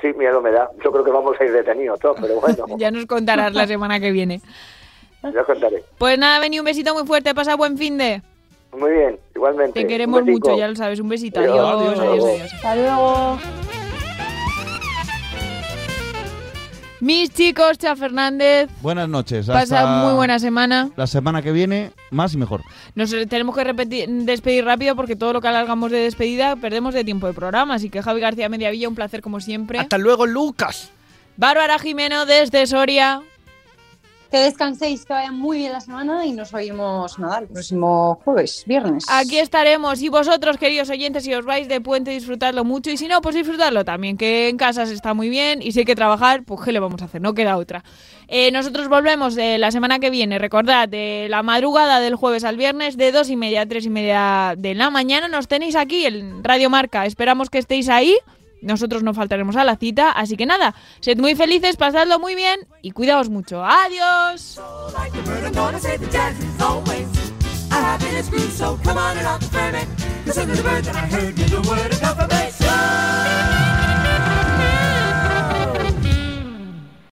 Sí, 0.00 0.08
miedo 0.18 0.40
me 0.40 0.50
da. 0.50 0.70
Yo 0.82 0.90
creo 0.90 1.04
que 1.04 1.10
vamos 1.12 1.38
a 1.38 1.44
ir 1.44 1.52
detenidos 1.52 2.00
todos, 2.00 2.16
pero 2.18 2.40
bueno. 2.40 2.64
ya 2.78 2.90
nos 2.90 3.04
contarás 3.04 3.52
la 3.52 3.66
semana 3.66 4.00
que 4.00 4.10
viene. 4.12 4.40
Ya 5.22 5.40
os 5.40 5.46
contaré. 5.46 5.82
Pues 5.98 6.18
nada, 6.18 6.40
Beni, 6.40 6.58
un 6.58 6.64
besito 6.64 6.94
muy 6.94 7.06
fuerte, 7.06 7.34
pasa 7.34 7.54
buen 7.56 7.76
fin 7.78 7.96
de. 7.98 8.22
Muy 8.76 8.90
bien, 8.90 9.18
igualmente. 9.34 9.80
Te 9.82 9.86
queremos 9.86 10.24
mucho, 10.24 10.56
ya 10.56 10.66
lo 10.68 10.74
sabes. 10.76 10.98
Un 11.00 11.08
besito. 11.08 11.40
Adiós, 11.40 11.56
Adiós, 11.58 11.98
adiós. 11.98 12.00
adiós, 12.00 12.24
adiós. 12.24 12.52
Hasta 12.54 12.74
luego. 12.76 13.38
Mis 17.00 17.30
chicos, 17.34 17.78
Cha 17.78 17.96
Fernández, 17.96 18.70
Buenas 18.80 19.08
noches. 19.08 19.46
pasa 19.48 19.60
hasta 19.80 20.04
muy 20.06 20.14
buena 20.14 20.38
semana. 20.38 20.90
La 20.94 21.08
semana 21.08 21.42
que 21.42 21.50
viene, 21.50 21.90
más 22.12 22.32
y 22.34 22.36
mejor. 22.36 22.62
Nos 22.94 23.10
tenemos 23.28 23.56
que 23.56 23.64
repetir, 23.64 24.08
despedir 24.08 24.64
rápido 24.64 24.94
porque 24.94 25.16
todo 25.16 25.32
lo 25.32 25.40
que 25.40 25.48
alargamos 25.48 25.90
de 25.90 25.98
despedida 25.98 26.54
perdemos 26.54 26.94
de 26.94 27.02
tiempo 27.02 27.26
de 27.26 27.32
programa. 27.32 27.74
Así 27.74 27.90
que 27.90 28.02
Javi 28.02 28.20
García 28.20 28.48
Mediavilla, 28.48 28.88
un 28.88 28.94
placer 28.94 29.20
como 29.20 29.40
siempre. 29.40 29.80
Hasta 29.80 29.98
luego, 29.98 30.26
Lucas. 30.26 30.92
Bárbara 31.36 31.80
Jimeno 31.80 32.24
desde 32.24 32.68
Soria. 32.68 33.20
Que 34.32 34.38
descanséis, 34.38 35.04
que 35.04 35.12
vaya 35.12 35.30
muy 35.30 35.58
bien 35.58 35.72
la 35.72 35.80
semana 35.82 36.24
y 36.24 36.32
nos 36.32 36.54
oímos 36.54 37.18
nada 37.18 37.40
el 37.40 37.48
próximo 37.48 38.18
jueves, 38.24 38.64
viernes. 38.66 39.04
Aquí 39.10 39.36
estaremos. 39.36 40.00
Y 40.00 40.08
vosotros, 40.08 40.56
queridos 40.56 40.88
oyentes, 40.88 41.24
si 41.24 41.34
os 41.34 41.44
vais 41.44 41.68
de 41.68 41.82
puente, 41.82 42.12
disfrutadlo 42.12 42.64
mucho. 42.64 42.88
Y 42.88 42.96
si 42.96 43.08
no, 43.08 43.20
pues 43.20 43.34
disfrutadlo 43.34 43.84
también, 43.84 44.16
que 44.16 44.48
en 44.48 44.56
casa 44.56 44.86
se 44.86 44.94
está 44.94 45.12
muy 45.12 45.28
bien. 45.28 45.60
Y 45.60 45.72
si 45.72 45.80
hay 45.80 45.84
que 45.84 45.94
trabajar, 45.94 46.44
pues 46.44 46.62
¿qué 46.64 46.72
le 46.72 46.80
vamos 46.80 47.02
a 47.02 47.04
hacer? 47.04 47.20
No 47.20 47.34
queda 47.34 47.58
otra. 47.58 47.84
Eh, 48.26 48.50
nosotros 48.52 48.88
volvemos 48.88 49.34
de 49.34 49.58
la 49.58 49.70
semana 49.70 49.98
que 49.98 50.08
viene. 50.08 50.38
Recordad, 50.38 50.88
de 50.88 51.26
la 51.28 51.42
madrugada 51.42 52.00
del 52.00 52.14
jueves 52.16 52.44
al 52.44 52.56
viernes, 52.56 52.96
de 52.96 53.12
dos 53.12 53.28
y 53.28 53.36
media 53.36 53.60
a 53.60 53.66
tres 53.66 53.84
y 53.84 53.90
media 53.90 54.54
de 54.56 54.74
la 54.74 54.88
mañana, 54.88 55.28
nos 55.28 55.46
tenéis 55.46 55.76
aquí 55.76 56.06
en 56.06 56.42
Radio 56.42 56.70
Marca. 56.70 57.04
Esperamos 57.04 57.50
que 57.50 57.58
estéis 57.58 57.90
ahí 57.90 58.16
nosotros 58.62 59.02
no 59.02 59.14
faltaremos 59.14 59.56
a 59.56 59.64
la 59.64 59.76
cita. 59.76 60.10
Así 60.10 60.36
que 60.36 60.46
nada, 60.46 60.74
sed 61.00 61.18
muy 61.18 61.34
felices, 61.34 61.76
pasadlo 61.76 62.18
muy 62.18 62.34
bien 62.34 62.66
y 62.80 62.92
cuidaos 62.92 63.28
mucho. 63.28 63.64
¡Adiós! 63.64 64.60